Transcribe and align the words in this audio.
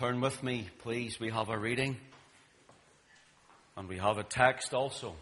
Turn 0.00 0.22
with 0.22 0.42
me, 0.42 0.66
please. 0.78 1.20
We 1.20 1.28
have 1.28 1.50
a 1.50 1.58
reading 1.58 1.98
and 3.76 3.86
we 3.86 3.98
have 3.98 4.16
a 4.16 4.22
text 4.22 4.72
also. 4.72 5.14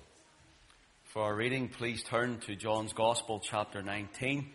For 1.06 1.24
our 1.24 1.34
reading, 1.34 1.68
please 1.68 2.04
turn 2.04 2.38
to 2.46 2.54
John's 2.54 2.92
Gospel, 2.92 3.40
chapter 3.40 3.82
19. 3.82 4.48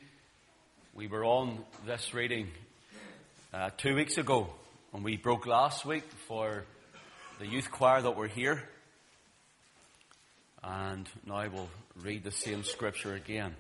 We 0.94 1.08
were 1.08 1.26
on 1.26 1.66
this 1.86 2.14
reading 2.14 2.48
uh, 3.54 3.72
two 3.76 3.96
weeks 3.96 4.18
ago 4.18 4.48
and 4.94 5.04
we 5.04 5.18
broke 5.18 5.46
last 5.46 5.86
week 5.86 6.06
for 6.30 6.64
the 7.40 7.46
youth 7.46 7.70
choir 7.70 8.02
that 8.02 8.16
were 8.16 8.30
here. 8.30 8.64
And 10.64 11.06
now 11.26 11.50
we'll 11.54 11.70
read 12.02 12.24
the 12.24 12.32
same 12.32 12.64
scripture 12.64 13.14
again. 13.14 13.56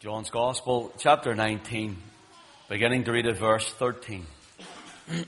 John's 0.00 0.30
Gospel, 0.30 0.90
chapter 0.96 1.34
19, 1.34 1.98
beginning 2.70 3.04
to 3.04 3.12
read 3.12 3.26
at 3.26 3.36
verse 3.36 3.70
13. 3.74 4.24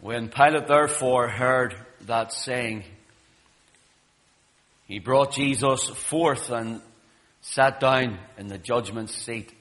when 0.00 0.28
Pilate 0.28 0.66
therefore 0.66 1.28
heard 1.28 1.74
that 2.02 2.32
saying, 2.32 2.84
he 4.86 4.98
brought 4.98 5.32
Jesus 5.32 5.88
forth 5.88 6.50
and 6.50 6.80
sat 7.40 7.80
down 7.80 8.18
in 8.36 8.48
the 8.48 8.58
judgment 8.58 9.10
seat 9.10 9.52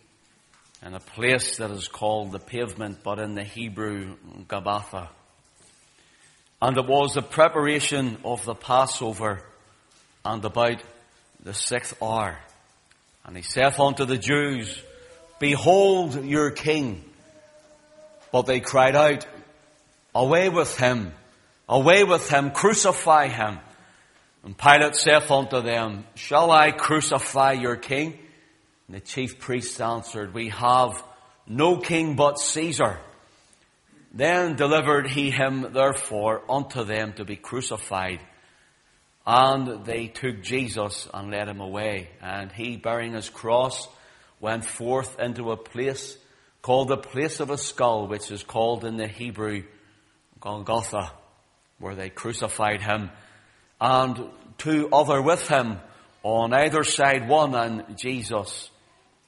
in 0.85 0.93
a 0.93 0.99
place 0.99 1.57
that 1.57 1.71
is 1.71 1.87
called 1.87 2.31
the 2.31 2.39
pavement, 2.39 2.99
but 3.03 3.19
in 3.19 3.35
the 3.35 3.43
Hebrew, 3.43 4.17
Gabbatha. 4.47 5.09
And 6.61 6.77
it 6.77 6.85
was 6.85 7.13
the 7.13 7.21
preparation 7.21 8.17
of 8.25 8.43
the 8.45 8.55
Passover 8.55 9.43
and 10.25 10.43
about 10.43 10.81
the 11.41 11.53
sixth 11.53 12.01
hour. 12.01 12.37
And 13.25 13.37
he 13.37 13.43
saith 13.43 13.79
unto 13.79 14.05
the 14.05 14.17
Jews, 14.17 14.81
Behold 15.39 16.25
your 16.25 16.51
king. 16.51 17.03
But 18.33 18.47
they 18.47 18.61
cried 18.61 18.95
out, 18.95 19.27
Away 20.15 20.49
with 20.49 20.75
him, 20.75 21.13
away 21.69 22.03
with 22.03 22.27
him, 22.29 22.49
crucify 22.49 23.27
him. 23.27 23.59
And 24.43 24.57
Pilate 24.57 24.95
saith 24.95 25.29
unto 25.29 25.61
them, 25.61 26.05
Shall 26.15 26.49
I 26.49 26.71
crucify 26.71 27.51
your 27.51 27.75
king? 27.75 28.17
And 28.87 28.97
the 28.97 29.01
chief 29.01 29.39
priests 29.39 29.79
answered, 29.79 30.33
We 30.33 30.49
have 30.49 31.01
no 31.47 31.77
king 31.77 32.15
but 32.15 32.39
Caesar. 32.39 32.97
Then 34.11 34.55
delivered 34.55 35.07
he 35.07 35.29
him 35.29 35.71
therefore 35.71 36.41
unto 36.49 36.83
them 36.83 37.13
to 37.13 37.25
be 37.25 37.35
crucified. 37.35 38.19
And 39.27 39.85
they 39.85 40.07
took 40.07 40.41
Jesus 40.41 41.07
and 41.13 41.29
led 41.29 41.47
him 41.47 41.59
away. 41.59 42.09
And 42.19 42.51
he, 42.51 42.77
bearing 42.77 43.13
his 43.13 43.29
cross, 43.29 43.87
went 44.39 44.65
forth 44.65 45.19
into 45.19 45.51
a 45.51 45.57
place 45.57 46.17
called 46.63 46.87
the 46.87 46.97
place 46.97 47.39
of 47.41 47.51
a 47.51 47.57
skull, 47.57 48.07
which 48.07 48.31
is 48.31 48.41
called 48.41 48.85
in 48.85 48.97
the 48.97 49.07
Hebrew 49.07 49.63
Golgotha, 50.39 51.11
where 51.77 51.93
they 51.93 52.09
crucified 52.09 52.81
him, 52.81 53.11
and 53.79 54.29
two 54.57 54.89
other 54.91 55.21
with 55.21 55.47
him 55.47 55.79
on 56.23 56.53
either 56.53 56.83
side, 56.83 57.27
one 57.27 57.53
and 57.53 57.97
Jesus 57.97 58.71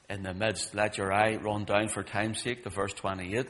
in 0.10 0.24
the 0.24 0.34
midst. 0.34 0.74
Let 0.74 0.98
your 0.98 1.12
eye 1.12 1.36
run 1.36 1.66
down 1.66 1.90
for 1.90 2.04
time's 2.04 2.42
sake 2.42 2.64
to 2.64 2.70
verse 2.70 2.94
28. 2.94 3.48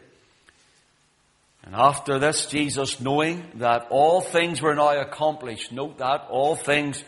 And 1.64 1.76
after 1.76 2.18
this, 2.18 2.48
Jesus, 2.48 3.00
knowing 3.00 3.44
that 3.56 3.88
all 3.92 4.20
things 4.22 4.62
were 4.62 4.76
now 4.76 5.00
accomplished, 5.00 5.72
note 5.72 6.00
that 6.00 6.28
all 6.30 6.56
things 6.56 7.04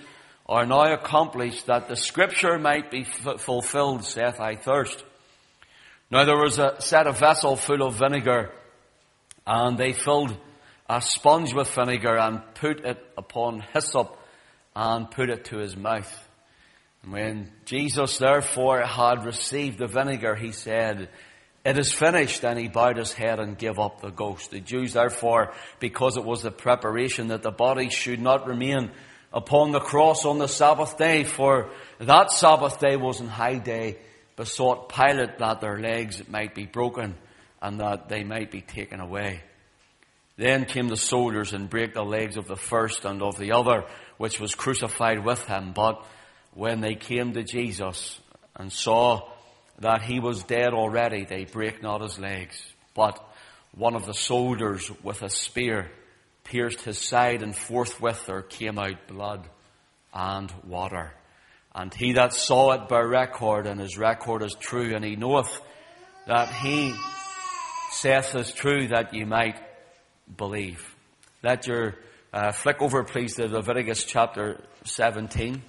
are 0.47 0.65
now 0.65 0.93
accomplished, 0.93 1.65
that 1.65 1.87
the 1.87 1.95
scripture 1.95 2.57
might 2.59 2.91
be 2.91 3.01
f- 3.01 3.41
fulfilled, 3.41 4.03
saith, 4.03 4.39
I 4.39 4.55
thirst. 4.55 5.03
Now 6.09 6.23
there 6.23 6.37
was 6.37 6.57
a 6.57 6.75
set 6.79 7.07
a 7.07 7.11
vessel 7.11 7.55
full 7.55 7.83
of 7.83 7.95
vinegar, 7.95 8.51
and 9.45 9.77
they 9.77 9.93
filled 9.93 10.35
a 10.89 11.01
sponge 11.01 11.53
with 11.53 11.69
vinegar 11.69 12.17
and 12.17 12.41
put 12.55 12.85
it 12.85 12.97
upon 13.17 13.59
hyssop 13.73 14.17
and 14.75 15.11
put 15.11 15.29
it 15.29 15.45
to 15.45 15.57
his 15.57 15.75
mouth. 15.75 16.29
And 17.03 17.11
when 17.11 17.51
Jesus 17.65 18.17
therefore 18.19 18.81
had 18.83 19.25
received 19.25 19.79
the 19.79 19.87
vinegar, 19.87 20.35
he 20.35 20.51
said, 20.51 21.09
it 21.65 21.77
is 21.77 21.91
finished. 21.91 22.45
And 22.45 22.57
he 22.57 22.69
bowed 22.69 22.95
his 22.95 23.11
head 23.11 23.39
and 23.39 23.57
gave 23.57 23.79
up 23.79 23.99
the 23.99 24.09
ghost. 24.09 24.51
The 24.51 24.61
Jews 24.61 24.93
therefore, 24.93 25.53
because 25.79 26.15
it 26.15 26.23
was 26.23 26.41
the 26.41 26.51
preparation 26.51 27.27
that 27.27 27.43
the 27.43 27.51
body 27.51 27.89
should 27.89 28.21
not 28.21 28.47
remain 28.47 28.91
upon 29.33 29.71
the 29.73 29.81
cross 29.81 30.23
on 30.23 30.37
the 30.37 30.47
Sabbath 30.47 30.97
day, 30.97 31.25
for 31.25 31.69
that 31.99 32.31
Sabbath 32.31 32.79
day 32.79 32.95
was 32.95 33.19
in 33.19 33.27
high 33.27 33.57
day, 33.57 33.97
besought 34.37 34.87
Pilate 34.87 35.39
that 35.39 35.59
their 35.59 35.77
legs 35.77 36.23
might 36.29 36.55
be 36.55 36.65
broken 36.65 37.15
and 37.61 37.81
that 37.81 38.07
they 38.07 38.23
might 38.23 38.51
be 38.51 38.61
taken 38.61 39.01
away. 39.01 39.41
Then 40.37 40.65
came 40.65 40.87
the 40.87 40.95
soldiers 40.95 41.53
and 41.53 41.69
brake 41.69 41.95
the 41.95 42.03
legs 42.03 42.37
of 42.37 42.47
the 42.47 42.55
first 42.55 43.03
and 43.03 43.21
of 43.23 43.37
the 43.37 43.51
other, 43.51 43.85
which 44.17 44.39
was 44.39 44.53
crucified 44.55 45.25
with 45.25 45.43
him. 45.45 45.73
But 45.73 46.05
when 46.53 46.79
they 46.79 46.93
came 46.93 47.33
to 47.33 47.43
Jesus 47.43 48.19
and 48.55 48.71
saw 48.71 49.27
that 49.79 50.03
he 50.03 50.19
was 50.19 50.43
dead 50.43 50.73
already, 50.73 51.25
they 51.25 51.45
brake 51.45 51.81
not 51.81 52.01
his 52.01 52.19
legs. 52.19 52.63
But 52.93 53.19
one 53.75 53.95
of 53.95 54.05
the 54.05 54.13
soldiers 54.13 54.91
with 55.01 55.23
a 55.23 55.29
spear 55.29 55.91
pierced 56.43 56.81
his 56.81 56.99
side, 56.99 57.41
and 57.41 57.55
forthwith 57.55 58.27
there 58.27 58.43
came 58.43 58.77
out 58.77 59.07
blood 59.07 59.47
and 60.13 60.51
water. 60.63 61.13
And 61.77 61.93
he 61.93 62.13
that 62.13 62.33
saw 62.33 62.71
it 62.71 62.87
by 62.87 63.01
record, 63.01 63.67
and 63.67 63.79
his 63.79 63.99
record 63.99 64.41
is 64.41 64.55
true, 64.55 64.95
and 64.95 65.05
he 65.05 65.15
knoweth 65.15 65.61
that 66.25 66.51
he 66.51 66.91
saith 67.91 68.33
is 68.33 68.51
true, 68.51 68.87
that 68.87 69.13
ye 69.13 69.25
might 69.25 69.59
believe. 70.37 70.83
Let 71.43 71.67
your 71.67 71.93
uh, 72.33 72.51
flick 72.51 72.81
over, 72.81 73.03
please, 73.03 73.35
to 73.35 73.47
Leviticus 73.47 74.05
chapter 74.05 74.59
17. 74.85 75.61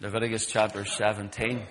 Leviticus 0.00 0.46
chapter 0.46 0.84
17. 0.84 1.66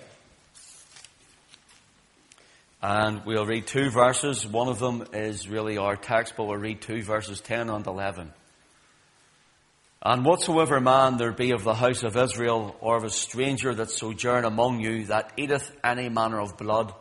And 2.82 3.24
we'll 3.24 3.46
read 3.46 3.66
two 3.66 3.88
verses. 3.88 4.46
One 4.46 4.68
of 4.68 4.78
them 4.78 5.06
is 5.14 5.48
really 5.48 5.78
our 5.78 5.96
text, 5.96 6.34
but 6.36 6.44
we'll 6.44 6.58
read 6.58 6.82
two 6.82 7.02
verses 7.02 7.40
10 7.40 7.70
and 7.70 7.86
11. 7.86 8.30
And 10.00 10.24
whatsoever 10.24 10.80
man 10.80 11.16
there 11.16 11.32
be 11.32 11.50
of 11.50 11.64
the 11.64 11.74
house 11.74 12.04
of 12.04 12.16
Israel, 12.16 12.76
or 12.80 12.96
of 12.96 13.04
a 13.04 13.10
stranger 13.10 13.74
that 13.74 13.90
sojourn 13.90 14.44
among 14.44 14.80
you, 14.80 15.06
that 15.06 15.32
eateth 15.36 15.72
any 15.82 16.08
manner 16.08 16.40
of 16.40 16.56
blood, 16.56 16.94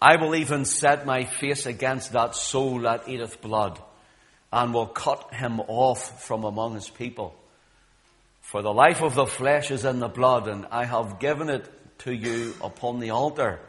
I 0.00 0.16
will 0.16 0.34
even 0.34 0.64
set 0.64 1.06
my 1.06 1.24
face 1.24 1.66
against 1.66 2.12
that 2.12 2.34
soul 2.34 2.80
that 2.80 3.08
eateth 3.08 3.42
blood, 3.42 3.78
and 4.50 4.72
will 4.72 4.86
cut 4.86 5.34
him 5.34 5.60
off 5.60 6.24
from 6.24 6.44
among 6.44 6.74
his 6.74 6.88
people. 6.88 7.34
For 8.40 8.62
the 8.62 8.72
life 8.72 9.02
of 9.02 9.14
the 9.14 9.26
flesh 9.26 9.70
is 9.70 9.84
in 9.84 10.00
the 10.00 10.08
blood, 10.08 10.48
and 10.48 10.66
I 10.70 10.86
have 10.86 11.20
given 11.20 11.50
it 11.50 11.68
to 12.00 12.12
you 12.12 12.54
upon 12.62 12.98
the 12.98 13.10
altar 13.10 13.60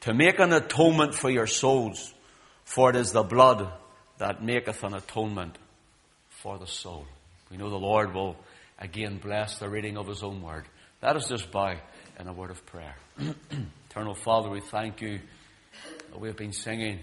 to 0.00 0.14
make 0.14 0.38
an 0.38 0.52
atonement 0.52 1.14
for 1.14 1.30
your 1.30 1.46
souls, 1.46 2.12
for 2.64 2.90
it 2.90 2.96
is 2.96 3.12
the 3.12 3.22
blood 3.22 3.70
that 4.18 4.42
maketh 4.42 4.82
an 4.82 4.94
atonement 4.94 5.56
for 6.42 6.58
the 6.58 6.66
soul. 6.66 7.06
We 7.50 7.56
know 7.56 7.70
the 7.70 7.76
Lord 7.76 8.14
will 8.14 8.36
again 8.78 9.18
bless 9.18 9.58
the 9.58 9.68
reading 9.68 9.96
of 9.96 10.08
His 10.08 10.24
own 10.24 10.42
word. 10.42 10.64
Let 11.00 11.14
us 11.14 11.28
just 11.28 11.52
bow 11.52 11.76
in 12.18 12.26
a 12.26 12.32
word 12.32 12.50
of 12.50 12.66
prayer. 12.66 12.96
Eternal 13.90 14.14
Father, 14.14 14.50
we 14.50 14.60
thank 14.60 15.00
you 15.00 15.20
that 16.10 16.20
we 16.20 16.26
have 16.26 16.36
been 16.36 16.52
singing, 16.52 16.98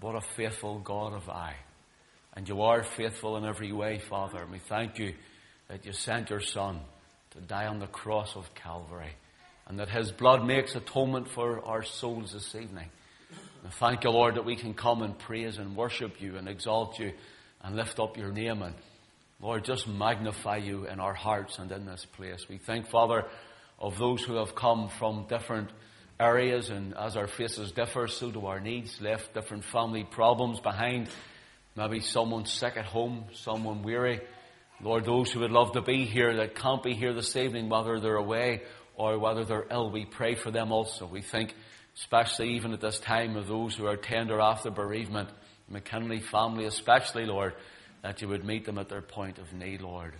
What 0.00 0.16
a 0.16 0.22
faithful 0.22 0.78
God 0.78 1.12
have 1.12 1.28
I. 1.28 1.54
And 2.34 2.48
you 2.48 2.62
are 2.62 2.82
faithful 2.82 3.36
in 3.36 3.44
every 3.44 3.72
way, 3.72 3.98
Father. 3.98 4.38
And 4.38 4.50
we 4.50 4.58
thank 4.58 4.98
you 4.98 5.12
that 5.68 5.84
you 5.84 5.92
sent 5.92 6.30
your 6.30 6.40
Son 6.40 6.80
to 7.32 7.40
die 7.40 7.66
on 7.66 7.78
the 7.78 7.86
cross 7.86 8.36
of 8.36 8.54
Calvary 8.54 9.12
and 9.68 9.78
that 9.80 9.90
His 9.90 10.10
blood 10.10 10.46
makes 10.46 10.74
atonement 10.74 11.28
for 11.28 11.62
our 11.66 11.82
souls 11.82 12.32
this 12.32 12.54
evening. 12.54 12.88
And 13.64 13.72
thank 13.74 14.04
you, 14.04 14.10
Lord, 14.10 14.36
that 14.36 14.46
we 14.46 14.56
can 14.56 14.72
come 14.72 15.02
and 15.02 15.18
praise 15.18 15.58
and 15.58 15.76
worship 15.76 16.22
you 16.22 16.36
and 16.36 16.48
exalt 16.48 16.98
you 16.98 17.12
and 17.62 17.76
lift 17.76 17.98
up 18.00 18.16
your 18.16 18.32
name 18.32 18.62
and 18.62 18.74
Lord, 19.42 19.64
just 19.64 19.88
magnify 19.88 20.58
you 20.58 20.86
in 20.86 21.00
our 21.00 21.14
hearts 21.14 21.58
and 21.58 21.70
in 21.72 21.84
this 21.84 22.04
place. 22.04 22.48
We 22.48 22.58
thank, 22.58 22.86
Father, 22.86 23.24
of 23.76 23.98
those 23.98 24.22
who 24.22 24.36
have 24.36 24.54
come 24.54 24.88
from 24.88 25.26
different 25.28 25.70
areas 26.20 26.70
and 26.70 26.94
as 26.96 27.16
our 27.16 27.26
faces 27.26 27.72
differ, 27.72 28.06
so 28.06 28.30
do 28.30 28.46
our 28.46 28.60
needs, 28.60 29.00
left 29.00 29.34
different 29.34 29.64
family 29.64 30.04
problems 30.04 30.60
behind. 30.60 31.08
Maybe 31.74 31.98
someone 31.98 32.46
sick 32.46 32.76
at 32.76 32.84
home, 32.84 33.24
someone 33.32 33.82
weary. 33.82 34.20
Lord, 34.80 35.04
those 35.04 35.32
who 35.32 35.40
would 35.40 35.50
love 35.50 35.72
to 35.72 35.82
be 35.82 36.04
here 36.04 36.36
that 36.36 36.54
can't 36.54 36.82
be 36.82 36.94
here 36.94 37.12
this 37.12 37.34
evening, 37.34 37.68
whether 37.68 37.98
they're 37.98 38.14
away 38.14 38.62
or 38.94 39.18
whether 39.18 39.44
they're 39.44 39.66
ill, 39.72 39.90
we 39.90 40.04
pray 40.04 40.36
for 40.36 40.52
them 40.52 40.70
also. 40.70 41.06
We 41.06 41.22
think, 41.22 41.52
especially 41.96 42.50
even 42.50 42.72
at 42.72 42.80
this 42.80 43.00
time, 43.00 43.36
of 43.36 43.48
those 43.48 43.74
who 43.74 43.86
are 43.86 43.96
tender 43.96 44.40
after 44.40 44.70
bereavement, 44.70 45.30
McKinley 45.68 46.20
family 46.20 46.64
especially, 46.64 47.26
Lord, 47.26 47.54
that 48.02 48.20
you 48.20 48.28
would 48.28 48.44
meet 48.44 48.64
them 48.64 48.78
at 48.78 48.88
their 48.88 49.02
point 49.02 49.38
of 49.38 49.52
need, 49.52 49.80
Lord. 49.80 50.14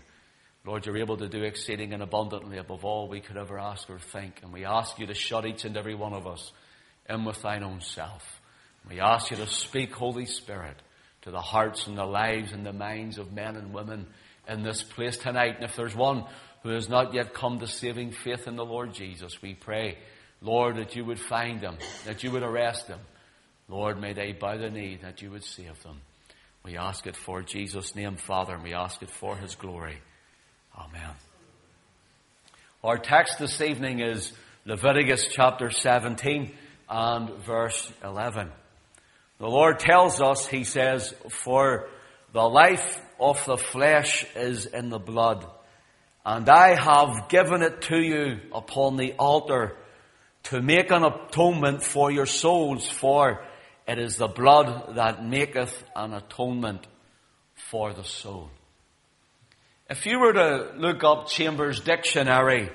Lord, 0.64 0.86
you're 0.86 0.98
able 0.98 1.16
to 1.16 1.28
do 1.28 1.42
exceeding 1.42 1.92
and 1.92 2.02
abundantly 2.02 2.58
above 2.58 2.84
all 2.84 3.08
we 3.08 3.20
could 3.20 3.36
ever 3.36 3.58
ask 3.58 3.90
or 3.90 3.98
think. 3.98 4.40
And 4.42 4.52
we 4.52 4.64
ask 4.64 4.98
you 4.98 5.06
to 5.06 5.14
shut 5.14 5.44
each 5.44 5.64
and 5.64 5.76
every 5.76 5.96
one 5.96 6.12
of 6.12 6.26
us 6.26 6.52
in 7.08 7.24
with 7.24 7.42
thine 7.42 7.64
own 7.64 7.80
self. 7.80 8.40
We 8.88 9.00
ask 9.00 9.30
you 9.30 9.36
to 9.38 9.46
speak, 9.48 9.92
Holy 9.92 10.26
Spirit, 10.26 10.76
to 11.22 11.30
the 11.30 11.40
hearts 11.40 11.86
and 11.86 11.98
the 11.98 12.04
lives 12.04 12.52
and 12.52 12.64
the 12.64 12.72
minds 12.72 13.18
of 13.18 13.32
men 13.32 13.56
and 13.56 13.72
women 13.72 14.06
in 14.48 14.62
this 14.62 14.82
place 14.82 15.16
tonight. 15.16 15.56
And 15.56 15.64
if 15.64 15.74
there's 15.74 15.96
one 15.96 16.24
who 16.62 16.70
has 16.70 16.88
not 16.88 17.12
yet 17.12 17.34
come 17.34 17.58
to 17.58 17.66
saving 17.66 18.12
faith 18.12 18.46
in 18.46 18.54
the 18.54 18.64
Lord 18.64 18.94
Jesus, 18.94 19.42
we 19.42 19.54
pray, 19.54 19.98
Lord, 20.40 20.76
that 20.76 20.94
you 20.94 21.04
would 21.04 21.20
find 21.20 21.60
them, 21.60 21.76
that 22.04 22.22
you 22.22 22.30
would 22.30 22.42
arrest 22.42 22.86
them. 22.86 23.00
Lord, 23.72 23.98
may 23.98 24.12
they 24.12 24.32
bow 24.32 24.58
the 24.58 24.68
knee, 24.68 24.98
that 25.00 25.22
you 25.22 25.30
would 25.30 25.44
save 25.44 25.82
them. 25.82 26.02
We 26.62 26.76
ask 26.76 27.06
it 27.06 27.16
for 27.16 27.40
Jesus' 27.40 27.94
name, 27.94 28.16
Father, 28.16 28.52
and 28.52 28.62
we 28.62 28.74
ask 28.74 29.02
it 29.02 29.08
for 29.08 29.34
his 29.34 29.54
glory. 29.54 29.96
Amen. 30.78 31.10
Our 32.84 32.98
text 32.98 33.38
this 33.38 33.62
evening 33.62 34.00
is 34.00 34.30
Leviticus 34.66 35.26
chapter 35.30 35.70
17 35.70 36.52
and 36.90 37.30
verse 37.46 37.90
11. 38.04 38.50
The 39.38 39.48
Lord 39.48 39.78
tells 39.78 40.20
us, 40.20 40.46
He 40.46 40.64
says, 40.64 41.14
for 41.30 41.88
the 42.34 42.46
life 42.46 43.00
of 43.18 43.42
the 43.46 43.56
flesh 43.56 44.26
is 44.36 44.66
in 44.66 44.90
the 44.90 44.98
blood, 44.98 45.46
and 46.26 46.46
I 46.46 46.74
have 46.74 47.30
given 47.30 47.62
it 47.62 47.80
to 47.82 47.96
you 47.96 48.38
upon 48.52 48.98
the 48.98 49.14
altar 49.14 49.78
to 50.44 50.60
make 50.60 50.90
an 50.90 51.04
atonement 51.04 51.82
for 51.82 52.10
your 52.10 52.26
souls, 52.26 52.86
for 52.86 53.42
it 53.86 53.98
is 53.98 54.16
the 54.16 54.28
blood 54.28 54.96
that 54.96 55.24
maketh 55.24 55.84
an 55.94 56.14
atonement 56.14 56.86
for 57.54 57.92
the 57.92 58.04
soul. 58.04 58.50
If 59.90 60.06
you 60.06 60.18
were 60.20 60.32
to 60.32 60.72
look 60.76 61.04
up 61.04 61.28
Chambers 61.28 61.80
Dictionary, 61.80 62.70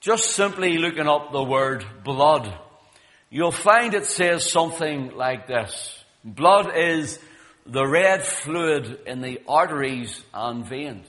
just 0.00 0.30
simply 0.30 0.78
looking 0.78 1.08
up 1.08 1.32
the 1.32 1.42
word 1.42 1.84
blood, 2.04 2.52
you'll 3.30 3.50
find 3.50 3.94
it 3.94 4.06
says 4.06 4.50
something 4.50 5.16
like 5.16 5.46
this. 5.46 6.04
Blood 6.24 6.76
is 6.76 7.18
the 7.64 7.86
red 7.86 8.24
fluid 8.24 9.00
in 9.06 9.22
the 9.22 9.40
arteries 9.48 10.22
and 10.32 10.64
veins. 10.64 11.06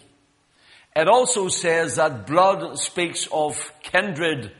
It 0.96 1.08
also 1.08 1.48
says 1.48 1.98
that 1.98 2.26
blood 2.26 2.80
speaks 2.80 3.28
of 3.32 3.72
kindred 3.84 4.52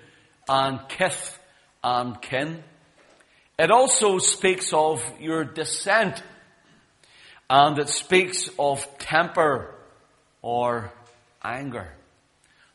and 0.48 0.80
kith 0.88 1.40
and 1.84 2.22
kin. 2.22 2.64
It 3.60 3.72
also 3.72 4.20
speaks 4.20 4.72
of 4.72 5.04
your 5.20 5.44
descent 5.44 6.22
and 7.50 7.80
it 7.80 7.90
speaks 7.90 8.52
of 8.60 8.86
temper 9.00 9.74
or 10.44 10.92
anger. 11.44 11.92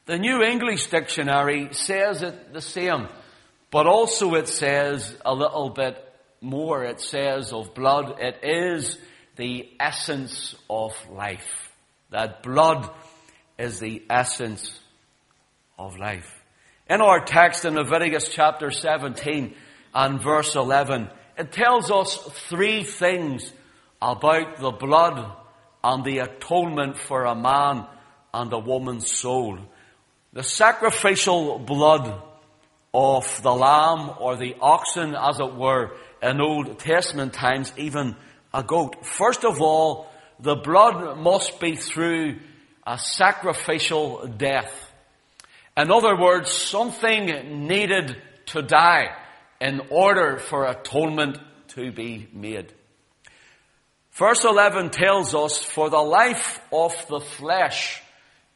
The 0.06 0.18
New 0.18 0.42
English 0.42 0.88
Dictionary 0.88 1.68
says 1.72 2.22
it 2.22 2.52
the 2.52 2.60
same, 2.60 3.06
but 3.70 3.86
also 3.86 4.34
it 4.34 4.48
says 4.48 5.16
a 5.24 5.32
little 5.32 5.70
bit 5.70 6.04
more. 6.40 6.82
It 6.82 7.00
says 7.00 7.52
of 7.52 7.74
blood, 7.74 8.18
it 8.18 8.40
is 8.42 8.98
the 9.36 9.70
essence 9.78 10.56
of 10.68 10.92
life. 11.08 11.70
That 12.10 12.42
blood 12.42 12.90
is 13.56 13.78
the 13.78 14.02
essence 14.10 14.80
of 15.78 15.96
life. 15.96 16.28
In 16.90 17.00
our 17.00 17.24
text 17.24 17.64
in 17.64 17.76
Leviticus 17.76 18.28
chapter 18.28 18.72
17 18.72 19.54
and 19.94 20.20
verse 20.20 20.54
11, 20.54 21.08
it 21.36 21.52
tells 21.52 21.90
us 21.90 22.16
three 22.48 22.84
things 22.84 23.52
about 24.00 24.58
the 24.58 24.70
blood 24.70 25.32
and 25.84 26.04
the 26.04 26.18
atonement 26.18 26.96
for 26.98 27.24
a 27.24 27.34
man 27.34 27.86
and 28.32 28.52
a 28.52 28.58
woman's 28.58 29.10
soul. 29.10 29.58
The 30.32 30.42
sacrificial 30.42 31.58
blood 31.58 32.20
of 32.94 33.42
the 33.42 33.52
lamb 33.54 34.10
or 34.18 34.36
the 34.36 34.56
oxen, 34.60 35.14
as 35.14 35.40
it 35.40 35.54
were, 35.54 35.92
in 36.22 36.40
Old 36.40 36.78
Testament 36.78 37.32
times, 37.32 37.72
even 37.76 38.16
a 38.52 38.62
goat. 38.62 39.04
First 39.04 39.44
of 39.44 39.60
all, 39.60 40.10
the 40.40 40.56
blood 40.56 41.18
must 41.18 41.60
be 41.60 41.76
through 41.76 42.38
a 42.86 42.98
sacrificial 42.98 44.26
death. 44.26 44.72
In 45.76 45.90
other 45.90 46.16
words, 46.16 46.50
something 46.50 47.66
needed 47.66 48.16
to 48.46 48.62
die 48.62 49.16
in 49.62 49.80
order 49.90 50.38
for 50.38 50.66
atonement 50.66 51.38
to 51.68 51.92
be 51.92 52.26
made. 52.32 52.74
Verse 54.10 54.44
11 54.44 54.90
tells 54.90 55.36
us, 55.36 55.62
for 55.62 55.88
the 55.88 56.02
life 56.02 56.60
of 56.72 56.92
the 57.08 57.20
flesh 57.20 58.02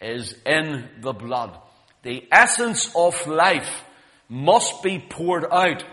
is 0.00 0.34
in 0.44 0.88
the 1.00 1.12
blood. 1.12 1.56
The 2.02 2.26
essence 2.32 2.90
of 2.96 3.24
life 3.28 3.84
must 4.28 4.82
be 4.82 4.98
poured 4.98 5.46
out 5.50 5.84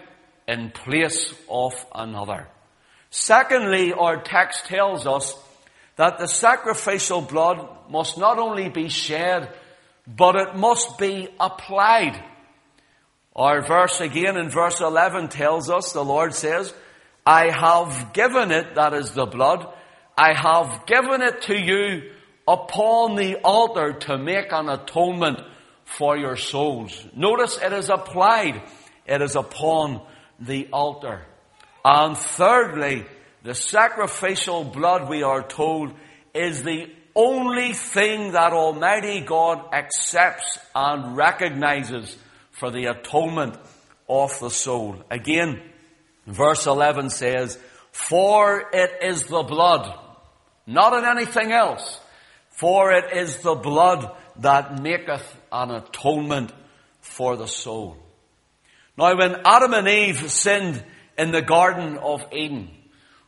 in 0.47 0.71
place 0.71 1.31
of 1.47 1.73
another. 1.93 2.49
Secondly, 3.11 3.93
our 3.93 4.19
text 4.19 4.65
tells 4.65 5.05
us 5.05 5.35
that 5.95 6.17
the 6.17 6.27
sacrificial 6.27 7.21
blood 7.21 7.69
must 7.87 8.17
not 8.17 8.39
only 8.39 8.69
be 8.69 8.89
shed, 8.89 9.53
but 10.07 10.35
it 10.35 10.55
must 10.55 10.97
be 10.97 11.29
applied. 11.39 12.19
Our 13.35 13.61
verse 13.61 13.99
again 13.99 14.37
in 14.37 14.49
verse 14.49 14.79
11 14.79 15.29
tells 15.29 15.69
us, 15.69 15.91
the 15.91 16.05
Lord 16.05 16.33
says, 16.33 16.73
I 17.25 17.49
have 17.49 18.13
given 18.13 18.51
it, 18.51 18.75
that 18.75 18.93
is 18.93 19.11
the 19.11 19.25
blood, 19.25 19.67
I 20.17 20.33
have 20.33 20.85
given 20.85 21.21
it 21.21 21.43
to 21.43 21.57
you 21.57 22.11
upon 22.47 23.15
the 23.15 23.37
altar 23.37 23.93
to 23.93 24.17
make 24.17 24.51
an 24.51 24.69
atonement 24.69 25.39
for 25.85 26.17
your 26.17 26.35
souls. 26.35 27.05
Notice 27.15 27.57
it 27.61 27.73
is 27.73 27.89
applied. 27.89 28.61
It 29.05 29.21
is 29.21 29.35
upon 29.35 30.01
the 30.39 30.67
altar. 30.71 31.25
And 31.83 32.17
thirdly, 32.17 33.05
the 33.43 33.55
sacrificial 33.55 34.63
blood, 34.63 35.09
we 35.09 35.23
are 35.23 35.43
told, 35.43 35.93
is 36.33 36.63
the 36.63 36.89
only 37.15 37.73
thing 37.73 38.31
that 38.31 38.53
Almighty 38.53 39.21
God 39.21 39.73
accepts 39.73 40.57
and 40.73 41.17
recognizes 41.17 42.17
for 42.53 42.71
the 42.71 42.85
atonement 42.85 43.57
of 44.07 44.39
the 44.39 44.49
soul. 44.49 45.03
Again, 45.09 45.61
verse 46.25 46.65
11 46.65 47.09
says, 47.09 47.59
For 47.91 48.69
it 48.73 49.03
is 49.03 49.23
the 49.23 49.43
blood, 49.43 49.93
not 50.65 50.97
in 50.97 51.05
anything 51.05 51.51
else, 51.51 51.99
for 52.49 52.93
it 52.93 53.15
is 53.17 53.39
the 53.39 53.55
blood 53.55 54.15
that 54.37 54.81
maketh 54.81 55.35
an 55.51 55.71
atonement 55.71 56.51
for 57.01 57.35
the 57.35 57.47
soul. 57.47 57.97
Now 58.97 59.17
when 59.17 59.35
Adam 59.43 59.73
and 59.73 59.87
Eve 59.87 60.31
sinned 60.31 60.83
in 61.17 61.31
the 61.31 61.41
Garden 61.41 61.97
of 61.97 62.21
Eden, 62.31 62.69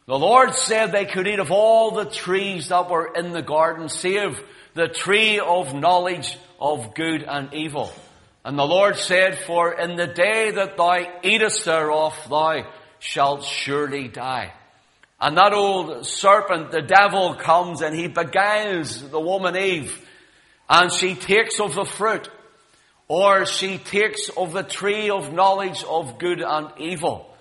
the 0.06 0.20
Lord 0.20 0.54
said 0.54 0.92
they 0.92 1.06
could 1.06 1.28
eat 1.28 1.40
of 1.40 1.52
all 1.52 1.92
the 1.92 2.06
trees 2.06 2.70
that 2.70 2.90
were 2.90 3.12
in 3.16 3.32
the 3.32 3.42
garden, 3.42 3.90
save 3.90 4.40
the 4.76 4.88
tree 4.88 5.40
of 5.40 5.74
knowledge 5.74 6.38
of 6.60 6.94
good 6.94 7.24
and 7.24 7.52
evil. 7.56 7.92
And 8.46 8.60
the 8.60 8.64
Lord 8.64 8.96
said, 8.96 9.40
For 9.40 9.74
in 9.74 9.96
the 9.96 10.06
day 10.06 10.52
that 10.52 10.78
thou 10.78 11.00
eatest 11.24 11.66
thereof, 11.66 12.16
thou 12.30 12.72
shalt 13.00 13.44
surely 13.44 14.08
die. 14.08 14.54
And 15.20 15.36
that 15.38 15.52
old 15.52 16.06
serpent, 16.06 16.70
the 16.70 16.84
devil, 16.84 17.34
comes 17.34 17.82
and 17.82 17.96
he 17.96 18.08
beguiles 18.08 19.10
the 19.10 19.20
woman 19.20 19.58
Eve. 19.58 20.00
And 20.70 20.92
she 20.92 21.16
takes 21.16 21.60
of 21.60 21.74
the 21.74 21.86
fruit. 21.86 22.30
Or 23.08 23.48
she 23.48 23.80
takes 23.80 24.30
of 24.30 24.54
the 24.54 24.62
tree 24.62 25.10
of 25.10 25.34
knowledge 25.34 25.84
of 25.84 26.20
good 26.20 26.42
and 26.42 26.68
evil. 26.78 27.36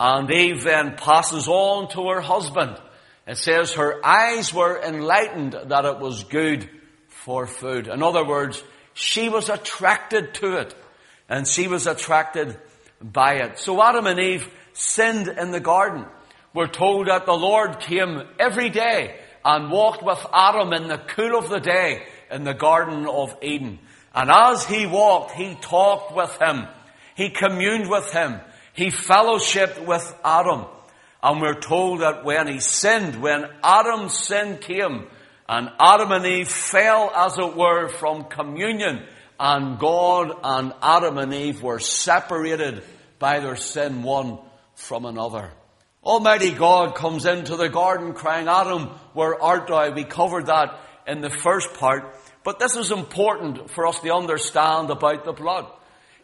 And 0.00 0.28
Eve 0.32 0.64
then 0.64 0.96
passes 0.96 1.46
on 1.46 1.90
to 1.90 2.08
her 2.08 2.20
husband. 2.20 2.76
It 3.24 3.36
says 3.36 3.74
her 3.74 4.04
eyes 4.04 4.52
were 4.52 4.80
enlightened 4.82 5.56
that 5.66 5.84
it 5.84 6.00
was 6.00 6.24
good 6.24 6.68
for 7.06 7.46
food. 7.46 7.86
In 7.86 8.02
other 8.02 8.26
words, 8.26 8.60
she 9.00 9.30
was 9.30 9.48
attracted 9.48 10.34
to 10.34 10.58
it. 10.58 10.74
And 11.28 11.46
she 11.46 11.68
was 11.68 11.86
attracted 11.86 12.56
by 13.00 13.36
it. 13.36 13.58
So 13.58 13.82
Adam 13.82 14.06
and 14.06 14.20
Eve 14.20 14.48
sinned 14.74 15.26
in 15.26 15.52
the 15.52 15.60
garden. 15.60 16.04
We're 16.52 16.66
told 16.66 17.06
that 17.06 17.24
the 17.24 17.32
Lord 17.32 17.80
came 17.80 18.22
every 18.38 18.68
day 18.68 19.16
and 19.42 19.70
walked 19.70 20.02
with 20.02 20.24
Adam 20.32 20.72
in 20.74 20.88
the 20.88 20.98
cool 20.98 21.38
of 21.38 21.48
the 21.48 21.60
day 21.60 22.02
in 22.30 22.44
the 22.44 22.52
Garden 22.52 23.06
of 23.06 23.34
Eden. 23.40 23.78
And 24.14 24.30
as 24.30 24.66
he 24.66 24.86
walked, 24.86 25.32
he 25.32 25.54
talked 25.54 26.14
with 26.14 26.36
him. 26.38 26.66
He 27.14 27.30
communed 27.30 27.88
with 27.88 28.12
him. 28.12 28.40
He 28.74 28.88
fellowshiped 28.88 29.86
with 29.86 30.14
Adam. 30.22 30.66
And 31.22 31.40
we're 31.40 31.60
told 31.60 32.00
that 32.00 32.24
when 32.24 32.48
he 32.48 32.60
sinned, 32.60 33.22
when 33.22 33.48
Adam's 33.62 34.18
sin 34.18 34.58
came, 34.58 35.06
and 35.50 35.68
Adam 35.80 36.12
and 36.12 36.24
Eve 36.24 36.48
fell, 36.48 37.10
as 37.12 37.36
it 37.36 37.56
were, 37.56 37.88
from 37.88 38.26
communion, 38.26 39.04
and 39.40 39.80
God 39.80 40.30
and 40.44 40.72
Adam 40.80 41.18
and 41.18 41.34
Eve 41.34 41.60
were 41.60 41.80
separated 41.80 42.84
by 43.18 43.40
their 43.40 43.56
sin 43.56 44.04
one 44.04 44.38
from 44.76 45.04
another. 45.04 45.50
Almighty 46.04 46.52
God 46.52 46.94
comes 46.94 47.26
into 47.26 47.56
the 47.56 47.68
garden 47.68 48.12
crying, 48.12 48.46
Adam, 48.46 48.90
where 49.12 49.42
art 49.42 49.66
thou? 49.66 49.92
We 49.92 50.04
covered 50.04 50.46
that 50.46 50.78
in 51.08 51.20
the 51.20 51.30
first 51.30 51.74
part. 51.74 52.16
But 52.44 52.60
this 52.60 52.76
is 52.76 52.92
important 52.92 53.72
for 53.72 53.88
us 53.88 53.98
to 53.98 54.14
understand 54.14 54.88
about 54.90 55.24
the 55.24 55.32
blood. 55.32 55.66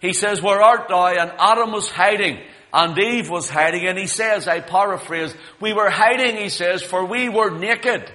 He 0.00 0.12
says, 0.12 0.40
Where 0.40 0.62
art 0.62 0.87
thou? 0.88 1.09
And 1.09 1.33
Adam 1.37 1.73
was 1.73 1.88
hiding. 1.90 2.38
And 2.73 2.97
Eve 2.97 3.28
was 3.28 3.50
hiding. 3.50 3.88
And 3.88 3.99
he 3.99 4.06
says, 4.06 4.47
I 4.47 4.61
paraphrase, 4.61 5.35
we 5.61 5.73
were 5.73 5.90
hiding, 5.90 6.37
he 6.37 6.49
says, 6.49 6.80
for 6.80 7.04
we 7.04 7.28
were 7.28 7.50
naked. 7.50 8.09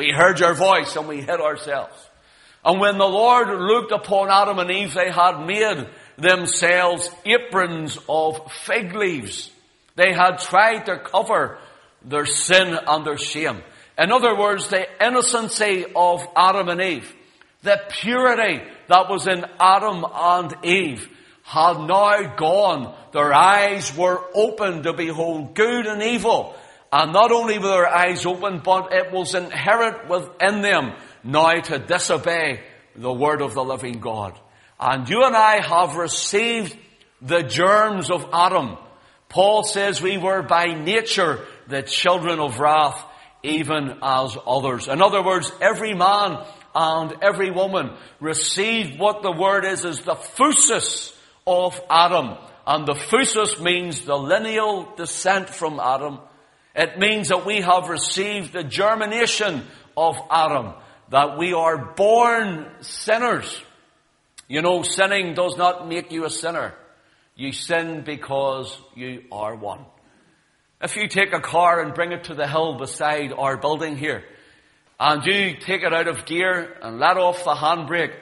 We 0.00 0.12
heard 0.12 0.40
your 0.40 0.54
voice 0.54 0.96
and 0.96 1.06
we 1.06 1.20
hid 1.20 1.42
ourselves. 1.42 1.92
And 2.64 2.80
when 2.80 2.96
the 2.96 3.04
Lord 3.04 3.48
looked 3.48 3.92
upon 3.92 4.30
Adam 4.30 4.58
and 4.58 4.70
Eve, 4.70 4.94
they 4.94 5.10
had 5.10 5.44
made 5.44 5.88
themselves 6.16 7.10
aprons 7.26 7.98
of 8.08 8.50
fig 8.50 8.94
leaves. 8.94 9.50
They 9.96 10.14
had 10.14 10.38
tried 10.38 10.86
to 10.86 11.00
cover 11.00 11.58
their 12.02 12.24
sin 12.24 12.78
and 12.88 13.04
their 13.04 13.18
shame. 13.18 13.60
In 13.98 14.10
other 14.10 14.34
words, 14.34 14.68
the 14.68 14.86
innocency 15.06 15.84
of 15.94 16.26
Adam 16.34 16.70
and 16.70 16.80
Eve, 16.80 17.14
the 17.62 17.78
purity 17.90 18.62
that 18.88 19.10
was 19.10 19.28
in 19.28 19.44
Adam 19.60 20.06
and 20.10 20.64
Eve, 20.64 21.10
had 21.42 21.78
now 21.78 22.36
gone. 22.36 22.94
Their 23.12 23.34
eyes 23.34 23.94
were 23.94 24.18
open 24.32 24.82
to 24.84 24.94
behold 24.94 25.54
good 25.54 25.84
and 25.84 26.02
evil. 26.02 26.56
And 26.92 27.12
not 27.12 27.30
only 27.30 27.58
were 27.58 27.68
their 27.68 27.86
eyes 27.86 28.26
open, 28.26 28.60
but 28.64 28.92
it 28.92 29.12
was 29.12 29.34
inherent 29.34 30.08
within 30.08 30.60
them 30.60 30.92
now 31.22 31.60
to 31.60 31.78
disobey 31.78 32.60
the 32.96 33.12
word 33.12 33.42
of 33.42 33.54
the 33.54 33.64
living 33.64 34.00
God. 34.00 34.38
And 34.78 35.08
you 35.08 35.22
and 35.22 35.36
I 35.36 35.60
have 35.60 35.96
received 35.96 36.76
the 37.22 37.42
germs 37.42 38.10
of 38.10 38.28
Adam. 38.32 38.76
Paul 39.28 39.62
says 39.62 40.02
we 40.02 40.18
were 40.18 40.42
by 40.42 40.74
nature 40.74 41.46
the 41.68 41.82
children 41.82 42.40
of 42.40 42.58
wrath, 42.58 43.00
even 43.42 43.98
as 44.02 44.36
others. 44.46 44.88
In 44.88 45.00
other 45.00 45.22
words, 45.22 45.52
every 45.60 45.94
man 45.94 46.44
and 46.74 47.14
every 47.22 47.50
woman 47.50 47.90
received 48.20 48.98
what 48.98 49.22
the 49.22 49.32
word 49.32 49.64
is, 49.64 49.84
as 49.84 50.00
the 50.00 50.14
phusis 50.14 51.14
of 51.46 51.80
Adam. 51.88 52.36
And 52.66 52.86
the 52.86 52.94
phusis 52.94 53.60
means 53.60 54.02
the 54.04 54.16
lineal 54.16 54.94
descent 54.96 55.50
from 55.50 55.78
Adam. 55.78 56.18
It 56.80 56.98
means 56.98 57.28
that 57.28 57.44
we 57.44 57.60
have 57.60 57.90
received 57.90 58.54
the 58.54 58.64
germination 58.64 59.66
of 59.98 60.16
Adam, 60.30 60.72
that 61.10 61.36
we 61.36 61.52
are 61.52 61.92
born 61.94 62.70
sinners. 62.80 63.62
You 64.48 64.62
know, 64.62 64.82
sinning 64.82 65.34
does 65.34 65.58
not 65.58 65.86
make 65.86 66.10
you 66.10 66.24
a 66.24 66.30
sinner. 66.30 66.72
You 67.36 67.52
sin 67.52 68.02
because 68.02 68.74
you 68.94 69.24
are 69.30 69.54
one. 69.54 69.84
If 70.80 70.96
you 70.96 71.06
take 71.06 71.34
a 71.34 71.40
car 71.40 71.82
and 71.82 71.92
bring 71.92 72.12
it 72.12 72.24
to 72.24 72.34
the 72.34 72.48
hill 72.48 72.78
beside 72.78 73.34
our 73.34 73.58
building 73.58 73.98
here, 73.98 74.24
and 74.98 75.22
you 75.26 75.58
take 75.58 75.82
it 75.82 75.92
out 75.92 76.08
of 76.08 76.24
gear 76.24 76.78
and 76.80 76.98
let 76.98 77.18
off 77.18 77.44
the 77.44 77.52
handbrake, 77.52 78.14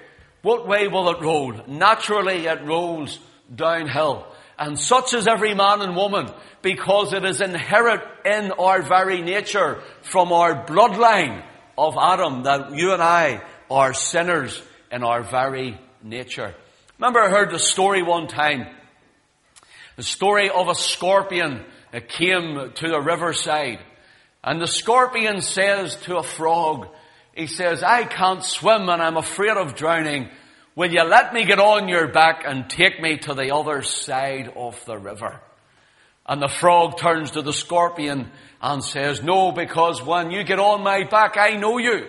what 0.43 0.67
way 0.67 0.89
will 0.89 1.11
it 1.11 1.21
roll? 1.21 1.53
Naturally 1.69 2.47
it 2.47 2.65
rolls 2.65 3.21
downhill. 3.55 4.27
And 4.59 4.79
such 4.79 5.15
is 5.15 5.29
every 5.29 5.55
man 5.55 5.83
and 5.83 5.95
woman, 5.95 6.29
because 6.63 7.13
it 7.13 7.25
is 7.25 7.41
inherent 7.41 8.03
in 8.25 8.51
our 8.53 8.83
very 8.83 9.23
nature 9.23 9.81
from 10.03 10.33
our 10.33 10.67
bloodline 10.67 11.45
of 11.77 11.97
Adam 11.97 12.43
that 12.43 12.75
you 12.75 12.93
and 12.93 13.03
I 13.03 13.43
are 13.71 13.95
sinners 13.95 14.61
in 14.91 15.05
our 15.05 15.23
very 15.23 15.79
nature. 16.03 16.55
Remember 16.99 17.21
I 17.21 17.31
heard 17.31 17.53
the 17.53 17.61
story 17.61 18.03
one 18.03 18.27
time. 18.27 18.67
The 19.97 20.03
story 20.03 20.51
of 20.51 20.69
a 20.69 20.75
scorpion 20.75 21.65
that 21.93 22.09
came 22.09 22.73
to 22.75 22.89
the 22.89 23.01
riverside. 23.01 23.79
And 24.43 24.61
the 24.61 24.67
scorpion 24.67 25.41
says 25.43 25.97
to 26.03 26.17
a 26.17 26.23
frog, 26.23 26.89
he 27.35 27.47
says, 27.47 27.85
I 27.85 28.05
can't 28.05 28.43
swim 28.43 28.89
and 28.89 29.01
I'm 29.01 29.17
afraid 29.17 29.57
of 29.57 29.77
drowning. 29.77 30.29
Will 30.79 30.93
you 30.93 31.03
let 31.03 31.35
me 31.35 31.45
get 31.45 31.59
on 31.59 31.89
your 31.89 32.07
back 32.07 32.45
and 32.47 32.71
take 32.71 33.03
me 33.03 33.17
to 33.17 33.35
the 33.35 33.53
other 33.53 33.83
side 33.83 34.53
of 34.55 34.81
the 34.85 34.97
river? 34.97 35.41
And 36.25 36.41
the 36.41 36.47
frog 36.47 36.99
turns 36.99 37.33
to 37.33 37.43
the 37.43 37.53
scorpion 37.53 38.31
and 38.63 38.85
says, 38.85 39.21
no, 39.21 39.51
because 39.51 40.01
when 40.01 40.31
you 40.31 40.45
get 40.45 40.61
on 40.61 40.85
my 40.85 41.03
back, 41.03 41.37
I 41.37 41.57
know 41.57 41.79
you. 41.79 42.07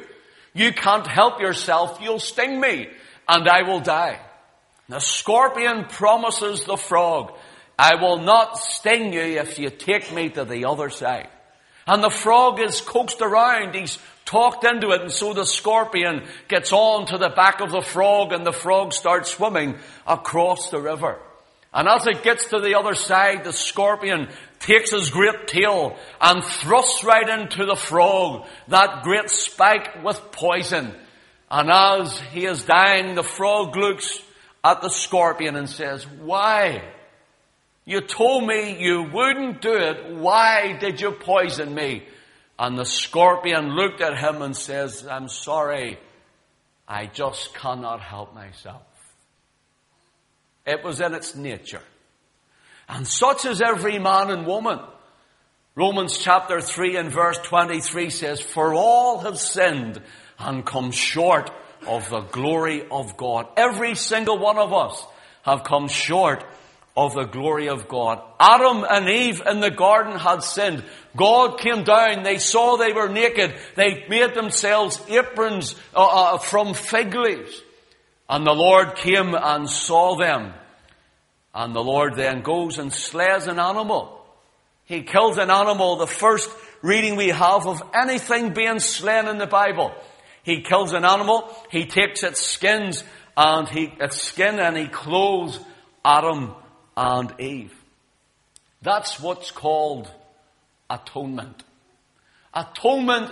You 0.54 0.72
can't 0.72 1.08
help 1.08 1.42
yourself. 1.42 1.98
You'll 2.00 2.20
sting 2.20 2.62
me 2.62 2.90
and 3.28 3.50
I 3.50 3.64
will 3.64 3.80
die. 3.80 4.20
The 4.88 5.00
scorpion 5.00 5.86
promises 5.86 6.64
the 6.64 6.78
frog, 6.78 7.36
I 7.80 7.96
will 7.96 8.20
not 8.20 8.60
sting 8.60 9.14
you 9.14 9.40
if 9.40 9.58
you 9.58 9.72
take 9.72 10.14
me 10.14 10.30
to 10.30 10.46
the 10.46 10.66
other 10.66 10.92
side. 10.92 11.30
And 11.88 12.04
the 12.04 12.12
frog 12.12 12.60
is 12.60 12.82
coaxed 12.82 13.22
around. 13.22 13.74
He's 13.74 13.98
talked 14.30 14.64
into 14.64 14.92
it. 14.92 15.02
And 15.02 15.12
so 15.12 15.34
the 15.34 15.46
scorpion 15.46 16.24
gets 16.48 16.72
on 16.72 17.08
to 17.08 17.18
the 17.18 17.30
back 17.30 17.62
of 17.62 17.72
the 17.72 17.82
frog 17.82 18.32
and 18.32 18.46
the 18.46 18.54
frog 18.54 18.94
starts 18.94 19.32
swimming 19.32 19.76
across 20.06 20.70
the 20.70 20.80
river. 20.80 21.18
And 21.74 21.88
as 21.88 22.06
it 22.08 22.24
gets 22.24 22.46
to 22.50 22.60
the 22.60 22.78
other 22.78 22.96
side, 22.96 23.44
the 23.44 23.54
scorpion 23.54 24.30
takes 24.60 24.92
his 24.92 25.10
great 25.10 25.48
tail 25.48 25.98
and 26.22 26.44
thrusts 26.44 27.04
right 27.04 27.28
into 27.28 27.66
the 27.66 27.76
frog, 27.76 28.48
that 28.68 29.04
great 29.04 29.30
spike 29.30 30.04
with 30.04 30.20
poison. 30.32 30.94
And 31.50 31.72
as 31.72 32.20
he 32.32 32.46
is 32.46 32.64
dying, 32.64 33.16
the 33.16 33.24
frog 33.24 33.76
looks 33.76 34.22
at 34.64 34.82
the 34.82 34.90
scorpion 34.90 35.56
and 35.56 35.70
says, 35.70 36.06
why? 36.06 36.84
You 37.86 38.02
told 38.02 38.46
me 38.46 38.80
you 38.80 39.10
wouldn't 39.12 39.62
do 39.62 39.74
it. 39.74 40.16
Why 40.16 40.78
did 40.80 41.02
you 41.02 41.12
poison 41.12 41.74
me? 41.74 42.04
And 42.60 42.78
the 42.78 42.86
scorpion 42.86 43.70
looked 43.70 44.02
at 44.02 44.20
him 44.20 44.42
and 44.42 44.56
says, 44.56 45.08
I'm 45.08 45.30
sorry. 45.30 45.98
I 46.86 47.06
just 47.06 47.54
cannot 47.54 48.02
help 48.02 48.36
myself. 48.36 48.82
It 50.66 50.84
was 50.84 51.00
in 51.00 51.14
its 51.14 51.36
nature. 51.36 51.82
And 52.90 53.08
such 53.08 53.46
is 53.46 53.62
every 53.62 53.98
man 53.98 54.30
and 54.30 54.46
woman. 54.46 54.80
Romans 55.76 56.18
chapter 56.18 56.60
3 56.60 56.98
and 56.98 57.12
verse 57.12 57.38
23 57.38 58.10
says, 58.10 58.42
For 58.42 58.74
all 58.74 59.20
have 59.20 59.40
sinned 59.40 60.02
and 60.38 60.66
come 60.66 60.92
short 60.92 61.50
of 61.88 62.10
the 62.10 62.22
glory 62.22 62.84
of 62.92 63.16
God. 63.16 63.48
Every 63.56 63.96
single 63.96 64.38
one 64.38 64.58
of 64.58 64.74
us 64.74 65.02
have 65.44 65.64
come 65.64 65.88
short 65.88 66.44
of 67.00 67.14
the 67.14 67.24
glory 67.24 67.70
of 67.70 67.88
God. 67.88 68.22
Adam 68.40 68.86
and 68.88 69.08
Eve 69.08 69.42
in 69.50 69.62
the 69.62 69.72
garden 69.72 70.20
had 70.20 70.44
sinned. 70.44 70.84
God 71.16 71.58
came 71.58 71.86
down. 71.86 72.24
They 72.24 72.40
saw 72.40 72.76
they 72.76 72.92
were 72.92 73.08
naked. 73.08 73.56
They 73.76 74.06
made 74.10 74.36
themselves 74.36 75.02
aprons 75.08 75.76
uh, 75.96 76.06
uh, 76.06 76.38
from 76.40 76.74
fig 76.74 77.16
leaves. 77.16 77.62
And 78.28 78.46
the 78.46 78.54
Lord 78.54 78.96
came 78.98 79.34
and 79.34 79.70
saw 79.70 80.18
them. 80.18 80.54
And 81.56 81.74
the 81.74 81.84
Lord 81.84 82.16
then 82.16 82.42
goes 82.42 82.78
and 82.80 82.92
slays 82.92 83.48
an 83.48 83.60
animal. 83.60 84.22
He 84.84 85.04
kills 85.04 85.38
an 85.38 85.50
animal, 85.50 85.96
the 85.96 86.08
first 86.08 86.50
reading 86.82 87.16
we 87.16 87.30
have 87.30 87.66
of 87.66 87.82
anything 87.94 88.54
being 88.54 88.80
slain 88.80 89.30
in 89.30 89.38
the 89.38 89.48
Bible. 89.48 89.94
He 90.44 90.64
kills 90.64 90.92
an 90.92 91.06
animal, 91.06 91.50
he 91.72 91.86
takes 91.86 92.24
its 92.24 92.42
skins 92.42 93.04
and 93.38 93.70
he, 93.70 93.94
its 94.02 94.22
skin 94.22 94.60
and 94.60 94.76
he 94.76 94.88
clothes 94.88 95.60
Adam 96.04 96.56
and 97.00 97.34
Eve. 97.40 97.74
That's 98.82 99.22
what's 99.22 99.52
called 99.52 100.12
atonement. 100.90 101.64
Atonement 102.54 103.32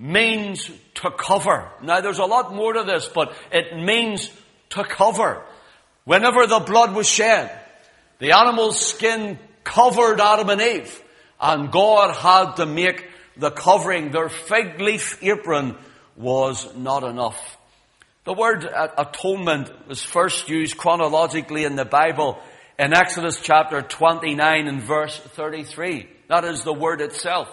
means 0.00 0.68
to 0.94 1.12
cover. 1.12 1.70
Now 1.80 2.00
there's 2.00 2.18
a 2.18 2.24
lot 2.24 2.52
more 2.52 2.72
to 2.72 2.82
this, 2.82 3.06
but 3.06 3.32
it 3.52 3.78
means 3.78 4.30
to 4.70 4.82
cover. 4.82 5.44
Whenever 6.04 6.48
the 6.48 6.58
blood 6.58 6.92
was 6.92 7.08
shed, 7.08 7.56
the 8.18 8.32
animal's 8.32 8.80
skin 8.80 9.38
covered 9.62 10.20
Adam 10.20 10.50
and 10.50 10.60
Eve, 10.60 11.00
and 11.40 11.70
God 11.70 12.16
had 12.16 12.56
to 12.56 12.66
make 12.66 13.08
the 13.36 13.52
covering. 13.52 14.10
Their 14.10 14.28
fig 14.28 14.80
leaf 14.80 15.22
apron 15.22 15.76
was 16.16 16.74
not 16.76 17.04
enough. 17.04 17.58
The 18.24 18.32
word 18.32 18.64
atonement 18.98 19.70
was 19.86 20.02
first 20.02 20.48
used 20.48 20.76
chronologically 20.76 21.64
in 21.64 21.76
the 21.76 21.84
Bible 21.84 22.40
in 22.78 22.92
Exodus 22.92 23.40
chapter 23.40 23.82
29 23.82 24.66
and 24.66 24.82
verse 24.82 25.18
33. 25.18 26.08
That 26.28 26.44
is 26.44 26.62
the 26.62 26.72
word 26.72 27.00
itself. 27.00 27.48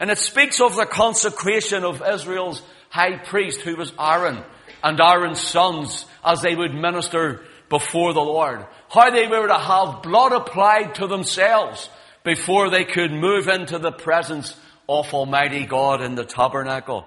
And 0.00 0.10
it 0.10 0.18
speaks 0.18 0.60
of 0.60 0.76
the 0.76 0.86
consecration 0.86 1.84
of 1.84 2.02
Israel's 2.06 2.62
high 2.88 3.18
priest 3.18 3.60
who 3.60 3.76
was 3.76 3.92
Aaron 3.98 4.42
and 4.82 5.00
Aaron's 5.00 5.40
sons 5.40 6.06
as 6.24 6.42
they 6.42 6.54
would 6.54 6.74
minister 6.74 7.44
before 7.68 8.12
the 8.12 8.20
Lord. 8.20 8.64
How 8.88 9.10
they 9.10 9.26
were 9.26 9.48
to 9.48 9.58
have 9.58 10.02
blood 10.02 10.32
applied 10.32 10.96
to 10.96 11.06
themselves 11.06 11.88
before 12.24 12.70
they 12.70 12.84
could 12.84 13.12
move 13.12 13.48
into 13.48 13.78
the 13.78 13.92
presence 13.92 14.58
of 14.88 15.12
Almighty 15.12 15.66
God 15.66 16.02
in 16.02 16.14
the 16.14 16.24
tabernacle. 16.24 17.06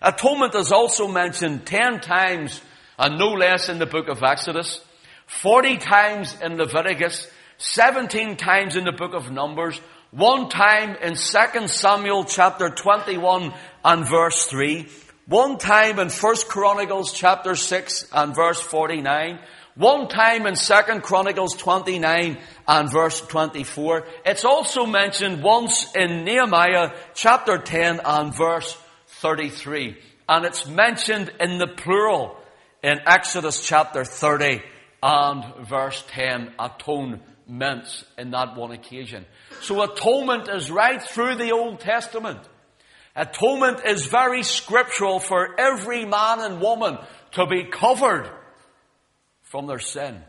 Atonement 0.00 0.54
is 0.54 0.72
also 0.72 1.08
mentioned 1.08 1.66
ten 1.66 2.00
times 2.00 2.60
and 2.98 3.18
no 3.18 3.32
less 3.32 3.68
in 3.68 3.78
the 3.78 3.86
book 3.86 4.08
of 4.08 4.22
Exodus, 4.22 4.80
40 5.26 5.78
times 5.78 6.36
in 6.40 6.56
Leviticus, 6.56 7.28
17 7.58 8.36
times 8.36 8.76
in 8.76 8.84
the 8.84 8.92
book 8.92 9.12
of 9.12 9.30
Numbers, 9.30 9.80
one 10.12 10.48
time 10.48 10.96
in 10.96 11.14
2 11.16 11.68
Samuel 11.68 12.24
chapter 12.24 12.70
21 12.70 13.52
and 13.84 14.08
verse 14.08 14.46
3, 14.46 14.88
one 15.26 15.58
time 15.58 15.98
in 15.98 16.08
1 16.08 16.36
Chronicles 16.48 17.12
chapter 17.12 17.56
6 17.56 18.06
and 18.12 18.34
verse 18.34 18.60
49, 18.60 19.40
One 19.74 20.08
time 20.08 20.46
in 20.46 20.54
2 20.54 21.00
Chronicles 21.02 21.54
29 21.56 22.38
and 22.66 22.90
verse 22.90 23.20
24. 23.20 24.06
It's 24.24 24.44
also 24.44 24.86
mentioned 24.86 25.42
once 25.42 25.94
in 25.94 26.24
Nehemiah 26.24 26.92
chapter 27.14 27.58
10 27.58 28.00
and 28.02 28.34
verse 28.34 28.74
33. 29.20 29.98
And 30.28 30.46
it's 30.46 30.66
mentioned 30.66 31.30
in 31.40 31.58
the 31.58 31.66
plural 31.66 32.38
in 32.82 33.00
Exodus 33.06 33.66
chapter 33.66 34.02
30 34.04 34.62
and 35.02 35.66
verse 35.66 36.02
10, 36.08 36.52
atonements 36.58 38.04
in 38.18 38.30
that 38.30 38.56
one 38.56 38.72
occasion. 38.72 39.26
So 39.62 39.82
atonement 39.82 40.48
is 40.48 40.70
right 40.70 41.02
through 41.02 41.36
the 41.36 41.52
Old 41.52 41.80
Testament. 41.80 42.40
Atonement 43.14 43.80
is 43.86 44.06
very 44.06 44.42
scriptural 44.42 45.20
for 45.20 45.58
every 45.58 46.04
man 46.04 46.40
and 46.40 46.60
woman 46.60 46.98
to 47.32 47.46
be 47.46 47.64
covered 47.64 48.30
from 49.42 49.66
their 49.66 49.78
sin. 49.78 50.22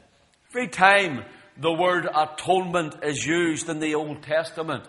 Every 0.49 0.67
time 0.69 1.25
the 1.57 1.73
word 1.73 2.07
atonement 2.13 3.03
is 3.03 3.25
used 3.25 3.67
in 3.67 3.79
the 3.79 3.95
Old 3.95 4.23
Testament, 4.23 4.85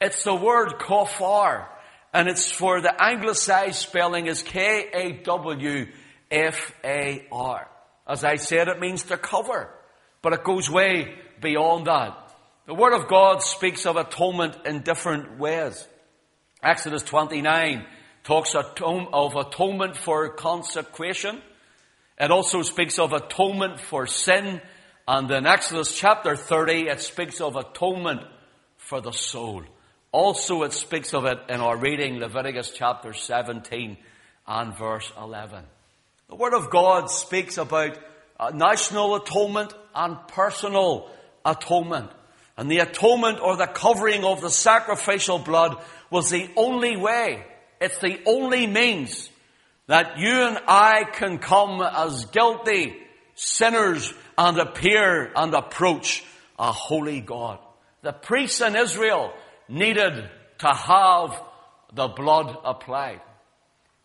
it's 0.00 0.22
the 0.22 0.34
word 0.34 0.74
kafar, 0.78 1.66
and 2.12 2.28
it's 2.28 2.50
for 2.50 2.80
the 2.80 2.94
anglicized 3.02 3.78
spelling 3.78 4.26
is 4.26 4.42
K-A-W-F-A-R. 4.42 5.90
As 8.06 8.24
I 8.24 8.36
said, 8.36 8.68
it 8.68 8.80
means 8.80 9.04
to 9.04 9.16
cover, 9.16 9.70
but 10.22 10.32
it 10.32 10.44
goes 10.44 10.70
way 10.70 11.14
beyond 11.40 11.86
that. 11.86 12.18
The 12.66 12.74
Word 12.74 12.94
of 12.94 13.08
God 13.08 13.42
speaks 13.42 13.86
of 13.86 13.96
atonement 13.96 14.56
in 14.66 14.80
different 14.80 15.38
ways. 15.38 15.86
Exodus 16.62 17.02
29 17.02 17.84
talks 18.24 18.54
of 18.54 19.36
atonement 19.36 19.96
for 19.96 20.30
consecration. 20.30 21.40
It 22.18 22.30
also 22.30 22.62
speaks 22.62 22.98
of 22.98 23.12
atonement 23.12 23.80
for 23.80 24.06
sin. 24.06 24.60
And 25.06 25.30
in 25.30 25.46
Exodus 25.46 25.94
chapter 25.94 26.36
30, 26.36 26.88
it 26.88 27.00
speaks 27.02 27.40
of 27.40 27.56
atonement 27.56 28.22
for 28.78 29.00
the 29.02 29.12
soul. 29.12 29.64
Also, 30.10 30.62
it 30.62 30.72
speaks 30.72 31.12
of 31.12 31.26
it 31.26 31.38
in 31.48 31.60
our 31.60 31.76
reading, 31.76 32.18
Leviticus 32.18 32.72
chapter 32.74 33.12
17 33.12 33.98
and 34.46 34.78
verse 34.78 35.12
11. 35.20 35.64
The 36.28 36.36
Word 36.36 36.54
of 36.54 36.70
God 36.70 37.10
speaks 37.10 37.58
about 37.58 37.98
uh, 38.40 38.50
national 38.54 39.16
atonement 39.16 39.74
and 39.94 40.16
personal 40.28 41.10
atonement. 41.44 42.10
And 42.56 42.70
the 42.70 42.78
atonement 42.78 43.40
or 43.40 43.56
the 43.56 43.66
covering 43.66 44.24
of 44.24 44.40
the 44.40 44.50
sacrificial 44.50 45.38
blood 45.38 45.82
was 46.10 46.30
the 46.30 46.48
only 46.56 46.96
way, 46.96 47.44
it's 47.80 47.98
the 47.98 48.20
only 48.26 48.66
means 48.66 49.28
that 49.86 50.18
you 50.18 50.30
and 50.30 50.58
I 50.66 51.04
can 51.04 51.38
come 51.38 51.82
as 51.82 52.24
guilty 52.26 52.96
sinners 53.34 54.12
and 54.38 54.58
appear 54.58 55.30
and 55.36 55.52
approach 55.52 56.24
a 56.58 56.72
holy 56.72 57.20
God. 57.20 57.58
The 58.02 58.12
priests 58.12 58.60
in 58.60 58.76
Israel 58.76 59.32
needed 59.68 60.30
to 60.58 60.68
have 60.68 61.40
the 61.92 62.08
blood 62.08 62.56
applied. 62.64 63.20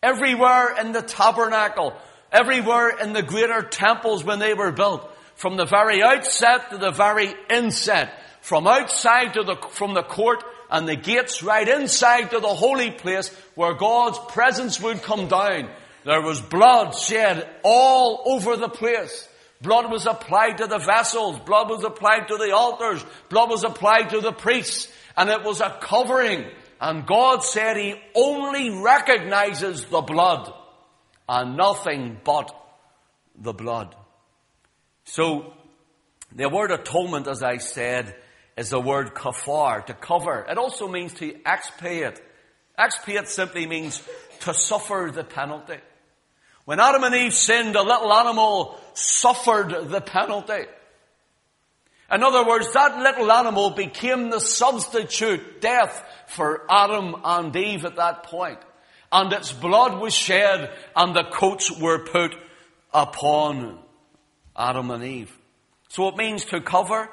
Everywhere 0.02 0.76
in 0.80 0.92
the 0.92 1.02
tabernacle, 1.02 1.94
everywhere 2.32 2.98
in 2.98 3.12
the 3.12 3.22
greater 3.22 3.62
temples 3.62 4.24
when 4.24 4.38
they 4.38 4.54
were 4.54 4.72
built, 4.72 5.08
from 5.34 5.56
the 5.56 5.64
very 5.64 6.02
outset 6.02 6.70
to 6.70 6.78
the 6.78 6.90
very 6.90 7.34
inset, 7.48 8.12
from 8.40 8.66
outside 8.66 9.34
to 9.34 9.42
the, 9.42 9.56
from 9.70 9.94
the 9.94 10.02
court 10.02 10.44
and 10.70 10.86
the 10.86 10.96
gates 10.96 11.42
right 11.42 11.68
inside 11.68 12.30
to 12.30 12.40
the 12.40 12.48
holy 12.48 12.90
place 12.90 13.28
where 13.54 13.74
God's 13.74 14.18
presence 14.32 14.80
would 14.80 15.02
come 15.02 15.28
down. 15.28 15.68
There 16.04 16.22
was 16.22 16.40
blood 16.40 16.94
shed 16.94 17.48
all 17.62 18.22
over 18.26 18.56
the 18.56 18.68
place. 18.68 19.28
Blood 19.60 19.90
was 19.90 20.06
applied 20.06 20.58
to 20.58 20.66
the 20.66 20.78
vessels. 20.78 21.38
Blood 21.40 21.68
was 21.68 21.84
applied 21.84 22.28
to 22.28 22.36
the 22.36 22.54
altars. 22.54 23.04
Blood 23.28 23.50
was 23.50 23.64
applied 23.64 24.10
to 24.10 24.20
the 24.20 24.32
priests. 24.32 24.90
And 25.16 25.28
it 25.28 25.42
was 25.42 25.60
a 25.60 25.76
covering. 25.80 26.46
And 26.80 27.06
God 27.06 27.44
said 27.44 27.76
He 27.76 28.00
only 28.14 28.70
recognizes 28.70 29.84
the 29.84 30.00
blood 30.00 30.50
and 31.30 31.56
nothing 31.56 32.20
but 32.24 32.52
the 33.36 33.52
blood. 33.52 33.94
So, 35.04 35.54
the 36.34 36.48
word 36.48 36.72
atonement, 36.72 37.28
as 37.28 37.40
I 37.40 37.58
said, 37.58 38.16
is 38.56 38.70
the 38.70 38.80
word 38.80 39.14
kafar, 39.14 39.86
to 39.86 39.94
cover. 39.94 40.44
It 40.50 40.58
also 40.58 40.88
means 40.88 41.14
to 41.14 41.36
expiate. 41.46 42.20
Expiate 42.76 43.28
simply 43.28 43.68
means 43.68 44.02
to 44.40 44.52
suffer 44.52 45.12
the 45.14 45.22
penalty. 45.22 45.78
When 46.64 46.80
Adam 46.80 47.04
and 47.04 47.14
Eve 47.14 47.32
sinned, 47.32 47.76
a 47.76 47.82
little 47.82 48.12
animal 48.12 48.80
suffered 48.94 49.88
the 49.88 50.00
penalty. 50.00 50.64
In 52.10 52.24
other 52.24 52.44
words, 52.44 52.72
that 52.72 52.98
little 52.98 53.30
animal 53.30 53.70
became 53.70 54.30
the 54.30 54.40
substitute 54.40 55.60
death 55.60 56.04
for 56.26 56.66
Adam 56.68 57.14
and 57.22 57.54
Eve 57.54 57.84
at 57.84 57.96
that 57.96 58.24
point. 58.24 58.58
And 59.12 59.32
its 59.32 59.52
blood 59.52 60.00
was 60.00 60.14
shed 60.14 60.70
and 60.94 61.14
the 61.14 61.24
coats 61.24 61.70
were 61.70 61.98
put 61.98 62.34
upon 62.92 63.78
Adam 64.56 64.90
and 64.90 65.02
Eve. 65.02 65.36
So 65.88 66.08
it 66.08 66.16
means 66.16 66.44
to 66.46 66.60
cover, 66.60 67.08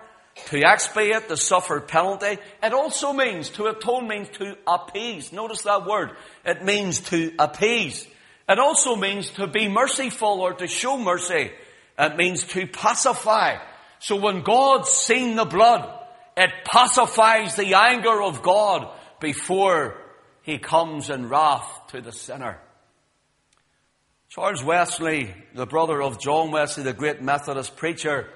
to 0.48 0.64
expiate 0.64 1.28
the 1.28 1.38
suffered 1.38 1.88
penalty. 1.88 2.38
It 2.62 2.74
also 2.74 3.14
means, 3.14 3.50
to 3.52 3.66
atone 3.66 4.08
means 4.08 4.30
to 4.38 4.56
appease. 4.68 5.32
Notice 5.34 5.64
that 5.64 5.88
word. 5.88 6.12
It 6.46 6.64
means 6.64 7.00
to 7.10 7.34
appease. 7.40 8.08
It 8.48 8.60
also 8.60 8.96
means 8.96 9.32
to 9.32 9.48
be 9.48 9.68
merciful 9.68 10.42
or 10.42 10.54
to 10.54 10.68
show 10.68 10.98
mercy. 10.98 11.52
It 11.98 12.16
means 12.16 12.44
to 12.50 12.68
pacify. 12.68 13.58
So 14.00 14.16
when 14.16 14.44
God's 14.44 14.90
seen 14.90 15.36
the 15.36 15.46
blood, 15.46 15.92
it 16.38 16.52
pacifies 16.64 17.56
the 17.56 17.74
anger 17.74 18.22
of 18.22 18.44
God 18.44 18.88
before 19.20 19.98
he 20.48 20.58
comes 20.58 21.10
in 21.10 21.28
wrath 21.28 21.70
to 21.90 22.00
the 22.00 22.14
sinner. 22.14 22.58
Charles 24.30 24.64
Wesley, 24.64 25.36
the 25.54 25.66
brother 25.66 26.02
of 26.02 26.22
John 26.22 26.52
Wesley, 26.52 26.84
the 26.84 26.94
great 26.94 27.22
Methodist 27.22 27.76
preacher, 27.76 28.30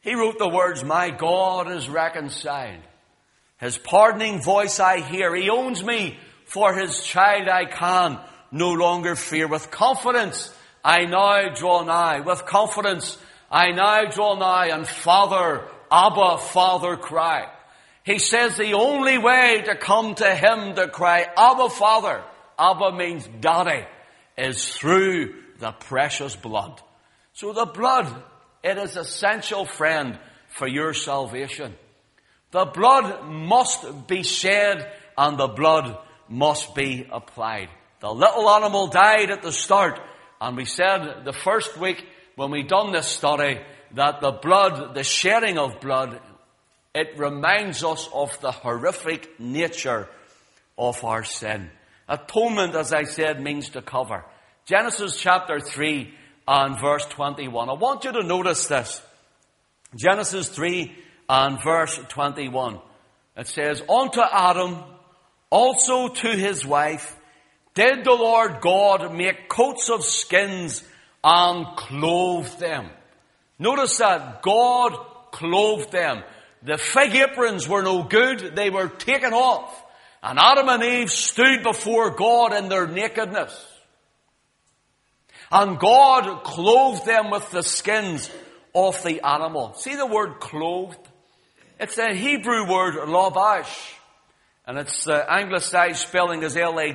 he 0.00 0.14
wrote 0.14 0.38
the 0.38 0.48
words, 0.48 0.84
My 0.84 1.08
God 1.08 1.72
is 1.72 1.88
reconciled. 1.88 2.82
His 3.58 3.78
pardoning 3.78 4.42
voice 4.42 4.78
I 4.78 5.00
hear. 5.00 5.34
He 5.34 5.48
owns 5.48 5.82
me 5.82 6.18
for 6.44 6.74
his 6.74 7.02
child 7.02 7.48
I 7.48 7.64
can 7.64 8.18
no 8.50 8.72
longer 8.72 9.16
fear. 9.16 9.48
With 9.48 9.70
confidence 9.70 10.54
I 10.84 11.06
now 11.06 11.48
draw 11.54 11.82
nigh. 11.82 12.20
With 12.20 12.44
confidence 12.44 13.16
I 13.50 13.70
now 13.70 14.04
draw 14.10 14.36
nigh 14.36 14.68
and 14.68 14.86
Father, 14.86 15.66
Abba, 15.90 16.36
Father 16.36 16.98
cry. 16.98 17.48
He 18.04 18.18
says 18.18 18.56
the 18.56 18.72
only 18.72 19.18
way 19.18 19.62
to 19.66 19.76
come 19.76 20.14
to 20.14 20.34
Him 20.34 20.74
to 20.74 20.88
cry, 20.88 21.26
Abba, 21.36 21.68
Father, 21.68 22.22
Abba 22.58 22.92
means 22.92 23.28
Daddy, 23.40 23.84
is 24.38 24.68
through 24.74 25.34
the 25.58 25.72
precious 25.72 26.34
blood. 26.34 26.80
So 27.34 27.52
the 27.52 27.66
blood, 27.66 28.22
it 28.62 28.78
is 28.78 28.96
essential 28.96 29.64
friend 29.64 30.18
for 30.48 30.66
your 30.66 30.94
salvation. 30.94 31.74
The 32.50 32.64
blood 32.64 33.24
must 33.26 34.06
be 34.06 34.22
shed 34.22 34.90
and 35.16 35.38
the 35.38 35.48
blood 35.48 35.96
must 36.28 36.74
be 36.74 37.06
applied. 37.10 37.68
The 38.00 38.12
little 38.12 38.48
animal 38.48 38.88
died 38.88 39.30
at 39.30 39.42
the 39.42 39.52
start 39.52 40.00
and 40.40 40.56
we 40.56 40.64
said 40.64 41.24
the 41.24 41.32
first 41.32 41.76
week 41.78 42.04
when 42.34 42.50
we 42.50 42.62
done 42.62 42.92
this 42.92 43.06
study 43.06 43.60
that 43.92 44.20
the 44.20 44.32
blood, 44.32 44.94
the 44.94 45.04
shedding 45.04 45.58
of 45.58 45.80
blood, 45.80 46.20
it 46.94 47.18
reminds 47.18 47.84
us 47.84 48.08
of 48.12 48.38
the 48.40 48.50
horrific 48.50 49.38
nature 49.38 50.08
of 50.76 51.04
our 51.04 51.24
sin. 51.24 51.70
Atonement, 52.08 52.74
as 52.74 52.92
I 52.92 53.04
said, 53.04 53.40
means 53.40 53.70
to 53.70 53.82
cover. 53.82 54.24
Genesis 54.64 55.16
chapter 55.16 55.60
3 55.60 56.12
and 56.48 56.80
verse 56.80 57.06
21. 57.06 57.68
I 57.68 57.74
want 57.74 58.04
you 58.04 58.12
to 58.12 58.22
notice 58.22 58.66
this. 58.66 59.00
Genesis 59.94 60.48
3 60.48 60.92
and 61.28 61.62
verse 61.62 62.00
21. 62.08 62.80
It 63.36 63.46
says, 63.46 63.82
Unto 63.88 64.20
Adam, 64.20 64.82
also 65.50 66.08
to 66.08 66.28
his 66.28 66.66
wife, 66.66 67.16
did 67.74 68.04
the 68.04 68.12
Lord 68.12 68.60
God 68.60 69.14
make 69.14 69.48
coats 69.48 69.88
of 69.88 70.04
skins 70.04 70.82
and 71.22 71.66
clothe 71.76 72.50
them. 72.58 72.90
Notice 73.58 73.98
that 73.98 74.42
God 74.42 74.96
clothed 75.30 75.92
them. 75.92 76.22
The 76.62 76.76
fig 76.78 77.14
aprons 77.14 77.68
were 77.68 77.82
no 77.82 78.02
good. 78.02 78.54
They 78.54 78.70
were 78.70 78.88
taken 78.88 79.32
off. 79.32 79.82
And 80.22 80.38
Adam 80.38 80.68
and 80.68 80.82
Eve 80.82 81.10
stood 81.10 81.62
before 81.62 82.10
God 82.10 82.52
in 82.52 82.68
their 82.68 82.86
nakedness. 82.86 83.66
And 85.50 85.78
God 85.78 86.44
clothed 86.44 87.06
them 87.06 87.30
with 87.30 87.50
the 87.50 87.62
skins 87.62 88.30
of 88.74 89.02
the 89.02 89.22
animal. 89.22 89.72
See 89.74 89.96
the 89.96 90.06
word 90.06 90.38
clothed? 90.40 90.98
It's 91.80 91.96
a 91.98 92.14
Hebrew 92.14 92.70
word, 92.70 92.94
labash. 93.08 93.94
And 94.66 94.78
its 94.78 95.08
uh, 95.08 95.24
anglicized 95.28 96.06
spelling 96.06 96.42
is 96.42 96.56
L-A-W-B-A-S-H. 96.56 96.94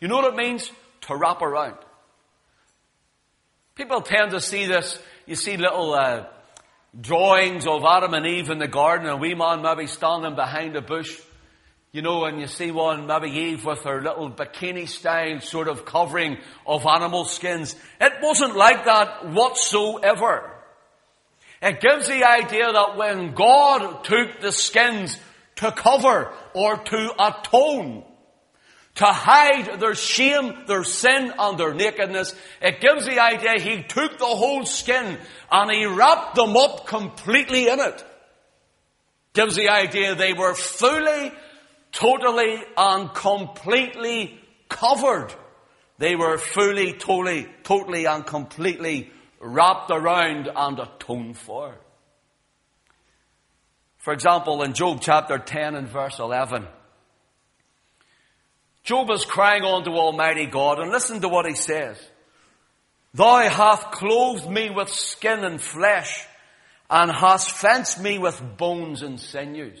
You 0.00 0.08
know 0.08 0.16
what 0.16 0.32
it 0.32 0.36
means? 0.36 0.70
To 1.02 1.14
wrap 1.14 1.42
around. 1.42 1.76
People 3.76 4.00
tend 4.00 4.30
to 4.30 4.40
see 4.40 4.64
this, 4.66 4.98
you 5.26 5.36
see 5.36 5.58
little 5.58 5.92
uh, 5.92 6.24
drawings 6.98 7.66
of 7.66 7.84
Adam 7.84 8.14
and 8.14 8.26
Eve 8.26 8.50
in 8.50 8.58
the 8.58 8.68
garden, 8.68 9.08
a 9.08 9.16
wee 9.16 9.34
man 9.34 9.62
maybe 9.62 9.86
standing 9.86 10.34
behind 10.34 10.76
a 10.76 10.82
bush, 10.82 11.20
you 11.92 12.02
know, 12.02 12.24
and 12.24 12.40
you 12.40 12.46
see 12.46 12.70
one, 12.70 13.06
maybe 13.06 13.30
Eve 13.30 13.64
with 13.64 13.82
her 13.82 14.02
little 14.02 14.30
bikini 14.30 14.88
style 14.88 15.40
sort 15.40 15.68
of 15.68 15.84
covering 15.84 16.38
of 16.66 16.86
animal 16.86 17.24
skins. 17.24 17.74
It 18.00 18.14
wasn't 18.22 18.56
like 18.56 18.84
that 18.84 19.28
whatsoever. 19.28 20.52
It 21.62 21.80
gives 21.80 22.06
the 22.06 22.24
idea 22.24 22.70
that 22.70 22.96
when 22.96 23.34
God 23.34 24.04
took 24.04 24.40
the 24.40 24.52
skins 24.52 25.18
to 25.56 25.72
cover 25.72 26.32
or 26.54 26.76
to 26.76 27.14
atone 27.18 28.04
to 28.96 29.04
hide 29.04 29.78
their 29.78 29.94
shame, 29.94 30.54
their 30.66 30.84
sin, 30.84 31.32
and 31.38 31.58
their 31.58 31.74
nakedness. 31.74 32.34
It 32.62 32.80
gives 32.80 33.06
the 33.06 33.20
idea 33.20 33.60
he 33.60 33.82
took 33.82 34.18
the 34.18 34.24
whole 34.24 34.64
skin 34.64 35.18
and 35.50 35.70
he 35.70 35.84
wrapped 35.84 36.34
them 36.34 36.56
up 36.56 36.86
completely 36.86 37.68
in 37.68 37.78
it. 37.78 38.04
Gives 39.34 39.54
the 39.54 39.68
idea 39.68 40.14
they 40.14 40.32
were 40.32 40.54
fully, 40.54 41.30
totally, 41.92 42.62
and 42.76 43.12
completely 43.12 44.40
covered. 44.70 45.34
They 45.98 46.16
were 46.16 46.38
fully, 46.38 46.94
totally, 46.94 47.46
totally, 47.64 48.06
and 48.06 48.24
completely 48.24 49.10
wrapped 49.40 49.90
around 49.90 50.48
and 50.54 50.78
atoned 50.78 51.36
for. 51.36 51.74
For 53.98 54.14
example, 54.14 54.62
in 54.62 54.72
Job 54.72 55.00
chapter 55.02 55.36
10 55.36 55.74
and 55.74 55.88
verse 55.88 56.18
11, 56.18 56.66
Job 58.86 59.10
is 59.10 59.24
crying 59.24 59.64
on 59.64 59.82
to 59.82 59.90
Almighty 59.90 60.46
God, 60.46 60.78
and 60.78 60.92
listen 60.92 61.20
to 61.20 61.28
what 61.28 61.44
he 61.44 61.54
says. 61.54 61.98
Thou 63.14 63.48
hast 63.48 63.90
clothed 63.90 64.48
me 64.48 64.70
with 64.70 64.88
skin 64.88 65.44
and 65.44 65.60
flesh, 65.60 66.24
and 66.88 67.10
hast 67.10 67.50
fenced 67.50 68.00
me 68.00 68.18
with 68.18 68.40
bones 68.56 69.02
and 69.02 69.18
sinews. 69.18 69.80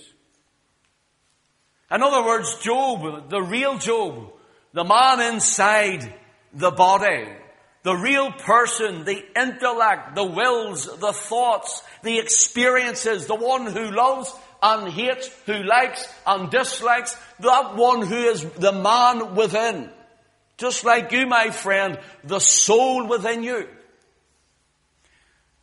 In 1.88 2.02
other 2.02 2.26
words, 2.26 2.58
Job, 2.58 3.30
the 3.30 3.40
real 3.40 3.78
Job, 3.78 4.32
the 4.72 4.82
man 4.82 5.34
inside 5.34 6.12
the 6.52 6.72
body, 6.72 7.28
the 7.84 7.94
real 7.94 8.32
person, 8.32 9.04
the 9.04 9.24
intellect, 9.40 10.16
the 10.16 10.24
wills, 10.24 10.84
the 10.98 11.12
thoughts, 11.12 11.80
the 12.02 12.18
experiences, 12.18 13.28
the 13.28 13.36
one 13.36 13.66
who 13.66 13.92
loves 13.92 14.34
and 14.66 14.92
hates, 14.92 15.30
who 15.46 15.62
likes 15.62 16.12
and 16.26 16.50
dislikes, 16.50 17.16
that 17.40 17.76
one 17.76 18.02
who 18.02 18.16
is 18.16 18.42
the 18.58 18.72
man 18.72 19.34
within. 19.34 19.90
Just 20.56 20.84
like 20.84 21.12
you, 21.12 21.26
my 21.26 21.50
friend, 21.50 21.98
the 22.24 22.40
soul 22.40 23.06
within 23.06 23.42
you. 23.42 23.68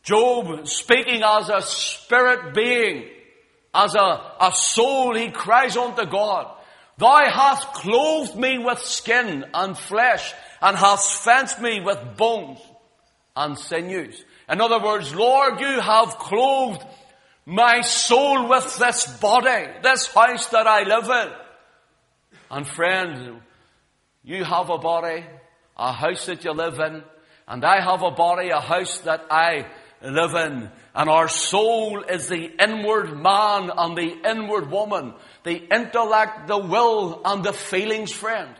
Job, 0.02 0.66
speaking 0.68 1.22
as 1.22 1.48
a 1.48 1.62
spirit 1.62 2.54
being, 2.54 3.08
as 3.74 3.94
a, 3.94 4.32
a 4.40 4.52
soul, 4.54 5.14
he 5.14 5.30
cries 5.30 5.76
unto 5.76 6.06
God, 6.06 6.50
Thou 6.96 7.28
hast 7.28 7.72
clothed 7.72 8.36
me 8.36 8.58
with 8.58 8.78
skin 8.78 9.44
and 9.52 9.76
flesh, 9.76 10.32
and 10.62 10.76
hast 10.76 11.24
fenced 11.24 11.60
me 11.60 11.80
with 11.80 12.16
bones 12.16 12.60
and 13.34 13.58
sinews. 13.58 14.22
In 14.48 14.60
other 14.60 14.78
words, 14.78 15.14
Lord, 15.14 15.60
you 15.60 15.80
have 15.80 16.18
clothed 16.18 16.84
my 17.46 17.82
soul 17.82 18.48
with 18.48 18.78
this 18.78 19.06
body, 19.18 19.66
this 19.82 20.06
house 20.08 20.48
that 20.48 20.66
I 20.66 20.82
live 20.82 21.08
in. 21.08 21.32
And 22.50 22.66
friend, 22.66 23.40
you 24.22 24.44
have 24.44 24.70
a 24.70 24.78
body, 24.78 25.24
a 25.76 25.92
house 25.92 26.26
that 26.26 26.44
you 26.44 26.52
live 26.52 26.78
in, 26.80 27.02
and 27.46 27.64
I 27.64 27.80
have 27.80 28.02
a 28.02 28.10
body, 28.10 28.48
a 28.48 28.60
house 28.60 28.98
that 29.00 29.26
I 29.30 29.66
live 30.02 30.34
in. 30.34 30.70
And 30.94 31.10
our 31.10 31.28
soul 31.28 32.02
is 32.02 32.28
the 32.28 32.50
inward 32.62 33.18
man 33.18 33.70
and 33.76 33.96
the 33.96 34.16
inward 34.30 34.70
woman, 34.70 35.14
the 35.42 35.56
intellect, 35.56 36.46
the 36.46 36.58
will, 36.58 37.20
and 37.24 37.44
the 37.44 37.52
feelings, 37.52 38.12
friend. 38.12 38.54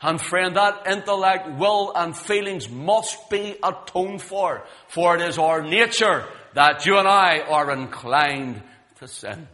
And 0.00 0.20
friend, 0.20 0.56
that 0.56 0.86
intellect, 0.86 1.58
will, 1.58 1.92
and 1.94 2.16
feelings 2.16 2.68
must 2.68 3.30
be 3.30 3.56
atoned 3.62 4.22
for, 4.22 4.64
for 4.88 5.16
it 5.16 5.22
is 5.22 5.38
our 5.38 5.62
nature 5.62 6.24
that 6.58 6.86
you 6.86 6.98
and 6.98 7.06
I 7.06 7.38
are 7.38 7.70
inclined 7.70 8.60
to 8.98 9.06
sin. 9.06 9.46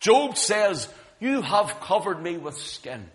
Job 0.00 0.38
says, 0.38 0.88
you 1.18 1.42
have 1.42 1.80
covered 1.80 2.22
me 2.22 2.38
with 2.38 2.56
skin. 2.56 3.10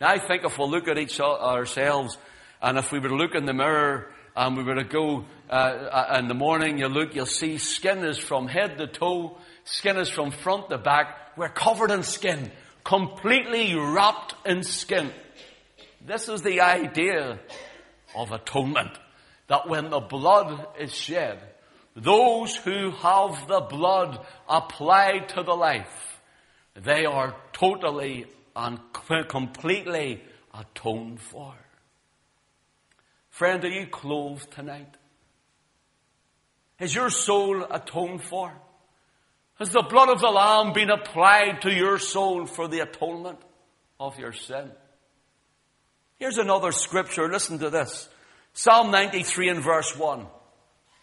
Now 0.00 0.08
I 0.08 0.18
think 0.18 0.42
if 0.44 0.58
we 0.58 0.64
look 0.64 0.88
at 0.88 0.96
each 0.96 1.20
ourselves, 1.20 2.16
and 2.62 2.78
if 2.78 2.90
we 2.90 2.98
were 2.98 3.10
to 3.10 3.14
look 3.14 3.34
in 3.34 3.44
the 3.44 3.52
mirror, 3.52 4.08
and 4.34 4.56
we 4.56 4.62
were 4.62 4.76
to 4.76 4.84
go 4.84 5.26
uh, 5.50 5.52
uh, 5.52 6.16
in 6.18 6.28
the 6.28 6.34
morning, 6.34 6.78
you 6.78 6.88
look, 6.88 7.14
you'll 7.14 7.26
see 7.26 7.58
skin 7.58 8.06
is 8.06 8.16
from 8.16 8.48
head 8.48 8.78
to 8.78 8.86
toe, 8.86 9.36
skin 9.64 9.98
is 9.98 10.08
from 10.08 10.30
front 10.30 10.70
to 10.70 10.78
back. 10.78 11.36
We're 11.36 11.50
covered 11.50 11.90
in 11.90 12.02
skin, 12.02 12.50
completely 12.84 13.74
wrapped 13.74 14.34
in 14.46 14.62
skin. 14.62 15.10
This 16.00 16.30
is 16.30 16.40
the 16.40 16.62
idea 16.62 17.38
of 18.16 18.32
atonement. 18.32 18.98
That 19.48 19.68
when 19.68 19.90
the 19.90 20.00
blood 20.00 20.68
is 20.80 20.94
shed, 20.94 21.38
those 21.94 22.56
who 22.56 22.90
have 22.90 23.46
the 23.48 23.60
blood 23.60 24.24
applied 24.48 25.28
to 25.30 25.42
the 25.42 25.54
life, 25.54 26.20
they 26.74 27.04
are 27.04 27.36
totally 27.52 28.26
and 28.56 28.78
completely 29.28 30.22
atoned 30.54 31.20
for. 31.20 31.54
Friend, 33.30 33.64
are 33.64 33.68
you 33.68 33.86
clothed 33.86 34.50
tonight? 34.52 34.94
Is 36.78 36.94
your 36.94 37.10
soul 37.10 37.64
atoned 37.70 38.22
for? 38.22 38.52
Has 39.58 39.70
the 39.70 39.82
blood 39.82 40.08
of 40.08 40.20
the 40.20 40.30
Lamb 40.30 40.72
been 40.72 40.90
applied 40.90 41.62
to 41.62 41.72
your 41.72 41.98
soul 41.98 42.46
for 42.46 42.68
the 42.68 42.80
atonement 42.80 43.38
of 44.00 44.18
your 44.18 44.32
sin? 44.32 44.70
Here's 46.16 46.38
another 46.38 46.72
scripture. 46.72 47.28
Listen 47.28 47.58
to 47.60 47.70
this. 47.70 48.08
Psalm 48.54 48.90
93 48.90 49.48
and 49.48 49.62
verse 49.62 49.96
1 49.96 50.26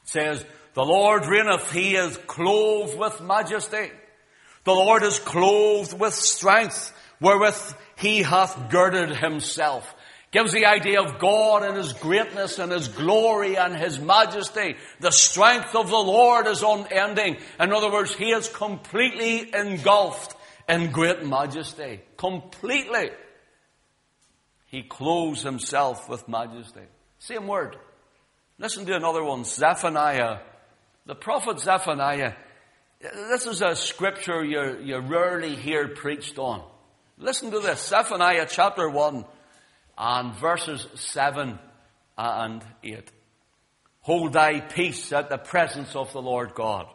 says, 0.04 0.46
the 0.80 0.86
Lord 0.86 1.26
reigneth, 1.26 1.74
he 1.74 1.98
is 1.98 2.16
clothed 2.26 2.98
with 2.98 3.20
majesty. 3.20 3.92
The 4.64 4.72
Lord 4.72 5.04
is 5.04 5.20
clothed 5.20 6.00
with 6.00 6.14
strength, 6.14 6.94
wherewith 7.20 7.76
he 7.98 8.22
hath 8.22 8.70
girded 8.70 9.14
himself. 9.14 9.94
Gives 10.32 10.54
the 10.54 10.68
idea 10.68 11.02
of 11.02 11.20
God 11.20 11.64
and 11.64 11.76
His 11.76 11.92
greatness 11.92 12.60
and 12.60 12.72
His 12.72 12.88
glory 12.88 13.58
and 13.58 13.76
His 13.76 14.00
majesty. 14.00 14.78
The 15.02 15.12
strength 15.12 15.76
of 15.76 15.90
the 15.90 15.98
Lord 15.98 16.48
is 16.48 16.64
unending. 16.64 17.40
In 17.60 17.74
other 17.74 17.92
words, 17.92 18.16
He 18.16 18.32
is 18.32 18.48
completely 18.48 19.54
engulfed 19.54 20.34
in 20.70 20.92
great 20.92 21.26
majesty. 21.26 22.00
Completely. 22.16 23.10
He 24.68 24.84
clothes 24.84 25.42
Himself 25.44 26.08
with 26.08 26.30
majesty. 26.30 26.86
Same 27.18 27.48
word. 27.48 27.76
Listen 28.60 28.86
to 28.86 28.96
another 28.96 29.26
one. 29.26 29.44
Zephaniah 29.44 30.38
the 31.10 31.16
prophet 31.16 31.60
Zephaniah, 31.60 32.34
this 33.02 33.48
is 33.48 33.64
a 33.64 33.76
scripture 33.76 34.46
you, 34.46 34.78
you 34.84 35.00
rarely 35.00 35.56
hear 35.56 35.88
preached 35.88 36.38
on. 36.38 36.64
Listen 37.18 37.50
to 37.50 37.60
this. 37.60 37.84
Zephaniah 37.88 38.46
chapter 38.48 38.88
1 38.88 39.26
and 39.98 40.36
verses 40.36 40.86
7 40.94 41.58
and 42.16 42.64
8. 42.84 43.12
Hold 44.02 44.34
thy 44.34 44.60
peace 44.60 45.12
at 45.12 45.30
the 45.30 45.40
presence 45.40 45.96
of 45.96 46.14
the 46.14 46.22
Lord 46.22 46.54
God. 46.54 46.86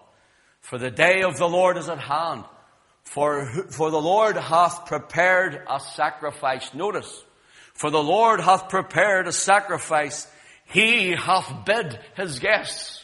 For 0.60 0.78
the 0.78 0.92
day 0.92 1.22
of 1.22 1.36
the 1.36 1.48
Lord 1.48 1.76
is 1.76 1.88
at 1.88 1.98
hand. 1.98 2.44
For, 3.02 3.46
for 3.72 3.90
the 3.90 4.00
Lord 4.00 4.36
hath 4.36 4.86
prepared 4.86 5.60
a 5.68 5.80
sacrifice. 5.80 6.72
Notice. 6.72 7.24
For 7.72 7.90
the 7.90 8.00
Lord 8.00 8.38
hath 8.38 8.68
prepared 8.68 9.26
a 9.26 9.32
sacrifice. 9.32 10.28
He 10.66 11.10
hath 11.10 11.64
bid 11.64 11.98
his 12.16 12.38
guests. 12.38 13.03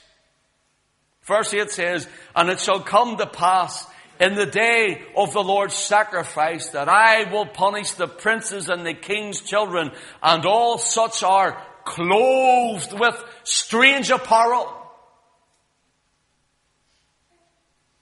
Verse 1.23 1.53
8 1.53 1.71
says, 1.71 2.09
And 2.35 2.49
it 2.51 2.61
shall 2.61 2.81
come 2.81 3.17
to 3.17 3.27
pass 3.27 3.87
in 4.19 4.35
the 4.35 4.47
day 4.47 5.03
of 5.17 5.33
the 5.33 5.43
Lord's 5.43 5.75
sacrifice 5.75 6.69
that 6.71 6.89
I 6.89 7.31
will 7.31 7.47
punish 7.47 7.93
the 7.93 8.07
princes 8.07 8.69
and 8.69 8.87
the 8.87 8.95
king's 8.95 9.41
children 9.41 9.93
and 10.23 10.45
all 10.45 10.79
such 10.79 11.23
are 11.23 11.61
clothed 11.85 12.99
with 12.99 13.23
strange 13.45 14.11
apparel. 14.11 14.77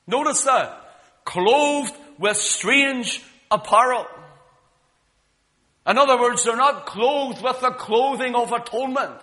Notice 0.07 0.43
that. 0.45 0.85
Clothed 1.25 1.95
with 2.19 2.37
strange 2.37 3.23
apparel. 3.51 4.07
In 5.87 5.99
other 5.99 6.19
words, 6.19 6.45
they're 6.45 6.57
not 6.57 6.87
clothed 6.87 7.43
with 7.43 7.61
the 7.61 7.71
clothing 7.71 8.35
of 8.35 8.53
atonement. 8.53 9.15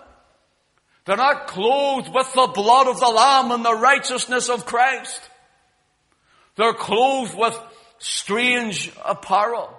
They're 1.06 1.16
not 1.16 1.46
clothed 1.46 2.12
with 2.12 2.32
the 2.34 2.50
blood 2.52 2.88
of 2.88 2.98
the 2.98 3.08
Lamb 3.08 3.52
and 3.52 3.64
the 3.64 3.74
righteousness 3.74 4.48
of 4.48 4.66
Christ. 4.66 5.20
They're 6.56 6.74
clothed 6.74 7.36
with 7.36 7.58
strange 7.98 8.92
apparel. 9.04 9.70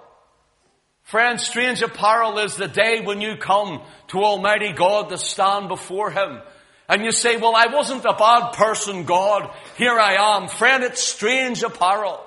Friends, 1.02 1.46
strange 1.46 1.82
apparel 1.82 2.38
is 2.38 2.56
the 2.56 2.68
day 2.68 3.00
when 3.02 3.20
you 3.20 3.36
come 3.36 3.82
to 4.08 4.18
Almighty 4.18 4.72
God 4.72 5.10
to 5.10 5.18
stand 5.18 5.68
before 5.68 6.10
Him. 6.10 6.40
And 6.88 7.04
you 7.04 7.12
say, 7.12 7.36
well, 7.36 7.54
I 7.54 7.66
wasn't 7.66 8.04
a 8.06 8.14
bad 8.14 8.52
person, 8.52 9.04
God. 9.04 9.50
Here 9.76 9.98
I 9.98 10.36
am. 10.36 10.48
Friend, 10.48 10.82
it's 10.82 11.02
strange 11.02 11.62
apparel. 11.62 12.24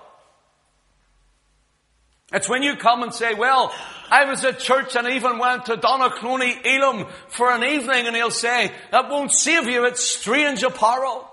It's 2.31 2.47
when 2.47 2.63
you 2.63 2.77
come 2.77 3.03
and 3.03 3.13
say, 3.13 3.33
well, 3.33 3.73
I 4.09 4.25
was 4.25 4.43
at 4.45 4.59
church 4.59 4.95
and 4.95 5.07
even 5.07 5.37
went 5.37 5.65
to 5.65 5.75
Donaghcloney, 5.75 6.65
Elim 6.65 7.07
for 7.27 7.51
an 7.51 7.63
evening 7.63 8.07
and 8.07 8.15
he'll 8.15 8.31
say, 8.31 8.71
that 8.91 9.09
won't 9.09 9.33
save 9.33 9.67
you, 9.67 9.85
it's 9.85 10.01
strange 10.01 10.63
apparel. 10.63 11.27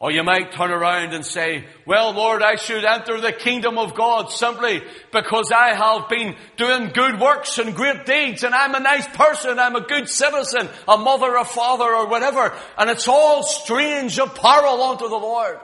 Or 0.00 0.12
you 0.12 0.22
might 0.22 0.52
turn 0.52 0.70
around 0.70 1.12
and 1.12 1.26
say, 1.26 1.66
well 1.84 2.12
Lord, 2.12 2.42
I 2.42 2.54
should 2.54 2.84
enter 2.84 3.20
the 3.20 3.32
kingdom 3.32 3.76
of 3.76 3.94
God 3.94 4.30
simply 4.30 4.82
because 5.12 5.50
I 5.50 5.74
have 5.74 6.08
been 6.08 6.36
doing 6.56 6.90
good 6.94 7.20
works 7.20 7.58
and 7.58 7.74
great 7.74 8.06
deeds 8.06 8.44
and 8.44 8.54
I'm 8.54 8.74
a 8.74 8.80
nice 8.80 9.08
person, 9.08 9.58
I'm 9.58 9.76
a 9.76 9.86
good 9.86 10.08
citizen, 10.08 10.68
a 10.86 10.96
mother, 10.96 11.34
a 11.34 11.44
father 11.44 11.92
or 11.92 12.06
whatever. 12.06 12.56
And 12.78 12.88
it's 12.88 13.08
all 13.08 13.42
strange 13.42 14.18
apparel 14.18 14.82
unto 14.82 15.08
the 15.08 15.16
Lord. 15.16 15.58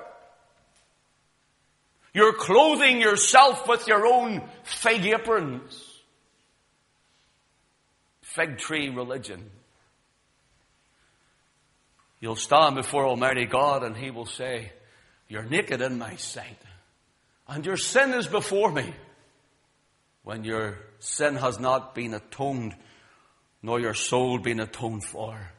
You're 2.14 2.32
clothing 2.32 3.00
yourself 3.00 3.66
with 3.66 3.88
your 3.88 4.06
own 4.06 4.48
fig 4.62 5.04
aprons. 5.04 5.84
Fig 8.22 8.56
tree 8.56 8.88
religion. 8.88 9.50
You'll 12.20 12.36
stand 12.36 12.76
before 12.76 13.04
Almighty 13.04 13.46
God 13.46 13.82
and 13.82 13.96
He 13.96 14.12
will 14.12 14.26
say, 14.26 14.72
You're 15.28 15.42
naked 15.42 15.82
in 15.82 15.98
my 15.98 16.14
sight, 16.16 16.58
and 17.48 17.66
your 17.66 17.76
sin 17.76 18.14
is 18.14 18.28
before 18.28 18.70
me. 18.70 18.94
When 20.22 20.44
your 20.44 20.78
sin 21.00 21.34
has 21.34 21.58
not 21.58 21.94
been 21.94 22.14
atoned, 22.14 22.74
nor 23.60 23.78
your 23.78 23.92
soul 23.92 24.38
been 24.38 24.60
atoned 24.60 25.04
for. 25.04 25.50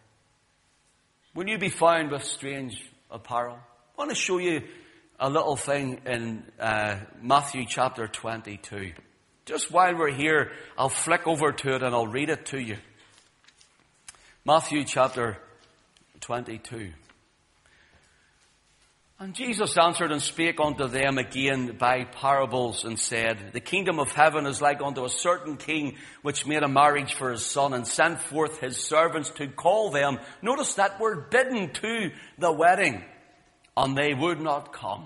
Will 1.36 1.48
you 1.48 1.58
be 1.58 1.70
found 1.70 2.12
with 2.12 2.24
strange 2.24 2.82
apparel? 3.12 3.58
I 3.58 4.02
want 4.02 4.10
to 4.10 4.16
show 4.16 4.40
you 4.40 4.64
a 5.20 5.30
little 5.30 5.56
thing 5.56 6.02
in 6.06 6.44
uh, 6.60 6.98
Matthew 7.22 7.66
chapter 7.68 8.08
22. 8.08 8.94
Just 9.46 9.72
while 9.72 9.96
we're 9.96 10.12
here, 10.12 10.52
I'll 10.78 10.90
flick 10.90 11.28
over 11.28 11.52
to 11.52 11.76
it 11.76 11.84
and 11.84 11.96
I'll 11.96 12.08
read 12.08 12.30
it 12.30 12.48
to 12.48 12.60
you. 12.60 12.78
Matthew 14.44 14.84
chapter 14.84 15.38
22. 16.22 16.92
And 19.18 19.34
Jesus 19.34 19.78
answered 19.78 20.12
and 20.12 20.22
spake 20.22 20.60
unto 20.60 20.90
them 20.90 21.18
again 21.18 21.78
by 21.80 22.04
parables 22.04 22.84
and 22.84 23.00
said, 23.00 23.52
The 23.54 23.62
kingdom 23.62 23.98
of 23.98 24.12
heaven 24.12 24.46
is 24.46 24.62
like 24.62 24.82
unto 24.82 25.06
a 25.06 25.10
certain 25.10 25.56
king 25.56 25.96
which 26.22 26.46
made 26.46 26.64
a 26.64 26.68
marriage 26.68 27.14
for 27.14 27.32
his 27.32 27.46
son 27.46 27.74
and 27.74 27.88
sent 27.88 28.20
forth 28.20 28.60
his 28.60 28.76
servants 28.76 29.30
to 29.38 29.48
call 29.48 29.92
them. 29.92 30.20
Notice 30.42 30.74
that 30.74 31.00
word 31.00 31.30
bidden 31.30 31.72
to 31.72 32.12
the 32.38 32.52
wedding 32.52 33.06
and 33.78 33.98
they 33.98 34.14
would 34.14 34.40
not 34.42 34.74
come. 34.74 35.06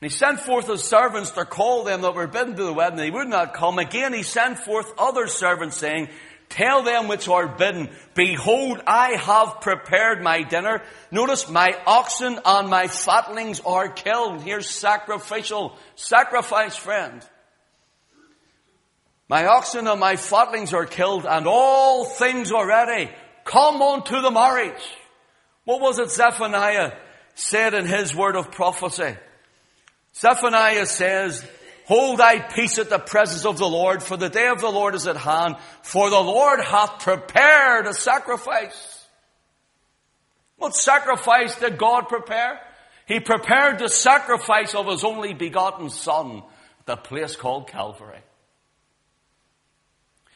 And 0.00 0.10
he 0.10 0.16
sent 0.16 0.40
forth 0.40 0.66
his 0.68 0.84
servants 0.84 1.30
to 1.32 1.44
call 1.46 1.84
them 1.84 2.02
that 2.02 2.14
were 2.14 2.26
bidden 2.26 2.54
to 2.56 2.64
the 2.64 2.72
wedding, 2.72 2.98
and 2.98 3.06
they 3.06 3.10
would 3.10 3.28
not 3.28 3.54
come. 3.54 3.78
Again 3.78 4.12
he 4.12 4.22
sent 4.22 4.58
forth 4.58 4.92
other 4.98 5.26
servants 5.26 5.76
saying, 5.76 6.08
Tell 6.48 6.82
them 6.82 7.08
which 7.08 7.28
are 7.28 7.48
bidden, 7.48 7.90
Behold, 8.14 8.80
I 8.86 9.12
have 9.16 9.60
prepared 9.60 10.22
my 10.22 10.42
dinner. 10.42 10.82
Notice 11.10 11.48
my 11.50 11.76
oxen 11.86 12.38
and 12.44 12.68
my 12.68 12.86
fatlings 12.86 13.60
are 13.66 13.88
killed. 13.88 14.42
Here's 14.42 14.68
sacrificial 14.68 15.76
sacrifice, 15.96 16.76
friend. 16.76 17.24
My 19.28 19.46
oxen 19.46 19.88
and 19.88 19.98
my 19.98 20.14
fatlings 20.14 20.72
are 20.72 20.86
killed 20.86 21.26
and 21.26 21.46
all 21.48 22.04
things 22.04 22.52
are 22.52 22.66
ready. 22.66 23.10
Come 23.44 23.82
unto 23.82 24.20
the 24.20 24.30
marriage. 24.30 24.82
What 25.66 25.80
was 25.80 25.98
it 25.98 26.10
Zephaniah 26.10 26.92
said 27.34 27.74
in 27.74 27.86
his 27.86 28.14
word 28.14 28.36
of 28.36 28.52
prophecy? 28.52 29.16
Zephaniah 30.14 30.86
says, 30.86 31.44
Hold 31.86 32.20
thy 32.20 32.38
peace 32.38 32.78
at 32.78 32.88
the 32.88 33.00
presence 33.00 33.44
of 33.44 33.58
the 33.58 33.68
Lord, 33.68 34.02
for 34.02 34.16
the 34.16 34.30
day 34.30 34.46
of 34.46 34.60
the 34.60 34.70
Lord 34.70 34.94
is 34.94 35.08
at 35.08 35.16
hand, 35.16 35.56
for 35.82 36.08
the 36.08 36.20
Lord 36.20 36.60
hath 36.60 37.00
prepared 37.00 37.86
a 37.86 37.94
sacrifice. 37.94 39.04
What 40.56 40.74
sacrifice 40.74 41.58
did 41.58 41.78
God 41.78 42.08
prepare? 42.08 42.60
He 43.06 43.18
prepared 43.18 43.80
the 43.80 43.88
sacrifice 43.88 44.72
of 44.74 44.86
his 44.86 45.02
only 45.02 45.34
begotten 45.34 45.90
Son, 45.90 46.44
at 46.78 46.86
the 46.86 46.96
place 46.96 47.34
called 47.34 47.68
Calvary. 47.68 48.22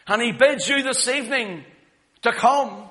And 0.08 0.20
he 0.20 0.32
bids 0.32 0.68
you 0.68 0.82
this 0.82 1.06
evening 1.06 1.64
to 2.22 2.32
come. 2.32 2.89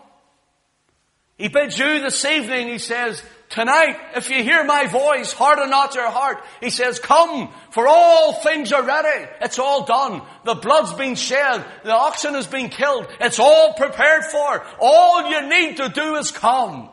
He 1.39 1.47
bids 1.47 1.80
you 1.80 2.02
this 2.02 2.23
evening, 2.25 2.67
he 2.67 2.78
says, 2.78 3.23
Tonight, 3.49 3.97
if 4.15 4.30
you 4.30 4.43
hear 4.43 4.63
my 4.65 4.86
voice, 4.86 5.32
harden 5.32 5.71
not 5.71 5.95
your 5.95 6.12
heart. 6.12 6.43
He 6.60 6.69
says, 6.69 6.99
come, 6.99 7.52
for 7.71 7.88
all 7.88 8.34
things 8.34 8.71
are 8.71 8.84
ready. 8.84 9.28
It's 9.41 9.58
all 9.58 9.86
done. 9.86 10.21
The 10.45 10.54
blood's 10.54 10.93
been 10.93 11.15
shed. 11.15 11.65
The 11.84 11.93
oxen 11.93 12.36
has 12.36 12.45
been 12.45 12.69
killed. 12.69 13.08
It's 13.19 13.39
all 13.39 13.73
prepared 13.73 14.25
for. 14.25 14.63
All 14.80 15.32
you 15.32 15.49
need 15.49 15.78
to 15.78 15.89
do 15.89 16.15
is 16.17 16.30
come. 16.30 16.89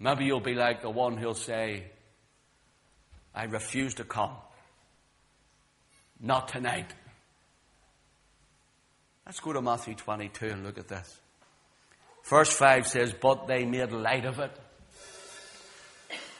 Maybe 0.00 0.24
you'll 0.24 0.40
be 0.40 0.54
like 0.54 0.82
the 0.82 0.90
one 0.90 1.16
who'll 1.16 1.34
say, 1.34 1.84
I 3.32 3.44
refuse 3.44 3.94
to 3.94 4.04
come. 4.04 4.34
Not 6.18 6.48
tonight. 6.48 6.92
Let's 9.28 9.40
go 9.40 9.52
to 9.52 9.60
Matthew 9.60 9.94
22 9.94 10.46
and 10.46 10.64
look 10.64 10.78
at 10.78 10.88
this. 10.88 11.20
Verse 12.24 12.50
5 12.50 12.86
says, 12.86 13.12
But 13.12 13.46
they 13.46 13.66
made 13.66 13.92
light 13.92 14.24
of 14.24 14.38
it. 14.38 14.50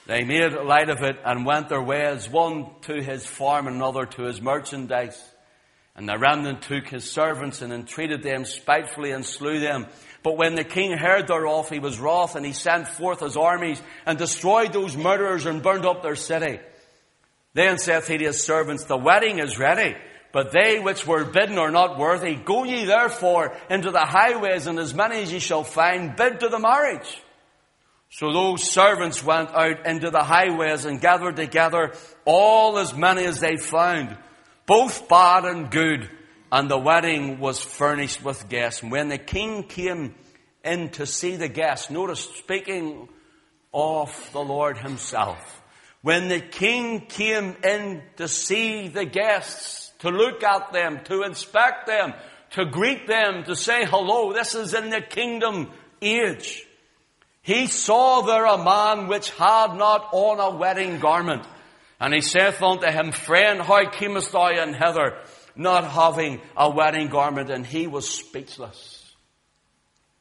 They 0.06 0.24
made 0.24 0.54
light 0.54 0.88
of 0.88 1.02
it 1.02 1.16
and 1.22 1.44
went 1.44 1.68
their 1.68 1.82
ways, 1.82 2.30
one 2.30 2.70
to 2.84 3.02
his 3.02 3.26
farm 3.26 3.66
another 3.66 4.06
to 4.06 4.22
his 4.22 4.40
merchandise. 4.40 5.22
And 5.96 6.08
the 6.08 6.16
remnant 6.16 6.62
took 6.62 6.88
his 6.88 7.12
servants 7.12 7.60
and 7.60 7.74
entreated 7.74 8.22
them 8.22 8.46
spitefully 8.46 9.10
and 9.10 9.22
slew 9.22 9.60
them. 9.60 9.86
But 10.22 10.38
when 10.38 10.54
the 10.54 10.64
king 10.64 10.96
heard 10.96 11.28
thereof, 11.28 11.68
he 11.68 11.80
was 11.80 12.00
wroth 12.00 12.36
and 12.36 12.46
he 12.46 12.54
sent 12.54 12.88
forth 12.88 13.20
his 13.20 13.36
armies 13.36 13.82
and 14.06 14.16
destroyed 14.16 14.72
those 14.72 14.96
murderers 14.96 15.44
and 15.44 15.62
burned 15.62 15.84
up 15.84 16.02
their 16.02 16.16
city. 16.16 16.58
Then 17.52 17.76
saith 17.76 18.08
he 18.08 18.16
to 18.16 18.24
his 18.24 18.42
servants, 18.42 18.84
The 18.84 18.96
wedding 18.96 19.40
is 19.40 19.58
ready, 19.58 19.94
but 20.38 20.52
they 20.52 20.78
which 20.78 21.04
were 21.04 21.24
bidden 21.24 21.58
are 21.58 21.72
not 21.72 21.98
worthy. 21.98 22.36
Go 22.36 22.62
ye 22.62 22.84
therefore 22.84 23.56
into 23.68 23.90
the 23.90 24.06
highways, 24.06 24.68
and 24.68 24.78
as 24.78 24.94
many 24.94 25.20
as 25.20 25.32
ye 25.32 25.40
shall 25.40 25.64
find, 25.64 26.14
bid 26.14 26.38
to 26.38 26.48
the 26.48 26.60
marriage. 26.60 27.20
So 28.10 28.32
those 28.32 28.70
servants 28.70 29.24
went 29.24 29.50
out 29.50 29.84
into 29.84 30.12
the 30.12 30.22
highways 30.22 30.84
and 30.84 31.00
gathered 31.00 31.34
together 31.34 31.92
all 32.24 32.78
as 32.78 32.94
many 32.94 33.24
as 33.24 33.40
they 33.40 33.56
found, 33.56 34.16
both 34.64 35.08
bad 35.08 35.44
and 35.44 35.72
good, 35.72 36.08
and 36.52 36.70
the 36.70 36.78
wedding 36.78 37.40
was 37.40 37.60
furnished 37.60 38.22
with 38.22 38.48
guests. 38.48 38.84
And 38.84 38.92
when 38.92 39.08
the 39.08 39.18
king 39.18 39.64
came 39.64 40.14
in 40.62 40.90
to 40.90 41.04
see 41.04 41.34
the 41.34 41.48
guests, 41.48 41.90
notice 41.90 42.20
speaking 42.20 43.08
of 43.74 44.30
the 44.32 44.44
Lord 44.44 44.78
himself, 44.78 45.62
when 46.02 46.28
the 46.28 46.38
king 46.38 47.06
came 47.06 47.56
in 47.64 48.04
to 48.18 48.28
see 48.28 48.86
the 48.86 49.04
guests, 49.04 49.87
to 50.00 50.10
look 50.10 50.42
at 50.42 50.72
them, 50.72 51.00
to 51.04 51.22
inspect 51.22 51.86
them, 51.86 52.14
to 52.50 52.64
greet 52.64 53.06
them, 53.06 53.44
to 53.44 53.56
say 53.56 53.84
hello. 53.84 54.32
This 54.32 54.54
is 54.54 54.74
in 54.74 54.90
the 54.90 55.00
kingdom 55.00 55.70
age. 56.00 56.64
He 57.42 57.66
saw 57.66 58.22
there 58.22 58.44
a 58.44 58.62
man 58.62 59.08
which 59.08 59.30
had 59.30 59.74
not 59.74 60.08
on 60.12 60.40
a 60.40 60.56
wedding 60.56 61.00
garment. 61.00 61.46
And 62.00 62.14
he 62.14 62.20
saith 62.20 62.62
unto 62.62 62.86
him, 62.86 63.10
Friend, 63.10 63.60
how 63.60 63.88
camest 63.90 64.32
thou 64.32 64.50
in 64.50 64.74
hither, 64.74 65.18
not 65.56 65.84
having 65.84 66.40
a 66.56 66.70
wedding 66.70 67.08
garment? 67.08 67.50
And 67.50 67.66
he 67.66 67.86
was 67.86 68.08
speechless. 68.08 69.14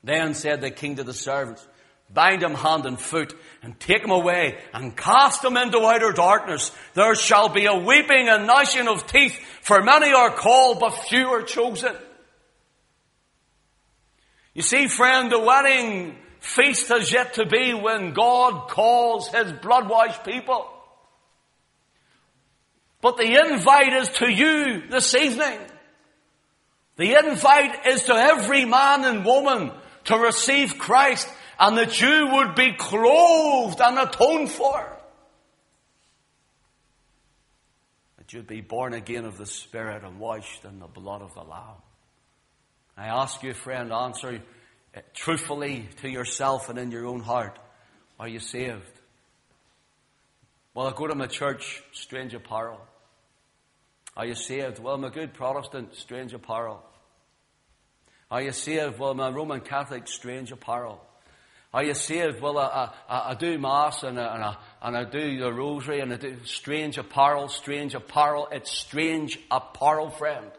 Then 0.03 0.33
said 0.33 0.61
the 0.61 0.71
king 0.71 0.95
to 0.95 1.03
the 1.03 1.13
servants, 1.13 1.67
bind 2.13 2.41
him 2.41 2.53
hand 2.53 2.85
and 2.85 2.99
foot, 2.99 3.33
and 3.61 3.79
take 3.79 4.03
him 4.03 4.11
away, 4.11 4.57
and 4.73 4.95
cast 4.95 5.43
him 5.43 5.57
into 5.57 5.79
outer 5.79 6.11
darkness. 6.11 6.71
There 6.93 7.15
shall 7.15 7.49
be 7.49 7.65
a 7.65 7.75
weeping 7.75 8.29
and 8.29 8.47
gnashing 8.47 8.87
of 8.87 9.07
teeth, 9.07 9.37
for 9.61 9.81
many 9.81 10.13
are 10.13 10.31
called, 10.31 10.79
but 10.79 10.91
few 10.91 11.27
are 11.27 11.43
chosen. 11.43 11.95
You 14.53 14.61
see, 14.61 14.87
friend, 14.87 15.31
the 15.31 15.39
wedding 15.39 16.15
feast 16.39 16.87
has 16.89 17.11
yet 17.11 17.35
to 17.35 17.45
be 17.45 17.73
when 17.73 18.13
God 18.13 18.69
calls 18.69 19.27
His 19.29 19.51
blood-washed 19.51 20.23
people. 20.23 20.67
But 23.01 23.17
the 23.17 23.39
invite 23.51 23.93
is 23.93 24.09
to 24.09 24.31
you 24.31 24.87
this 24.89 25.13
evening. 25.13 25.59
The 26.95 27.13
invite 27.13 27.85
is 27.85 28.03
to 28.05 28.13
every 28.13 28.65
man 28.65 29.05
and 29.05 29.23
woman 29.23 29.71
to 30.05 30.17
receive 30.17 30.79
Christ 30.79 31.29
and 31.59 31.77
that 31.77 31.99
you 31.99 32.29
would 32.33 32.55
be 32.55 32.73
clothed 32.73 33.81
and 33.81 33.97
atoned 33.97 34.51
for. 34.51 34.97
that 38.27 38.33
you'd 38.33 38.47
be 38.47 38.59
born 38.59 38.93
again 38.93 39.23
of 39.23 39.37
the 39.37 39.45
Spirit 39.45 40.03
and 40.03 40.19
washed 40.19 40.65
in 40.65 40.79
the 40.79 40.87
blood 40.87 41.21
of 41.21 41.33
the 41.33 41.43
Lamb. 41.43 41.81
I 42.97 43.07
ask 43.07 43.41
you, 43.41 43.53
friend, 43.53 43.93
answer 43.93 44.41
truthfully 45.13 45.87
to 46.01 46.09
yourself 46.09 46.67
and 46.67 46.77
in 46.77 46.91
your 46.91 47.05
own 47.05 47.21
heart. 47.21 47.57
Are 48.19 48.27
you 48.27 48.39
saved? 48.39 48.99
Well, 50.73 50.87
I 50.87 50.93
go 50.93 51.07
to 51.07 51.15
my 51.15 51.27
church, 51.27 51.81
strange 51.93 52.33
apparel. 52.33 52.81
Are 54.17 54.25
you 54.25 54.35
saved? 54.35 54.79
Well, 54.79 54.95
I'm 54.95 55.05
a 55.05 55.09
good 55.09 55.33
Protestant, 55.33 55.95
strange 55.95 56.33
apparel. 56.33 56.83
Are 58.29 58.41
you 58.41 58.51
saved? 58.51 58.99
Well, 58.99 59.11
I'm 59.11 59.21
a 59.21 59.31
Roman 59.31 59.61
Catholic, 59.61 60.07
strange 60.09 60.51
apparel. 60.51 61.01
Are 61.73 61.83
you 61.83 61.93
saved? 61.93 62.41
Well, 62.41 62.57
I, 62.57 62.91
I, 63.09 63.31
I 63.31 63.33
do 63.35 63.59
Mass 63.59 64.03
and 64.03 64.19
I, 64.19 64.35
and, 64.35 64.43
I, 64.43 64.55
and 64.81 64.97
I 64.97 65.03
do 65.03 65.37
the 65.39 65.51
Rosary 65.51 65.99
and 65.99 66.13
I 66.13 66.17
do 66.17 66.37
strange 66.45 66.97
apparel, 66.97 67.49
strange 67.49 67.93
apparel. 67.93 68.47
It's 68.51 68.71
strange 68.71 69.39
apparel, 69.51 70.09
friend. 70.09 70.51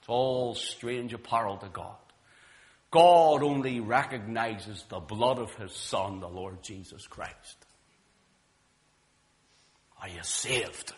It's 0.00 0.08
all 0.08 0.54
strange 0.54 1.12
apparel 1.14 1.56
to 1.58 1.68
God. 1.68 1.96
God 2.90 3.44
only 3.44 3.78
recognizes 3.78 4.84
the 4.88 4.98
blood 4.98 5.38
of 5.38 5.54
His 5.54 5.72
Son, 5.72 6.18
the 6.18 6.28
Lord 6.28 6.62
Jesus 6.62 7.06
Christ. 7.06 7.66
Are 10.02 10.08
you 10.08 10.22
saved? 10.22 10.92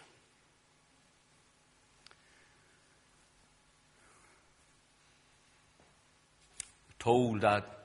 told 7.02 7.40
that 7.40 7.81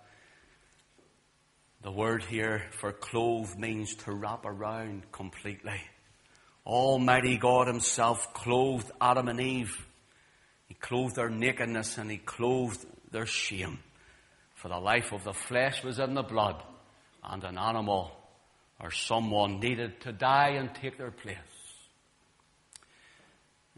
the 1.83 1.91
word 1.91 2.23
here 2.23 2.63
for 2.71 2.91
clothe 2.91 3.55
means 3.57 3.95
to 3.95 4.11
wrap 4.11 4.45
around 4.45 5.11
completely. 5.11 5.81
Almighty 6.65 7.37
God 7.37 7.67
Himself 7.67 8.33
clothed 8.33 8.91
Adam 8.99 9.27
and 9.27 9.39
Eve. 9.39 9.85
He 10.67 10.73
clothed 10.73 11.15
their 11.15 11.29
nakedness 11.29 11.97
and 11.97 12.09
He 12.09 12.17
clothed 12.17 12.85
their 13.11 13.25
shame. 13.25 13.79
For 14.55 14.69
the 14.69 14.79
life 14.79 15.13
of 15.13 15.23
the 15.23 15.33
flesh 15.33 15.83
was 15.83 15.99
in 15.99 16.15
the 16.15 16.23
blood, 16.23 16.61
and 17.23 17.43
an 17.43 17.57
animal 17.57 18.11
or 18.79 18.91
someone 18.91 19.59
needed 19.59 20.01
to 20.01 20.11
die 20.11 20.55
and 20.57 20.73
take 20.73 20.97
their 20.97 21.11
place. 21.11 21.37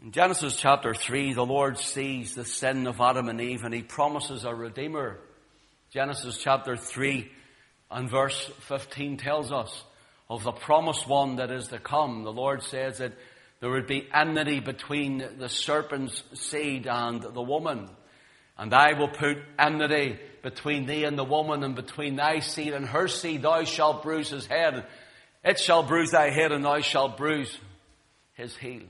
In 0.02 0.12
Genesis 0.12 0.56
chapter 0.56 0.94
3, 0.94 1.34
the 1.34 1.44
Lord 1.44 1.78
sees 1.78 2.34
the 2.34 2.46
sin 2.46 2.86
of 2.86 3.00
Adam 3.00 3.28
and 3.28 3.40
Eve 3.40 3.64
and 3.64 3.74
He 3.74 3.82
promises 3.82 4.44
a 4.44 4.54
Redeemer. 4.54 5.18
Genesis 5.90 6.38
chapter 6.38 6.76
3 6.76 7.30
and 7.90 8.08
verse 8.08 8.50
15 8.68 9.16
tells 9.16 9.50
us 9.50 9.84
of 10.28 10.44
the 10.44 10.52
promised 10.52 11.08
one 11.08 11.36
that 11.36 11.50
is 11.50 11.68
to 11.68 11.78
come. 11.78 12.22
The 12.22 12.32
Lord 12.32 12.62
says 12.62 12.98
that 12.98 13.12
there 13.60 13.70
would 13.70 13.86
be 13.86 14.08
enmity 14.12 14.60
between 14.60 15.24
the 15.38 15.48
serpent's 15.48 16.22
seed 16.34 16.86
and 16.86 17.20
the 17.20 17.42
woman. 17.42 17.90
And 18.56 18.72
I 18.72 18.92
will 18.98 19.08
put 19.08 19.38
enmity 19.58 20.18
between 20.42 20.86
thee 20.86 21.04
and 21.04 21.18
the 21.18 21.24
woman, 21.24 21.62
and 21.64 21.74
between 21.74 22.16
thy 22.16 22.40
seed 22.40 22.72
and 22.72 22.86
her 22.86 23.08
seed, 23.08 23.42
thou 23.42 23.64
shalt 23.64 24.02
bruise 24.02 24.30
his 24.30 24.46
head. 24.46 24.86
It 25.44 25.58
shall 25.58 25.82
bruise 25.82 26.12
thy 26.12 26.30
head, 26.30 26.52
and 26.52 26.64
thou 26.64 26.80
shalt 26.80 27.16
bruise 27.16 27.58
his 28.34 28.56
heel. 28.56 28.82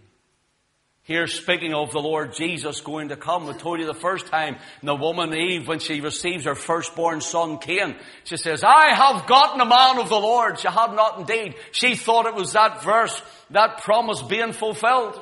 Here, 1.10 1.26
speaking 1.26 1.74
of 1.74 1.90
the 1.90 1.98
Lord 1.98 2.34
Jesus 2.34 2.82
going 2.82 3.08
to 3.08 3.16
come, 3.16 3.48
I 3.48 3.52
told 3.52 3.80
you 3.80 3.86
the 3.86 3.94
first 3.94 4.28
time, 4.28 4.58
the 4.80 4.94
woman 4.94 5.34
Eve, 5.34 5.66
when 5.66 5.80
she 5.80 6.00
receives 6.00 6.44
her 6.44 6.54
firstborn 6.54 7.20
son 7.20 7.58
Cain, 7.58 7.96
she 8.22 8.36
says, 8.36 8.62
I 8.62 8.94
have 8.94 9.26
gotten 9.26 9.60
a 9.60 9.64
man 9.64 9.98
of 9.98 10.08
the 10.08 10.20
Lord. 10.20 10.60
She 10.60 10.68
had 10.68 10.94
not 10.94 11.18
indeed. 11.18 11.56
She 11.72 11.96
thought 11.96 12.26
it 12.26 12.36
was 12.36 12.52
that 12.52 12.84
verse, 12.84 13.20
that 13.50 13.82
promise 13.82 14.22
being 14.22 14.52
fulfilled. 14.52 15.20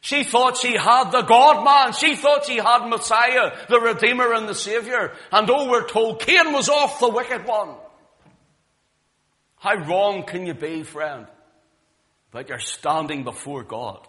She 0.00 0.22
thought 0.22 0.58
she 0.58 0.76
had 0.76 1.10
the 1.10 1.22
God 1.22 1.64
man. 1.64 1.92
She 1.92 2.14
thought 2.14 2.44
she 2.44 2.58
had 2.58 2.86
Messiah, 2.86 3.56
the 3.68 3.80
Redeemer 3.80 4.32
and 4.32 4.48
the 4.48 4.54
Savior. 4.54 5.12
And 5.32 5.50
oh, 5.50 5.68
we're 5.68 5.88
told 5.88 6.20
Cain 6.20 6.52
was 6.52 6.68
off 6.68 7.00
the 7.00 7.08
wicked 7.08 7.46
one. 7.46 7.74
How 9.56 9.74
wrong 9.74 10.22
can 10.22 10.46
you 10.46 10.54
be, 10.54 10.84
friend? 10.84 11.26
But 12.30 12.48
you're 12.48 12.60
standing 12.60 13.24
before 13.24 13.64
God. 13.64 14.06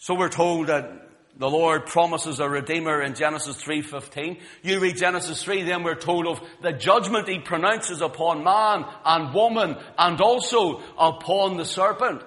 So 0.00 0.14
we're 0.14 0.30
told 0.30 0.68
that 0.68 1.10
the 1.36 1.50
Lord 1.50 1.84
promises 1.84 2.40
a 2.40 2.48
Redeemer 2.48 3.02
in 3.02 3.14
Genesis 3.14 3.62
3.15. 3.62 4.40
You 4.62 4.80
read 4.80 4.96
Genesis 4.96 5.42
3, 5.42 5.62
then 5.64 5.82
we're 5.82 5.94
told 5.94 6.26
of 6.26 6.40
the 6.62 6.72
judgment 6.72 7.28
He 7.28 7.38
pronounces 7.38 8.00
upon 8.00 8.42
man 8.42 8.86
and 9.04 9.34
woman 9.34 9.76
and 9.98 10.18
also 10.22 10.80
upon 10.98 11.58
the 11.58 11.66
serpent. 11.66 12.22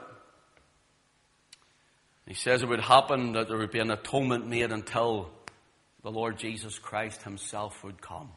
He 2.28 2.36
says 2.36 2.62
it 2.62 2.70
would 2.70 2.80
happen 2.80 3.34
that 3.34 3.48
there 3.48 3.58
would 3.58 3.72
be 3.72 3.80
an 3.80 3.90
atonement 3.90 4.48
made 4.48 4.72
until 4.72 5.32
the 6.04 6.12
Lord 6.12 6.38
Jesus 6.38 6.78
Christ 6.78 7.24
himself 7.24 7.84
would 7.84 8.04
come. 8.04 8.30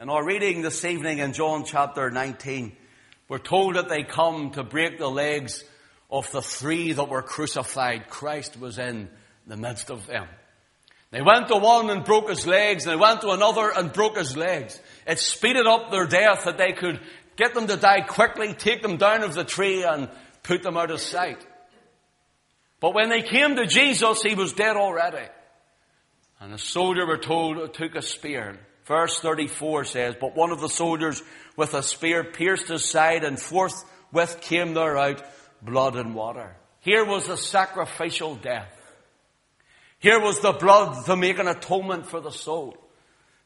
In 0.00 0.08
our 0.08 0.24
reading 0.24 0.62
this 0.62 0.86
evening 0.86 1.18
in 1.18 1.34
John 1.34 1.66
chapter 1.66 2.10
19, 2.10 2.74
we're 3.28 3.38
told 3.38 3.76
that 3.76 3.90
they 3.90 4.04
come 4.04 4.52
to 4.52 4.64
break 4.64 4.98
the 4.98 5.10
legs 5.10 5.64
of 6.14 6.30
the 6.30 6.40
three 6.40 6.92
that 6.92 7.08
were 7.08 7.22
crucified. 7.22 8.08
Christ 8.08 8.58
was 8.58 8.78
in 8.78 9.08
the 9.48 9.56
midst 9.56 9.90
of 9.90 10.06
them. 10.06 10.28
They 11.10 11.22
went 11.22 11.48
to 11.48 11.56
one 11.56 11.90
and 11.90 12.04
broke 12.04 12.28
his 12.28 12.46
legs, 12.46 12.86
and 12.86 12.92
they 12.92 13.00
went 13.00 13.22
to 13.22 13.30
another 13.30 13.68
and 13.68 13.92
broke 13.92 14.16
his 14.16 14.36
legs. 14.36 14.80
It 15.08 15.18
speeded 15.18 15.66
up 15.66 15.90
their 15.90 16.06
death 16.06 16.44
that 16.44 16.56
they 16.56 16.72
could 16.72 17.00
get 17.34 17.52
them 17.52 17.66
to 17.66 17.76
die 17.76 18.02
quickly, 18.02 18.54
take 18.54 18.80
them 18.80 18.96
down 18.96 19.24
of 19.24 19.34
the 19.34 19.42
tree, 19.42 19.82
and 19.82 20.08
put 20.44 20.62
them 20.62 20.76
out 20.76 20.92
of 20.92 21.00
sight. 21.00 21.44
But 22.78 22.94
when 22.94 23.08
they 23.08 23.22
came 23.22 23.56
to 23.56 23.66
Jesus, 23.66 24.22
he 24.22 24.36
was 24.36 24.52
dead 24.52 24.76
already. 24.76 25.28
And 26.38 26.52
the 26.52 26.58
soldier, 26.58 27.06
were 27.06 27.18
told, 27.18 27.74
took 27.74 27.96
a 27.96 28.02
spear. 28.02 28.60
Verse 28.84 29.18
34 29.18 29.84
says, 29.84 30.14
But 30.20 30.36
one 30.36 30.52
of 30.52 30.60
the 30.60 30.68
soldiers 30.68 31.20
with 31.56 31.74
a 31.74 31.82
spear 31.82 32.22
pierced 32.22 32.68
his 32.68 32.84
side, 32.84 33.24
and 33.24 33.40
forthwith 33.40 34.40
came 34.42 34.74
there 34.74 34.96
out 34.96 35.24
blood 35.64 35.96
and 35.96 36.14
water. 36.14 36.56
Here 36.80 37.04
was 37.04 37.26
the 37.26 37.36
sacrificial 37.36 38.34
death. 38.36 38.70
Here 39.98 40.20
was 40.20 40.40
the 40.40 40.52
blood 40.52 41.06
to 41.06 41.16
make 41.16 41.38
an 41.38 41.48
atonement 41.48 42.06
for 42.06 42.20
the 42.20 42.30
soul. 42.30 42.76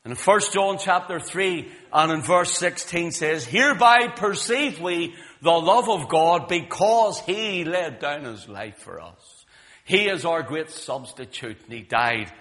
And 0.04 0.16
in 0.16 0.18
1 0.18 0.40
John 0.52 0.78
chapter 0.78 1.20
3 1.20 1.70
and 1.92 2.12
in 2.12 2.22
verse 2.22 2.56
16 2.58 3.12
says, 3.12 3.44
Hereby 3.44 4.08
perceive 4.16 4.80
we 4.80 5.14
the 5.42 5.50
love 5.50 5.88
of 5.88 6.08
God 6.08 6.48
because 6.48 7.20
He 7.20 7.64
laid 7.64 7.98
down 7.98 8.24
His 8.24 8.48
life 8.48 8.78
for 8.78 9.00
us. 9.00 9.44
He 9.84 10.08
is 10.08 10.24
our 10.24 10.42
great 10.42 10.70
substitute 10.70 11.58
and 11.64 11.72
He 11.72 11.82
died 11.82 12.32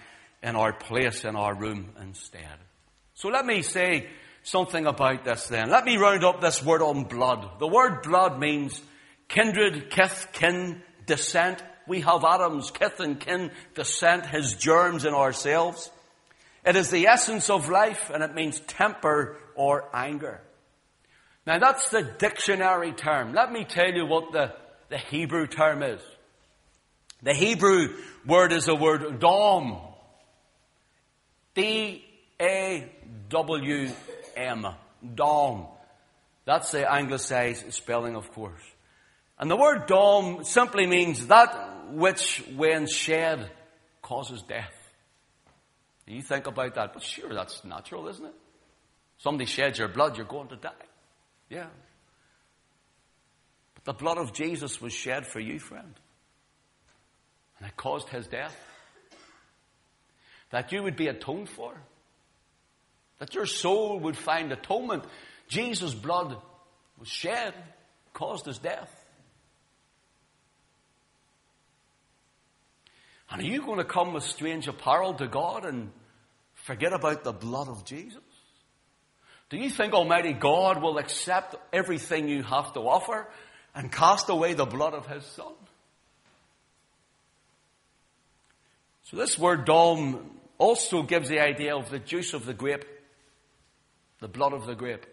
in 0.41 0.55
our 0.55 0.73
place, 0.73 1.25
in 1.25 1.35
our 1.35 1.53
room 1.53 1.91
instead. 2.01 2.57
So 3.15 3.29
let 3.29 3.45
me 3.45 3.61
say 3.61 4.07
something 4.43 4.85
about 4.85 5.25
this 5.25 5.47
then. 5.47 5.69
Let 5.69 5.85
me 5.85 5.97
round 5.97 6.23
up 6.23 6.41
this 6.41 6.63
word 6.63 6.81
on 6.81 7.03
blood. 7.03 7.59
The 7.59 7.67
word 7.67 8.01
blood 8.01 8.39
means 8.39 8.81
kindred, 9.27 9.89
kith, 9.89 10.27
kin, 10.33 10.81
descent. 11.05 11.63
We 11.87 12.01
have 12.01 12.23
Adam's 12.23 12.71
kith 12.71 12.99
and 12.99 13.19
kin, 13.19 13.51
descent, 13.75 14.25
his 14.25 14.53
germs 14.53 15.05
in 15.05 15.13
ourselves. 15.13 15.89
It 16.65 16.75
is 16.75 16.89
the 16.89 17.07
essence 17.07 17.49
of 17.49 17.69
life 17.69 18.11
and 18.13 18.23
it 18.23 18.35
means 18.35 18.59
temper 18.61 19.37
or 19.55 19.89
anger. 19.93 20.41
Now 21.45 21.59
that's 21.59 21.89
the 21.89 22.03
dictionary 22.03 22.91
term. 22.91 23.33
Let 23.33 23.51
me 23.53 23.63
tell 23.63 23.89
you 23.89 24.05
what 24.05 24.33
the, 24.33 24.53
the 24.89 24.97
Hebrew 24.97 25.47
term 25.47 25.81
is. 25.81 26.01
The 27.23 27.33
Hebrew 27.33 27.95
word 28.25 28.51
is 28.51 28.65
the 28.65 28.75
word 28.75 29.19
dom. 29.19 29.79
D-A-W-M. 31.55 32.87
Dom. 35.15 35.67
That's 36.45 36.71
the 36.71 36.91
anglicized 36.91 37.73
spelling, 37.73 38.15
of 38.15 38.31
course. 38.31 38.61
And 39.39 39.51
the 39.51 39.55
word 39.55 39.85
dom 39.85 40.43
simply 40.43 40.87
means 40.87 41.27
that 41.27 41.89
which, 41.91 42.43
when 42.55 42.87
shed, 42.87 43.49
causes 44.01 44.41
death. 44.41 44.73
You 46.07 46.21
think 46.21 46.47
about 46.47 46.75
that, 46.75 46.93
but 46.93 47.03
sure, 47.03 47.33
that's 47.33 47.63
natural, 47.65 48.07
isn't 48.07 48.25
it? 48.25 48.33
Somebody 49.17 49.45
sheds 49.45 49.77
your 49.77 49.89
blood, 49.89 50.17
you're 50.17 50.25
going 50.25 50.47
to 50.49 50.55
die. 50.55 50.71
Yeah. 51.49 51.67
But 53.75 53.83
the 53.83 53.93
blood 53.93 54.17
of 54.17 54.33
Jesus 54.33 54.81
was 54.81 54.93
shed 54.93 55.27
for 55.27 55.39
you, 55.39 55.59
friend. 55.59 55.93
And 57.59 57.67
it 57.67 57.75
caused 57.75 58.09
his 58.09 58.27
death. 58.27 58.55
That 60.51 60.71
you 60.71 60.83
would 60.83 60.95
be 60.95 61.07
atoned 61.07 61.49
for. 61.49 61.73
That 63.19 63.35
your 63.35 63.45
soul 63.45 63.99
would 64.01 64.15
find 64.15 64.51
atonement. 64.51 65.03
Jesus' 65.47 65.93
blood 65.93 66.37
was 66.97 67.07
shed, 67.07 67.53
caused 68.13 68.45
his 68.45 68.59
death. 68.59 68.93
And 73.29 73.41
are 73.41 73.45
you 73.45 73.61
going 73.61 73.77
to 73.77 73.85
come 73.85 74.13
with 74.13 74.23
strange 74.23 74.67
apparel 74.67 75.13
to 75.15 75.27
God 75.27 75.65
and 75.65 75.91
forget 76.53 76.93
about 76.93 77.23
the 77.23 77.33
blood 77.33 77.67
of 77.67 77.85
Jesus? 77.85 78.21
Do 79.49 79.57
you 79.57 79.69
think 79.69 79.93
Almighty 79.93 80.33
God 80.33 80.81
will 80.81 80.97
accept 80.97 81.55
everything 81.71 82.27
you 82.27 82.43
have 82.43 82.73
to 82.73 82.81
offer 82.81 83.27
and 83.77 83.91
cast 83.91 84.27
away 84.29 84.55
the 84.55 84.65
blood 84.65 84.95
of 84.95 85.05
his 85.05 85.23
son. 85.23 85.53
So 89.03 89.17
this 89.17 89.37
word 89.37 89.65
dom 89.65 90.31
also 90.57 91.03
gives 91.03 91.29
the 91.29 91.39
idea 91.39 91.75
of 91.75 91.91
the 91.91 91.99
juice 91.99 92.33
of 92.33 92.47
the 92.47 92.55
grape, 92.55 92.85
the 94.19 94.27
blood 94.27 94.53
of 94.53 94.65
the 94.65 94.73
grape. 94.73 95.05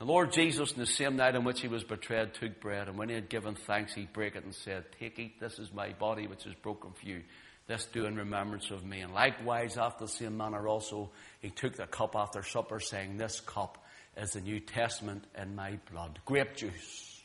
The 0.00 0.06
Lord 0.06 0.32
Jesus, 0.32 0.72
in 0.72 0.78
the 0.78 0.86
same 0.86 1.16
night 1.16 1.34
in 1.34 1.44
which 1.44 1.60
he 1.60 1.68
was 1.68 1.84
betrayed, 1.84 2.32
took 2.32 2.58
bread, 2.58 2.88
and 2.88 2.96
when 2.96 3.10
he 3.10 3.14
had 3.14 3.28
given 3.28 3.54
thanks, 3.54 3.92
he 3.92 4.08
brake 4.10 4.34
it 4.34 4.44
and 4.44 4.54
said, 4.54 4.84
Take, 4.98 5.18
eat, 5.18 5.38
this 5.38 5.58
is 5.58 5.74
my 5.74 5.92
body 5.92 6.26
which 6.26 6.46
is 6.46 6.54
broken 6.54 6.92
for 6.92 7.06
you. 7.06 7.20
This 7.66 7.84
do 7.84 8.06
in 8.06 8.16
remembrance 8.16 8.70
of 8.70 8.82
me. 8.82 9.02
And 9.02 9.12
likewise, 9.12 9.76
after 9.76 10.06
the 10.06 10.10
same 10.10 10.38
manner 10.38 10.66
also, 10.66 11.10
he 11.40 11.50
took 11.50 11.76
the 11.76 11.86
cup 11.86 12.16
after 12.16 12.42
supper, 12.42 12.80
saying, 12.80 13.18
This 13.18 13.40
cup 13.40 13.76
is 14.16 14.30
the 14.30 14.40
New 14.40 14.58
Testament 14.58 15.24
in 15.38 15.54
my 15.54 15.78
blood. 15.92 16.18
Grape 16.24 16.56
juice. 16.56 17.20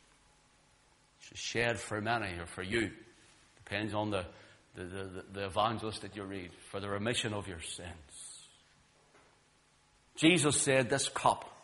It's 1.32 1.40
shed 1.40 1.80
for 1.80 2.02
many 2.02 2.38
or 2.38 2.46
for 2.46 2.62
you. 2.62 2.92
Depends 3.64 3.94
on 3.94 4.12
the, 4.12 4.26
the, 4.76 4.84
the, 4.84 5.26
the 5.32 5.46
evangelist 5.46 6.02
that 6.02 6.18
you 6.18 6.24
read, 6.24 6.52
for 6.72 6.82
the 6.82 6.90
remission 6.90 7.34
of 7.34 7.48
your 7.48 7.62
sins. 7.62 7.88
Jesus 10.18 10.60
said, 10.60 10.90
This 10.90 11.08
cup 11.08 11.55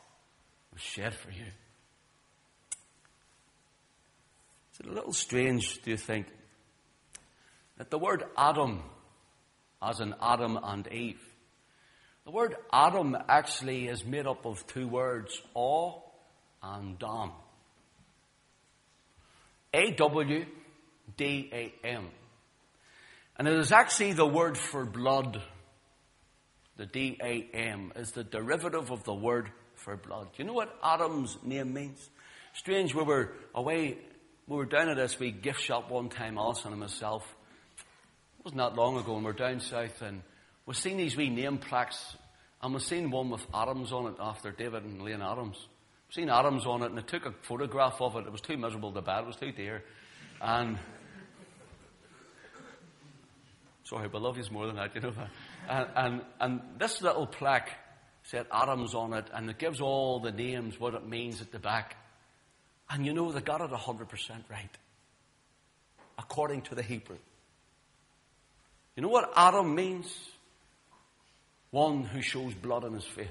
was 0.71 0.81
shed 0.81 1.13
for 1.13 1.31
you. 1.31 1.45
It's 4.71 4.87
a 4.87 4.91
little 4.91 5.13
strange, 5.13 5.81
do 5.83 5.91
you 5.91 5.97
think, 5.97 6.27
that 7.77 7.89
the 7.89 7.99
word 7.99 8.23
Adam, 8.37 8.83
as 9.81 9.99
in 9.99 10.15
Adam 10.21 10.57
and 10.61 10.87
Eve, 10.87 11.21
the 12.23 12.31
word 12.31 12.55
Adam 12.71 13.17
actually 13.27 13.87
is 13.87 14.05
made 14.05 14.27
up 14.27 14.45
of 14.45 14.65
two 14.67 14.87
words, 14.87 15.41
aw 15.53 15.99
and 16.63 16.99
dam. 16.99 17.31
A-W-D-A-M. 19.73 20.47
And 23.37 23.47
it 23.47 23.57
is 23.57 23.71
actually 23.71 24.13
the 24.13 24.27
word 24.27 24.57
for 24.57 24.85
blood. 24.85 25.41
The 26.77 26.85
D-A-M 26.85 27.93
is 27.95 28.11
the 28.11 28.23
derivative 28.23 28.91
of 28.91 29.03
the 29.03 29.13
word 29.13 29.49
for 29.81 29.97
blood. 29.97 30.27
Do 30.35 30.43
you 30.43 30.47
know 30.47 30.53
what 30.53 30.77
Adam's 30.83 31.37
name 31.43 31.73
means? 31.73 32.09
Strange, 32.53 32.93
we 32.93 33.03
were 33.03 33.33
away, 33.55 33.97
we 34.47 34.55
were 34.55 34.65
down 34.65 34.89
at 34.89 34.97
this 34.97 35.19
wee 35.19 35.31
gift 35.31 35.59
shop 35.59 35.89
one 35.89 36.09
time, 36.09 36.37
Alison 36.37 36.71
and 36.71 36.79
myself. 36.79 37.23
It 38.39 38.45
wasn't 38.45 38.59
that 38.59 38.75
long 38.75 38.97
ago, 38.97 39.15
and 39.15 39.25
we're 39.25 39.33
down 39.33 39.59
south, 39.59 40.01
and 40.01 40.21
we've 40.65 40.77
seen 40.77 40.97
these 40.97 41.17
wee 41.17 41.29
name 41.29 41.57
plaques, 41.57 42.15
and 42.61 42.73
we've 42.73 42.83
seen 42.83 43.09
one 43.09 43.29
with 43.29 43.45
Adams 43.53 43.91
on 43.91 44.07
it 44.07 44.15
after 44.19 44.51
David 44.51 44.83
and 44.83 45.01
Lane 45.01 45.21
Adams. 45.21 45.57
We've 46.07 46.15
seen 46.15 46.29
Adams 46.29 46.65
on 46.65 46.83
it, 46.83 46.91
and 46.91 46.99
I 46.99 47.03
took 47.03 47.25
a 47.25 47.33
photograph 47.41 48.01
of 48.01 48.15
it. 48.17 48.27
It 48.27 48.31
was 48.31 48.41
too 48.41 48.57
miserable 48.57 48.91
to 48.91 49.01
buy, 49.01 49.19
it 49.19 49.25
was 49.25 49.35
too 49.35 49.51
dear. 49.51 49.83
And 50.41 50.77
sorry, 53.85 54.09
but 54.09 54.21
love 54.21 54.37
you 54.37 54.43
more 54.51 54.67
than 54.67 54.75
that, 54.75 54.93
you 54.93 55.01
know 55.01 55.11
that. 55.11 55.29
And, 55.67 55.87
and, 55.95 56.21
and 56.39 56.61
this 56.77 57.01
little 57.01 57.25
plaque 57.25 57.71
said 58.23 58.45
Adams 58.51 58.93
on 58.93 59.13
it, 59.13 59.25
and 59.33 59.49
it 59.49 59.57
gives 59.57 59.81
all 59.81 60.19
the 60.19 60.31
names, 60.31 60.79
what 60.79 60.93
it 60.93 61.07
means 61.07 61.41
at 61.41 61.51
the 61.51 61.59
back. 61.59 61.97
And 62.89 63.05
you 63.05 63.13
know, 63.13 63.31
they 63.31 63.41
got 63.41 63.61
it 63.61 63.71
100% 63.71 64.09
right. 64.49 64.77
According 66.17 66.61
to 66.63 66.75
the 66.75 66.83
Hebrew. 66.83 67.17
You 68.95 69.03
know 69.03 69.09
what 69.09 69.31
Adam 69.35 69.73
means? 69.73 70.13
One 71.71 72.03
who 72.03 72.21
shows 72.21 72.53
blood 72.53 72.83
on 72.83 72.93
his 72.93 73.05
face. 73.05 73.27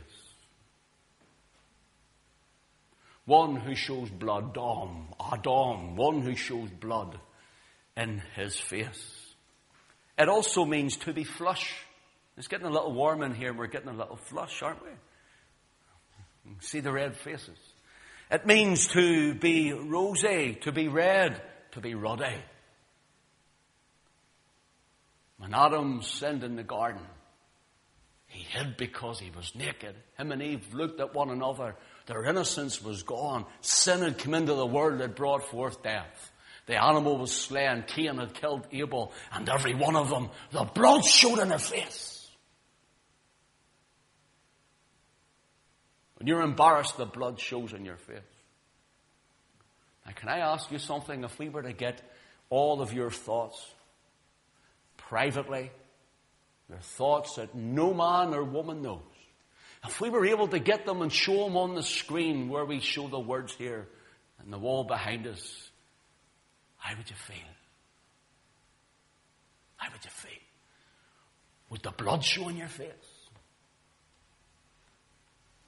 One 3.26 3.56
who 3.56 3.76
shows 3.76 4.08
blood, 4.10 4.54
Dom, 4.54 5.08
Adam, 5.32 5.94
one 5.94 6.22
who 6.22 6.34
shows 6.34 6.70
blood 6.70 7.18
in 7.96 8.22
his 8.34 8.58
face. 8.58 9.34
It 10.18 10.28
also 10.28 10.64
means 10.64 10.96
to 10.98 11.12
be 11.12 11.24
flush. 11.24 11.84
It's 12.40 12.48
getting 12.48 12.66
a 12.66 12.70
little 12.70 12.94
warm 12.94 13.22
in 13.22 13.34
here 13.34 13.50
and 13.50 13.58
we're 13.58 13.66
getting 13.66 13.90
a 13.90 13.94
little 13.94 14.16
flush, 14.16 14.62
aren't 14.62 14.82
we? 14.82 14.88
See 16.60 16.80
the 16.80 16.90
red 16.90 17.14
faces. 17.14 17.58
It 18.30 18.46
means 18.46 18.86
to 18.94 19.34
be 19.34 19.74
rosy, 19.74 20.54
to 20.62 20.72
be 20.72 20.88
red, 20.88 21.42
to 21.72 21.82
be 21.82 21.94
ruddy. 21.94 22.38
When 25.36 25.52
Adam 25.52 26.00
sinned 26.00 26.42
in 26.42 26.56
the 26.56 26.62
garden, 26.62 27.02
he 28.26 28.42
hid 28.42 28.78
because 28.78 29.20
he 29.20 29.30
was 29.36 29.54
naked. 29.54 29.94
Him 30.16 30.32
and 30.32 30.40
Eve 30.40 30.72
looked 30.72 30.98
at 30.98 31.14
one 31.14 31.28
another. 31.28 31.76
Their 32.06 32.24
innocence 32.24 32.82
was 32.82 33.02
gone. 33.02 33.44
Sin 33.60 34.00
had 34.00 34.16
come 34.16 34.32
into 34.32 34.54
the 34.54 34.64
world 34.64 35.00
that 35.00 35.14
brought 35.14 35.44
forth 35.44 35.82
death. 35.82 36.32
The 36.64 36.82
animal 36.82 37.18
was 37.18 37.32
slain. 37.32 37.84
Cain 37.86 38.16
had 38.16 38.32
killed 38.32 38.66
Abel. 38.72 39.12
And 39.30 39.46
every 39.46 39.74
one 39.74 39.94
of 39.94 40.08
them, 40.08 40.30
the 40.52 40.64
blood 40.64 41.04
showed 41.04 41.38
in 41.38 41.50
their 41.50 41.58
face. 41.58 42.16
When 46.20 46.26
you're 46.26 46.42
embarrassed, 46.42 46.98
the 46.98 47.06
blood 47.06 47.40
shows 47.40 47.72
in 47.72 47.86
your 47.86 47.96
face. 47.96 48.18
Now, 50.04 50.12
can 50.12 50.28
I 50.28 50.40
ask 50.40 50.70
you 50.70 50.78
something? 50.78 51.24
If 51.24 51.38
we 51.38 51.48
were 51.48 51.62
to 51.62 51.72
get 51.72 52.02
all 52.50 52.82
of 52.82 52.92
your 52.92 53.10
thoughts 53.10 53.58
privately, 54.98 55.70
your 56.68 56.78
thoughts 56.78 57.36
that 57.36 57.54
no 57.54 57.94
man 57.94 58.34
or 58.34 58.44
woman 58.44 58.82
knows, 58.82 59.00
if 59.86 59.98
we 59.98 60.10
were 60.10 60.26
able 60.26 60.46
to 60.48 60.58
get 60.58 60.84
them 60.84 61.00
and 61.00 61.10
show 61.10 61.44
them 61.44 61.56
on 61.56 61.74
the 61.74 61.82
screen 61.82 62.50
where 62.50 62.66
we 62.66 62.80
show 62.80 63.08
the 63.08 63.18
words 63.18 63.54
here 63.54 63.88
and 64.42 64.52
the 64.52 64.58
wall 64.58 64.84
behind 64.84 65.26
us, 65.26 65.70
how 66.76 66.94
would 66.98 67.08
you 67.08 67.16
feel? 67.16 67.36
How 69.76 69.90
would 69.90 70.04
you 70.04 70.10
feel? 70.10 70.32
Would 71.70 71.82
the 71.82 71.92
blood 71.92 72.22
show 72.22 72.50
in 72.50 72.58
your 72.58 72.68
face? 72.68 73.09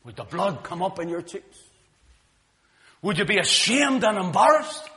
Would 0.04 0.16
the 0.16 0.24
blood 0.24 0.62
come 0.62 0.82
up 0.82 0.98
in 0.98 1.08
your 1.08 1.22
cheeks? 1.22 1.58
Would 3.02 3.18
you 3.18 3.24
be 3.24 3.38
ashamed 3.38 4.04
and 4.04 4.18
embarrassed? 4.18 4.88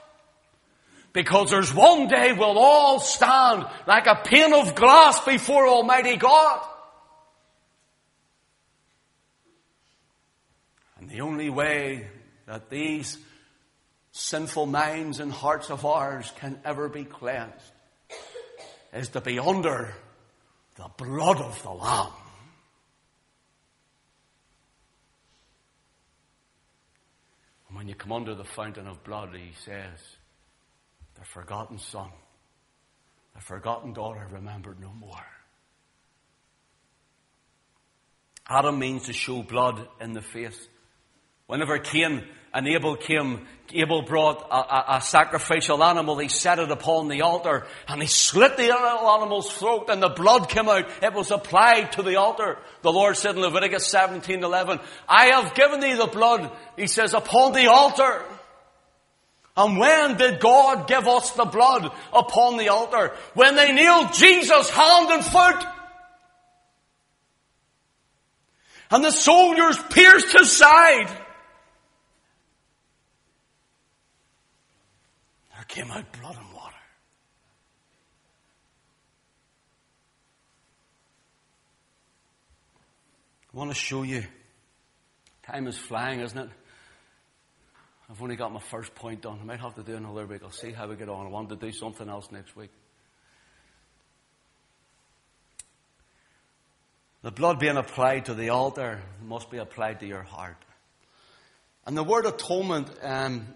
Because 1.14 1.50
there's 1.50 1.74
one 1.74 2.08
day 2.08 2.34
we'll 2.34 2.60
all 2.60 3.00
stand 3.00 3.66
like 3.88 4.06
a 4.06 4.22
pane 4.24 4.54
of 4.54 4.76
glass 4.76 5.24
before 5.24 5.68
Almighty 5.68 6.18
God. 6.18 6.68
And 11.00 11.10
the 11.10 11.22
only 11.22 11.50
way 11.50 12.08
that 12.48 12.70
these 12.70 13.18
sinful 14.12 14.66
minds 14.66 15.20
and 15.20 15.32
hearts 15.32 15.70
of 15.70 15.86
ours 15.86 16.32
can 16.38 16.60
ever 16.66 16.90
be 16.90 17.06
cleansed 17.06 17.54
is 18.94 19.10
to 19.10 19.22
be 19.22 19.40
under 19.40 19.94
the 20.76 20.90
blood 20.98 21.38
of 21.38 21.62
the 21.64 21.72
Lamb. 21.72 22.12
When 27.76 27.88
you 27.88 27.96
come 27.96 28.12
under 28.12 28.36
the 28.36 28.44
fountain 28.44 28.88
of 28.88 29.04
blood, 29.04 29.30
he 29.36 29.52
says, 29.66 30.00
the 31.20 31.26
forgotten 31.26 31.78
son, 31.78 32.10
the 33.36 33.42
forgotten 33.42 33.94
daughter 33.94 34.28
remembered 34.32 34.80
no 34.80 34.92
more. 34.94 35.26
Adam 38.48 38.78
means 38.78 39.06
to 39.06 39.14
show 39.14 39.42
blood 39.42 39.88
in 40.00 40.14
the 40.14 40.22
face. 40.22 40.68
Whenever 41.48 41.78
Cain 41.78 42.24
and 42.54 42.68
Abel 42.68 42.96
came, 42.96 43.46
Abel 43.74 44.02
brought 44.02 44.48
a, 44.50 44.56
a, 44.56 44.86
a, 44.98 45.02
sacrificial 45.02 45.84
animal. 45.84 46.18
He 46.18 46.30
set 46.30 46.58
it 46.58 46.72
upon 46.72 47.08
the 47.08 47.22
altar 47.22 47.66
and 47.88 48.02
he 48.02 48.08
slit 48.08 48.58
the 48.58 48.74
animal's 48.74 49.52
throat 49.52 49.90
and 49.90 50.02
the 50.02 50.10
blood 50.10 50.50
came 50.50 50.70
out. 50.70 50.90
It 51.04 51.14
was 51.14 51.32
applied 51.32 51.92
to 51.94 52.02
the 52.02 52.16
altar. 52.16 52.58
The 52.82 52.92
Lord 52.92 53.18
said 53.18 53.36
in 53.36 53.42
Leviticus 53.42 53.88
17, 53.88 54.44
11, 54.44 54.80
I 55.08 55.28
have 55.28 55.54
given 55.54 55.82
thee 55.82 55.94
the 55.94 56.08
blood, 56.08 56.50
he 56.78 56.88
says, 56.88 57.14
upon 57.14 57.54
the 57.54 57.68
altar. 57.68 58.24
And 59.58 59.78
when 59.78 60.18
did 60.18 60.40
God 60.40 60.88
give 60.88 61.08
us 61.08 61.32
the 61.32 61.46
blood 61.46 61.92
upon 62.12 62.58
the 62.58 62.70
altar? 62.70 63.14
When 63.36 63.56
they 63.56 63.72
nailed 63.72 64.14
Jesus 64.14 64.70
hand 64.70 65.10
and 65.12 65.24
foot. 65.24 65.66
And 68.92 69.04
the 69.04 69.12
soldiers 69.12 69.78
pierced 69.90 70.38
his 70.38 70.52
side. 70.52 71.10
Came 75.68 75.92
out 75.92 76.06
blood 76.20 76.38
and 76.38 76.54
water. 76.54 76.76
I 83.54 83.58
want 83.58 83.72
to 83.72 83.76
show 83.76 84.04
you. 84.04 84.24
Time 85.44 85.68
is 85.68 85.78
flying, 85.78 86.20
isn't 86.20 86.38
it? 86.38 86.50
I've 88.10 88.22
only 88.22 88.36
got 88.36 88.52
my 88.52 88.60
first 88.60 88.94
point 88.94 89.22
done. 89.22 89.40
I 89.42 89.46
might 89.46 89.60
have 89.60 89.76
to 89.76 89.84
do 89.84 89.96
another 89.96 90.26
week. 90.26 90.42
I'll 90.44 90.52
see 90.52 90.72
how 90.72 90.88
we 90.88 90.96
get 90.96 91.10
on. 91.10 91.26
I 91.26 91.30
want 91.30 91.50
to 91.50 91.56
do 91.56 91.72
something 91.72 92.08
else 92.08 92.32
next 92.32 92.56
week. 92.56 92.70
The 97.24 97.32
blood 97.32 97.60
being 97.60 97.78
applied 97.78 98.26
to 98.26 98.36
the 98.36 98.50
altar 98.50 99.02
must 99.24 99.50
be 99.50 99.58
applied 99.58 100.02
to 100.02 100.06
your 100.06 100.22
heart. 100.22 100.58
And 101.88 101.98
the 101.98 102.04
word 102.04 102.26
atonement, 102.26 102.90
um, 103.02 103.48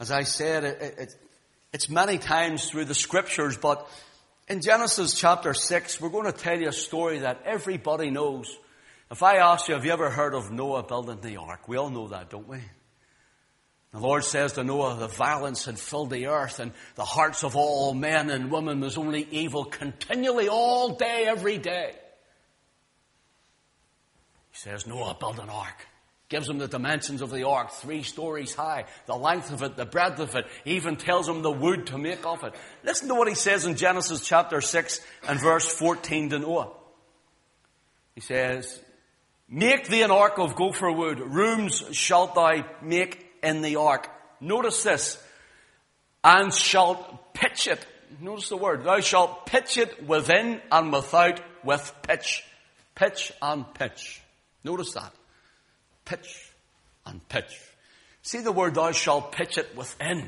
as 0.00 0.10
I 0.10 0.22
said, 0.22 0.64
it, 0.64 0.82
it, 0.98 1.16
it's 1.72 1.88
many 1.88 2.18
times 2.18 2.70
through 2.70 2.86
the 2.86 2.94
scriptures, 2.94 3.56
but 3.56 3.88
in 4.48 4.62
Genesis 4.62 5.12
chapter 5.14 5.52
6, 5.52 6.00
we're 6.00 6.08
going 6.08 6.30
to 6.30 6.38
tell 6.38 6.58
you 6.58 6.68
a 6.68 6.72
story 6.72 7.18
that 7.20 7.42
everybody 7.44 8.10
knows. 8.10 8.56
If 9.10 9.22
I 9.22 9.36
ask 9.36 9.68
you, 9.68 9.74
have 9.74 9.84
you 9.84 9.92
ever 9.92 10.10
heard 10.10 10.34
of 10.34 10.50
Noah 10.50 10.82
building 10.84 11.20
the 11.20 11.36
ark? 11.38 11.68
We 11.68 11.76
all 11.76 11.90
know 11.90 12.08
that, 12.08 12.30
don't 12.30 12.48
we? 12.48 12.60
The 13.92 14.00
Lord 14.00 14.22
says 14.24 14.52
to 14.54 14.64
Noah, 14.64 14.96
the 14.98 15.08
violence 15.08 15.64
had 15.64 15.78
filled 15.78 16.10
the 16.10 16.26
earth 16.26 16.60
and 16.60 16.72
the 16.94 17.04
hearts 17.04 17.42
of 17.42 17.56
all 17.56 17.94
men 17.94 18.28
and 18.28 18.50
women 18.50 18.80
was 18.80 18.98
only 18.98 19.26
evil 19.30 19.64
continually 19.64 20.48
all 20.48 20.90
day, 20.90 21.24
every 21.26 21.56
day. 21.58 21.92
He 24.50 24.58
says, 24.58 24.86
Noah, 24.86 25.16
build 25.18 25.38
an 25.38 25.48
ark. 25.48 25.86
Gives 26.28 26.48
him 26.48 26.58
the 26.58 26.68
dimensions 26.68 27.22
of 27.22 27.30
the 27.30 27.46
ark, 27.46 27.70
three 27.70 28.02
stories 28.02 28.54
high, 28.54 28.84
the 29.06 29.16
length 29.16 29.50
of 29.50 29.62
it, 29.62 29.76
the 29.76 29.86
breadth 29.86 30.20
of 30.20 30.34
it, 30.34 30.46
he 30.62 30.72
even 30.72 30.96
tells 30.96 31.26
him 31.26 31.40
the 31.40 31.50
wood 31.50 31.86
to 31.86 31.96
make 31.96 32.26
of 32.26 32.44
it. 32.44 32.54
Listen 32.84 33.08
to 33.08 33.14
what 33.14 33.28
he 33.28 33.34
says 33.34 33.64
in 33.64 33.76
Genesis 33.76 34.26
chapter 34.26 34.60
6 34.60 35.00
and 35.26 35.40
verse 35.40 35.66
14 35.66 36.30
to 36.30 36.38
Noah. 36.38 36.72
He 38.14 38.20
says, 38.20 38.78
Make 39.48 39.88
thee 39.88 40.02
an 40.02 40.10
ark 40.10 40.38
of 40.38 40.54
gopher 40.54 40.90
wood, 40.90 41.18
rooms 41.18 41.82
shalt 41.92 42.34
thou 42.34 42.62
make 42.82 43.24
in 43.42 43.62
the 43.62 43.76
ark. 43.76 44.10
Notice 44.40 44.82
this. 44.82 45.22
And 46.22 46.52
shalt 46.52 47.32
pitch 47.32 47.68
it. 47.68 47.84
Notice 48.20 48.48
the 48.48 48.56
word. 48.56 48.84
Thou 48.84 49.00
shalt 49.00 49.46
pitch 49.46 49.78
it 49.78 50.06
within 50.06 50.60
and 50.70 50.92
without 50.92 51.40
with 51.64 51.94
pitch. 52.02 52.44
Pitch 52.94 53.32
and 53.40 53.72
pitch. 53.74 54.20
Notice 54.64 54.92
that. 54.94 55.12
Pitch 56.08 56.50
and 57.04 57.26
pitch. 57.28 57.54
See 58.22 58.40
the 58.40 58.50
word 58.50 58.74
thou 58.74 58.92
shalt 58.92 59.32
pitch 59.32 59.58
it 59.58 59.76
within. 59.76 60.18
You 60.18 60.24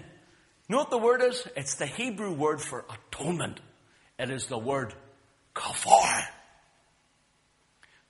know 0.68 0.76
what 0.76 0.90
the 0.90 0.98
word 0.98 1.22
is? 1.22 1.48
It's 1.56 1.76
the 1.76 1.86
Hebrew 1.86 2.32
word 2.32 2.60
for 2.60 2.84
atonement. 2.90 3.60
It 4.18 4.30
is 4.30 4.44
the 4.44 4.58
word 4.58 4.92
kafar. 5.54 6.22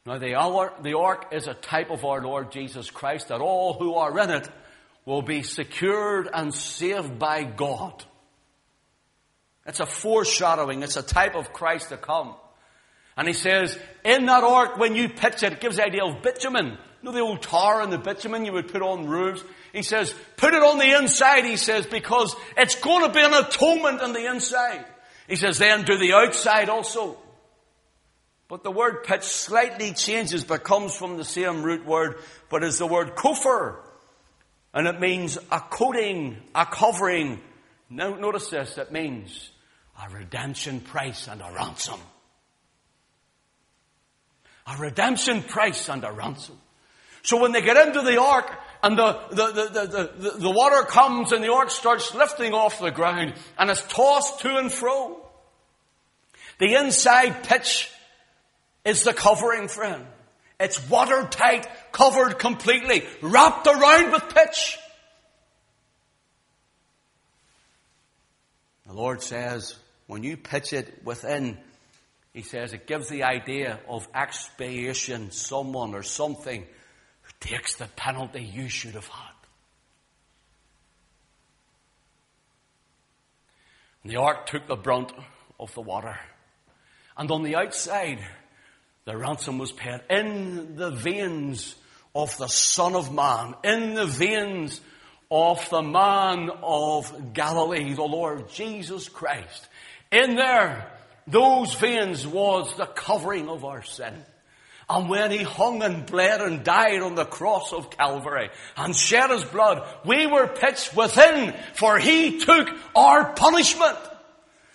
Now 0.04 0.18
the 0.18 0.34
ark, 0.34 0.82
the 0.82 0.98
ark 0.98 1.28
is 1.30 1.46
a 1.46 1.54
type 1.54 1.90
of 1.90 2.04
our 2.04 2.20
Lord 2.20 2.50
Jesus 2.50 2.90
Christ 2.90 3.28
that 3.28 3.40
all 3.40 3.74
who 3.74 3.94
are 3.94 4.18
in 4.18 4.30
it 4.30 4.50
will 5.04 5.22
be 5.22 5.42
secured 5.42 6.28
and 6.32 6.52
saved 6.52 7.20
by 7.20 7.44
God. 7.44 8.02
It's 9.64 9.78
a 9.78 9.86
foreshadowing. 9.86 10.82
It's 10.82 10.96
a 10.96 11.02
type 11.02 11.36
of 11.36 11.52
Christ 11.52 11.90
to 11.90 11.96
come. 11.96 12.34
And 13.16 13.28
he 13.28 13.34
says, 13.34 13.78
in 14.04 14.26
that 14.26 14.42
ark, 14.42 14.76
when 14.76 14.96
you 14.96 15.08
pitch 15.08 15.44
it, 15.44 15.52
it 15.52 15.60
gives 15.60 15.76
the 15.76 15.84
idea 15.84 16.04
of 16.04 16.22
bitumen. 16.22 16.78
You 17.02 17.08
know 17.08 17.12
the 17.12 17.20
old 17.20 17.40
tar 17.40 17.80
and 17.80 17.90
the 17.90 17.98
bitumen 17.98 18.44
you 18.44 18.52
would 18.52 18.68
put 18.68 18.82
on 18.82 19.08
roofs? 19.08 19.42
He 19.72 19.82
says, 19.82 20.14
put 20.36 20.52
it 20.52 20.62
on 20.62 20.78
the 20.78 20.98
inside, 20.98 21.44
he 21.46 21.56
says, 21.56 21.86
because 21.86 22.36
it's 22.58 22.74
going 22.74 23.06
to 23.06 23.12
be 23.12 23.24
an 23.24 23.32
atonement 23.32 24.02
on 24.02 24.12
the 24.12 24.30
inside. 24.30 24.84
He 25.26 25.36
says, 25.36 25.58
then 25.58 25.84
do 25.84 25.96
the 25.96 26.12
outside 26.12 26.68
also. 26.68 27.16
But 28.48 28.64
the 28.64 28.70
word 28.70 29.04
pitch 29.04 29.22
slightly 29.22 29.92
changes, 29.92 30.44
but 30.44 30.64
comes 30.64 30.94
from 30.94 31.16
the 31.16 31.24
same 31.24 31.62
root 31.62 31.86
word, 31.86 32.16
but 32.50 32.64
is 32.64 32.78
the 32.78 32.86
word 32.86 33.14
kofar. 33.14 33.76
And 34.74 34.86
it 34.86 35.00
means 35.00 35.38
a 35.50 35.60
coating, 35.60 36.36
a 36.54 36.66
covering. 36.66 37.40
Now, 37.88 38.14
notice 38.16 38.50
this, 38.50 38.76
it 38.76 38.92
means 38.92 39.50
a 40.04 40.10
redemption 40.12 40.80
price 40.80 41.28
and 41.28 41.40
a 41.40 41.50
ransom. 41.54 42.00
A 44.66 44.76
redemption 44.76 45.42
price 45.42 45.88
and 45.88 46.04
a 46.04 46.12
ransom. 46.12 46.58
So 47.22 47.40
when 47.40 47.52
they 47.52 47.60
get 47.60 47.76
into 47.76 48.02
the 48.02 48.20
ark 48.20 48.50
and 48.82 48.98
the, 48.98 49.20
the, 49.30 49.46
the, 49.52 50.12
the, 50.18 50.30
the, 50.38 50.50
water 50.50 50.82
comes 50.86 51.32
and 51.32 51.44
the 51.44 51.52
ark 51.52 51.70
starts 51.70 52.14
lifting 52.14 52.54
off 52.54 52.80
the 52.80 52.90
ground 52.90 53.34
and 53.58 53.70
is 53.70 53.82
tossed 53.82 54.40
to 54.40 54.56
and 54.56 54.72
fro, 54.72 55.20
the 56.58 56.74
inside 56.74 57.44
pitch 57.44 57.90
is 58.84 59.02
the 59.02 59.12
covering, 59.12 59.68
friend. 59.68 60.06
It's 60.58 60.88
watertight, 60.88 61.66
covered 61.92 62.38
completely, 62.38 63.04
wrapped 63.22 63.66
around 63.66 64.12
with 64.12 64.34
pitch. 64.34 64.78
The 68.86 68.92
Lord 68.92 69.22
says, 69.22 69.76
when 70.06 70.22
you 70.22 70.36
pitch 70.36 70.72
it 70.72 71.02
within, 71.04 71.58
He 72.32 72.42
says 72.42 72.72
it 72.72 72.86
gives 72.86 73.08
the 73.08 73.24
idea 73.24 73.80
of 73.88 74.08
expiation, 74.14 75.30
someone 75.30 75.94
or 75.94 76.02
something 76.02 76.66
takes 77.40 77.76
the 77.76 77.86
penalty 77.96 78.42
you 78.42 78.68
should 78.68 78.94
have 78.94 79.06
had. 79.06 79.34
And 84.02 84.12
the 84.12 84.16
ark 84.16 84.46
took 84.46 84.66
the 84.66 84.76
brunt 84.76 85.12
of 85.58 85.74
the 85.74 85.80
water. 85.80 86.18
And 87.16 87.30
on 87.30 87.42
the 87.42 87.56
outside, 87.56 88.20
the 89.04 89.16
ransom 89.16 89.58
was 89.58 89.72
paid 89.72 90.00
in 90.08 90.76
the 90.76 90.90
veins 90.90 91.74
of 92.14 92.36
the 92.38 92.48
Son 92.48 92.94
of 92.94 93.12
Man, 93.12 93.54
in 93.62 93.94
the 93.94 94.06
veins 94.06 94.80
of 95.30 95.68
the 95.70 95.82
man 95.82 96.50
of 96.62 97.32
Galilee, 97.34 97.92
the 97.94 98.02
Lord 98.02 98.48
Jesus 98.50 99.08
Christ. 99.08 99.68
In 100.10 100.34
there, 100.34 100.90
those 101.26 101.74
veins 101.74 102.26
was 102.26 102.74
the 102.76 102.86
covering 102.86 103.48
of 103.48 103.64
our 103.64 103.82
sin. 103.82 104.14
And 104.90 105.08
when 105.08 105.30
he 105.30 105.44
hung 105.44 105.84
and 105.84 106.04
bled 106.04 106.40
and 106.40 106.64
died 106.64 107.00
on 107.00 107.14
the 107.14 107.24
cross 107.24 107.72
of 107.72 107.90
Calvary 107.90 108.50
and 108.76 108.94
shed 108.94 109.30
his 109.30 109.44
blood, 109.44 109.86
we 110.04 110.26
were 110.26 110.48
pitched 110.48 110.96
within, 110.96 111.54
for 111.74 112.00
he 112.00 112.40
took 112.40 112.68
our 112.96 113.32
punishment. 113.32 113.96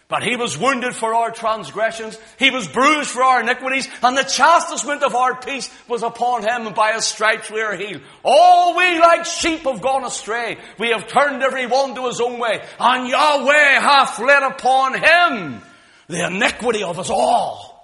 But 0.07 0.23
he 0.23 0.37
was 0.37 0.57
wounded 0.57 0.95
for 0.95 1.13
our 1.13 1.31
transgressions. 1.31 2.17
He 2.39 2.49
was 2.49 2.65
bruised 2.65 3.09
for 3.09 3.23
our 3.23 3.41
iniquities. 3.41 3.89
And 4.01 4.15
the 4.15 4.23
chastisement 4.23 5.03
of 5.03 5.15
our 5.15 5.35
peace 5.35 5.69
was 5.89 6.01
upon 6.01 6.43
him. 6.43 6.67
And 6.67 6.75
by 6.75 6.93
his 6.93 7.03
stripes 7.03 7.51
we 7.51 7.59
are 7.59 7.75
healed. 7.75 8.03
All 8.23 8.77
we 8.77 8.99
like 8.99 9.25
sheep 9.25 9.61
have 9.61 9.81
gone 9.81 10.05
astray. 10.05 10.59
We 10.79 10.91
have 10.91 11.07
turned 11.07 11.43
every 11.43 11.65
one 11.65 11.95
to 11.95 12.05
his 12.05 12.21
own 12.21 12.39
way. 12.39 12.63
And 12.79 13.09
Yahweh 13.09 13.79
hath 13.81 14.19
laid 14.19 14.43
upon 14.43 14.93
him 14.93 15.61
the 16.07 16.27
iniquity 16.27 16.83
of 16.83 16.99
us 16.99 17.09
all. 17.09 17.74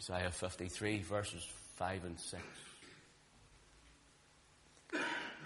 Isaiah 0.00 0.30
53 0.30 1.02
verses 1.02 1.46
5 1.76 2.04
and 2.04 2.18
6. 2.18 2.42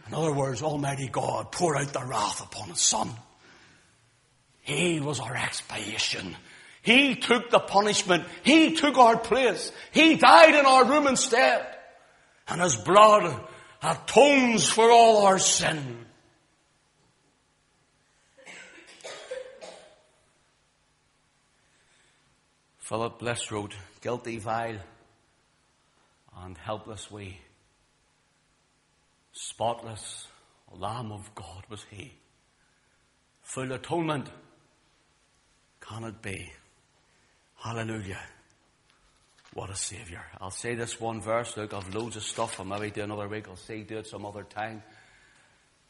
In 0.06 0.14
other 0.14 0.32
words, 0.32 0.62
Almighty 0.62 1.08
God 1.08 1.50
poured 1.50 1.76
out 1.78 1.92
the 1.92 2.04
wrath 2.04 2.40
upon 2.40 2.68
his 2.68 2.80
son 2.80 3.10
he 4.64 4.98
was 4.98 5.20
our 5.20 5.36
expiation. 5.36 6.34
He 6.80 7.16
took 7.16 7.50
the 7.50 7.60
punishment. 7.60 8.24
He 8.42 8.74
took 8.74 8.96
our 8.96 9.18
place. 9.18 9.70
He 9.92 10.16
died 10.16 10.54
in 10.54 10.64
our 10.64 10.86
room 10.86 11.06
instead. 11.06 11.66
And 12.48 12.62
his 12.62 12.76
blood 12.76 13.40
atones 13.82 14.66
for 14.66 14.90
all 14.90 15.26
our 15.26 15.38
sin. 15.38 15.98
Philip 22.78 23.18
Bliss 23.18 23.50
wrote, 23.52 23.74
guilty, 24.04 24.36
vile, 24.36 24.76
and 26.42 26.58
helpless 26.58 27.10
we. 27.10 27.38
Spotless 29.32 30.26
Lamb 30.70 31.10
of 31.10 31.34
God 31.34 31.64
was 31.70 31.82
he. 31.90 32.12
Full 33.40 33.72
atonement 33.72 34.28
can 35.80 36.04
it 36.04 36.20
be? 36.20 36.52
Hallelujah. 37.56 38.20
What 39.54 39.70
a 39.70 39.76
Savior. 39.76 40.22
I'll 40.38 40.50
say 40.50 40.74
this 40.74 41.00
one 41.00 41.22
verse. 41.22 41.56
Look, 41.56 41.72
I've 41.72 41.94
loads 41.94 42.16
of 42.16 42.24
stuff. 42.24 42.60
I'll 42.60 42.66
maybe 42.66 42.90
do 42.90 43.02
another 43.02 43.28
week. 43.28 43.48
I'll 43.48 43.56
say 43.56 43.84
do 43.84 43.98
it 43.98 44.06
some 44.06 44.26
other 44.26 44.42
time. 44.42 44.82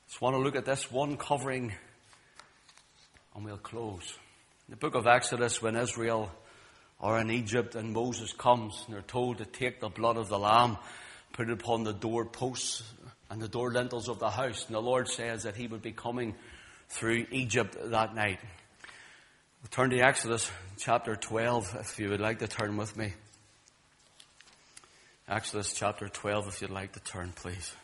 Just 0.07 0.21
want 0.21 0.37
to 0.37 0.41
look 0.41 0.55
at 0.55 0.67
this 0.67 0.89
one 0.89 1.17
covering 1.17 1.73
and 3.35 3.45
we'll 3.45 3.57
close. 3.57 4.09
In 4.69 4.73
the 4.73 4.77
book 4.77 4.95
of 4.95 5.09
Exodus, 5.09 5.61
when 5.61 5.75
Israel 5.75 6.31
are 7.01 7.19
in 7.21 7.31
Egypt 7.31 7.75
and 7.75 7.93
Moses 7.93 8.33
comes 8.33 8.83
and 8.87 8.95
they're 8.95 9.03
told 9.03 9.39
to 9.39 9.45
take 9.45 9.81
the 9.81 9.89
blood 9.89 10.17
of 10.17 10.29
the 10.29 10.39
lamb, 10.39 10.79
put 11.33 11.49
it 11.49 11.53
upon 11.53 11.85
the 11.85 11.93
doorposts 11.93 12.83
and 13.31 13.41
the 13.41 13.49
door 13.49 13.73
lintels 13.73 14.09
of 14.09 14.19
the 14.19 14.31
house. 14.31 14.67
And 14.67 14.75
the 14.75 14.81
Lord 14.81 15.09
says 15.09 15.43
that 15.43 15.57
he 15.57 15.67
would 15.67 15.83
be 15.83 15.93
coming 15.93 16.35
through 16.89 17.27
Egypt 17.31 17.77
that 17.91 18.15
night. 18.15 18.39
We'll 19.63 19.71
turn 19.71 19.91
to 19.91 19.99
Exodus 19.99 20.51
chapter 20.77 21.17
12, 21.17 21.77
if 21.81 21.99
you 21.99 22.11
would 22.11 22.21
like 22.21 22.41
to 22.41 22.49
turn 22.49 22.77
with 22.77 22.97
me. 22.97 23.15
Exodus 25.27 25.73
chapter 25.73 26.09
12, 26.09 26.49
if 26.49 26.61
you'd 26.61 26.71
like 26.71 26.93
to 26.93 27.01
turn, 27.01 27.33
please. 27.35 27.75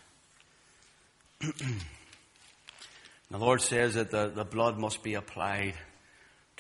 the 1.41 3.39
Lord 3.39 3.63
says 3.63 3.95
that 3.95 4.11
the, 4.11 4.29
the 4.29 4.45
blood 4.45 4.79
must 4.79 5.03
be 5.03 5.15
applied 5.15 5.75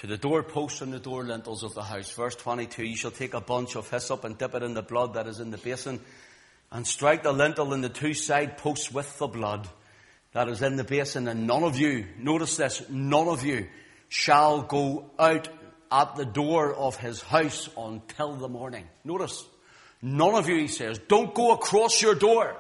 to 0.01 0.07
the 0.07 0.17
doorposts 0.17 0.81
and 0.81 0.95
the 0.95 0.99
door 0.99 1.25
lintels 1.25 1.63
of 1.63 1.75
the 1.75 1.83
house. 1.83 2.11
Verse 2.13 2.35
22, 2.35 2.85
you 2.85 2.97
shall 2.97 3.11
take 3.11 3.35
a 3.35 3.41
bunch 3.41 3.77
of 3.77 3.91
hyssop 3.91 4.25
and 4.25 4.39
dip 4.39 4.55
it 4.55 4.63
in 4.63 4.73
the 4.73 4.81
blood 4.81 5.13
that 5.13 5.27
is 5.27 5.41
in 5.41 5.51
the 5.51 5.59
basin. 5.59 6.01
and 6.73 6.87
strike 6.87 7.23
the 7.23 7.33
lintel 7.33 7.75
and 7.75 7.85
the 7.85 7.91
two 7.91 8.15
side 8.15 8.57
posts 8.57 8.91
with 8.91 9.19
the 9.19 9.27
blood 9.27 9.69
that 10.33 10.49
is 10.49 10.63
in 10.63 10.77
the 10.77 10.85
basin, 10.85 11.29
and 11.29 11.47
none 11.47 11.65
of 11.65 11.77
you, 11.77 12.07
notice 12.17 12.57
this, 12.57 12.89
none 12.89 13.29
of 13.29 13.45
you 13.45 13.67
shall 14.09 14.63
go 14.63 15.11
out 15.19 15.49
at 15.91 16.17
the 16.17 16.25
door 16.25 16.73
of 16.73 16.97
his 16.97 17.21
house 17.21 17.69
until 17.77 18.37
the 18.37 18.49
morning. 18.49 18.87
Notice, 19.05 19.45
none 20.01 20.35
of 20.35 20.49
you, 20.49 20.57
he 20.57 20.69
says, 20.69 20.99
don't 21.09 21.35
go 21.35 21.53
across 21.53 22.01
your 22.01 22.15
door 22.15 22.57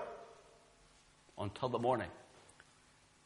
until 1.38 1.68
the 1.68 1.78
morning. 1.78 2.08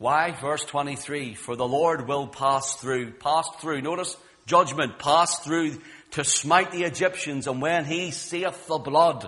Why? 0.05 0.33
Verse 0.33 0.63
23, 0.67 1.33
for 1.33 1.57
the 1.57 1.67
Lord 1.67 2.07
will 2.07 2.27
pass 2.27 2.77
through, 2.77 3.13
pass 3.13 3.49
through, 3.59 3.81
notice, 3.81 4.19
judgment, 4.45 4.99
pass 4.99 5.39
through 5.39 5.81
to 6.11 6.25
smite 6.25 6.73
the 6.73 6.83
Egyptians, 6.83 7.47
and 7.47 7.63
when 7.63 7.87
he 7.87 8.11
seeth 8.11 8.67
the 8.67 8.77
blood 8.77 9.27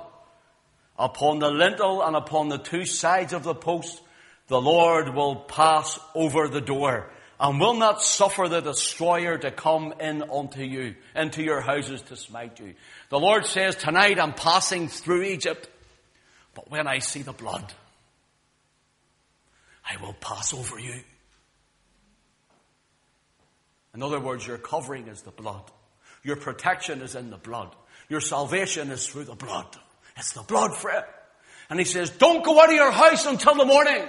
upon 0.99 1.39
the 1.39 1.51
lintel 1.51 2.03
and 2.03 2.15
upon 2.15 2.51
the 2.51 2.59
two 2.59 2.85
sides 2.85 3.33
of 3.33 3.43
the 3.43 3.55
post, 3.55 4.03
the 4.49 4.61
Lord 4.61 5.15
will 5.15 5.37
pass 5.37 5.99
over 6.15 6.47
the 6.47 6.61
door 6.61 7.11
and 7.41 7.59
will 7.59 7.77
not 7.77 8.03
suffer 8.03 8.47
the 8.47 8.61
destroyer 8.61 9.39
to 9.39 9.51
come 9.51 9.95
in 9.99 10.25
unto 10.31 10.61
you, 10.61 10.95
into 11.15 11.43
your 11.43 11.63
houses 11.63 12.03
to 12.03 12.17
smite 12.17 12.61
you. 12.61 12.75
The 13.09 13.19
Lord 13.19 13.47
says, 13.47 13.77
tonight 13.77 14.21
I'm 14.21 14.35
passing 14.35 14.89
through 14.89 15.23
Egypt, 15.23 15.71
but 16.53 16.71
when 16.71 16.87
I 16.87 16.99
see 16.99 17.23
the 17.23 17.33
blood, 17.33 17.73
I 19.89 19.97
will 20.03 20.15
pass 20.15 20.53
over 20.53 20.79
you. 20.79 21.01
In 23.95 24.03
other 24.03 24.21
words, 24.21 24.47
your 24.47 24.59
covering 24.59 25.09
is 25.09 25.23
the 25.23 25.31
blood. 25.31 25.63
Your 26.23 26.37
protection 26.37 27.01
is 27.03 27.15
in 27.15 27.31
the 27.31 27.39
blood. 27.39 27.75
Your 28.09 28.21
salvation 28.21 28.91
is 28.91 29.07
through 29.07 29.25
the 29.25 29.35
blood. 29.35 29.67
It's 30.17 30.33
the 30.33 30.43
blood, 30.43 30.77
friend. 30.77 31.05
And 31.71 31.79
he 31.79 31.85
says, 31.85 32.11
don't 32.11 32.45
go 32.45 32.61
out 32.61 32.69
of 32.69 32.75
your 32.75 32.91
house 32.91 33.27
until 33.27 33.55
the 33.55 33.65
morning. 33.65 34.07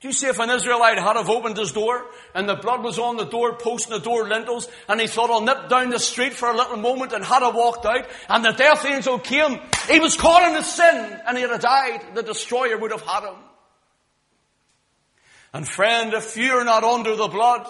Do 0.00 0.06
you 0.06 0.14
see 0.14 0.28
if 0.28 0.38
an 0.38 0.50
Israelite 0.50 0.98
had 0.98 1.16
have 1.16 1.28
opened 1.28 1.56
his 1.56 1.72
door 1.72 2.04
and 2.32 2.48
the 2.48 2.54
blood 2.54 2.84
was 2.84 3.00
on 3.00 3.16
the 3.16 3.24
door 3.24 3.56
post 3.56 3.90
and 3.90 4.00
the 4.00 4.04
door 4.04 4.28
lintels 4.28 4.68
and 4.88 5.00
he 5.00 5.08
thought 5.08 5.30
I'll 5.30 5.40
nip 5.40 5.68
down 5.68 5.90
the 5.90 5.98
street 5.98 6.34
for 6.34 6.48
a 6.48 6.56
little 6.56 6.76
moment 6.76 7.12
and 7.12 7.24
had 7.24 7.42
have 7.42 7.56
walked 7.56 7.84
out 7.84 8.06
and 8.28 8.44
the 8.44 8.52
death 8.52 8.86
angel 8.86 9.18
came, 9.18 9.58
he 9.90 9.98
was 9.98 10.16
caught 10.16 10.48
in 10.48 10.54
his 10.54 10.72
sin 10.72 11.20
and 11.26 11.36
he'd 11.36 11.50
have 11.50 11.60
died. 11.60 12.14
The 12.14 12.22
destroyer 12.22 12.78
would 12.78 12.92
have 12.92 13.02
had 13.02 13.24
him. 13.24 13.34
And 15.52 15.66
friend, 15.66 16.12
if 16.14 16.36
you're 16.36 16.64
not 16.64 16.84
under 16.84 17.16
the 17.16 17.28
blood 17.28 17.66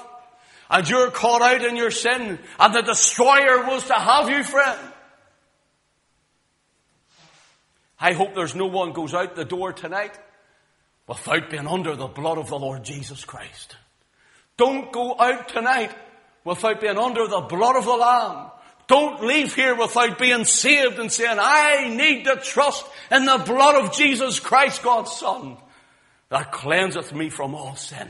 and 0.70 0.89
you're 0.89 1.11
caught 1.11 1.43
out 1.43 1.64
in 1.64 1.76
your 1.76 1.91
sin 1.91 2.39
and 2.59 2.74
the 2.74 2.83
destroyer 2.83 3.64
was 3.66 3.87
to 3.87 3.95
have 3.95 4.29
you, 4.29 4.43
friend, 4.43 4.79
I 8.01 8.12
hope 8.12 8.35
there's 8.35 8.55
no 8.55 8.66
one 8.66 8.93
goes 8.93 9.14
out 9.14 9.35
the 9.35 9.45
door 9.45 9.72
tonight 9.72 10.16
without 11.07 11.51
being 11.51 11.66
under 11.66 11.97
the 11.97 12.07
blood 12.07 12.39
of 12.39 12.49
the 12.49 12.59
Lord 12.59 12.85
Jesus 12.85 13.24
Christ. 13.24 13.76
Don't 14.57 14.93
go 14.93 15.18
out 15.18 15.49
tonight 15.49 15.93
without 16.45 16.81
being 16.81 16.99
under 16.99 17.26
the 17.26 17.41
blood 17.41 17.76
of 17.76 17.85
the 17.85 17.97
Lamb. 17.97 18.51
Don't 18.87 19.22
leave 19.22 19.55
here 19.55 19.74
without 19.74 20.18
being 20.18 20.45
saved 20.45 20.99
and 20.99 21.12
saying, 21.12 21.39
I 21.39 21.89
need 21.95 22.24
to 22.24 22.37
trust 22.37 22.87
in 23.11 23.24
the 23.24 23.39
blood 23.39 23.85
of 23.85 23.93
Jesus 23.93 24.41
Christ, 24.41 24.83
God's 24.83 25.12
Son, 25.12 25.57
that 26.31 26.53
cleanseth 26.53 27.12
me 27.12 27.31
from 27.31 27.55
all 27.55 27.74
sin. 27.76 28.09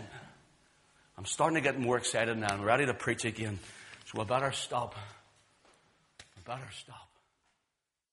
I'm 1.16 1.25
starting 1.25 1.57
to 1.57 1.61
get 1.61 1.79
more 1.79 1.97
excited 1.97 2.37
now. 2.39 2.49
I'm 2.49 2.62
ready 2.62 2.87
to 2.87 2.95
preach 2.95 3.25
again. 3.25 3.59
So 4.07 4.21
I 4.21 4.25
better 4.25 4.53
stop. 4.53 4.95
I 6.21 6.41
better 6.45 6.69
stop. 6.71 7.08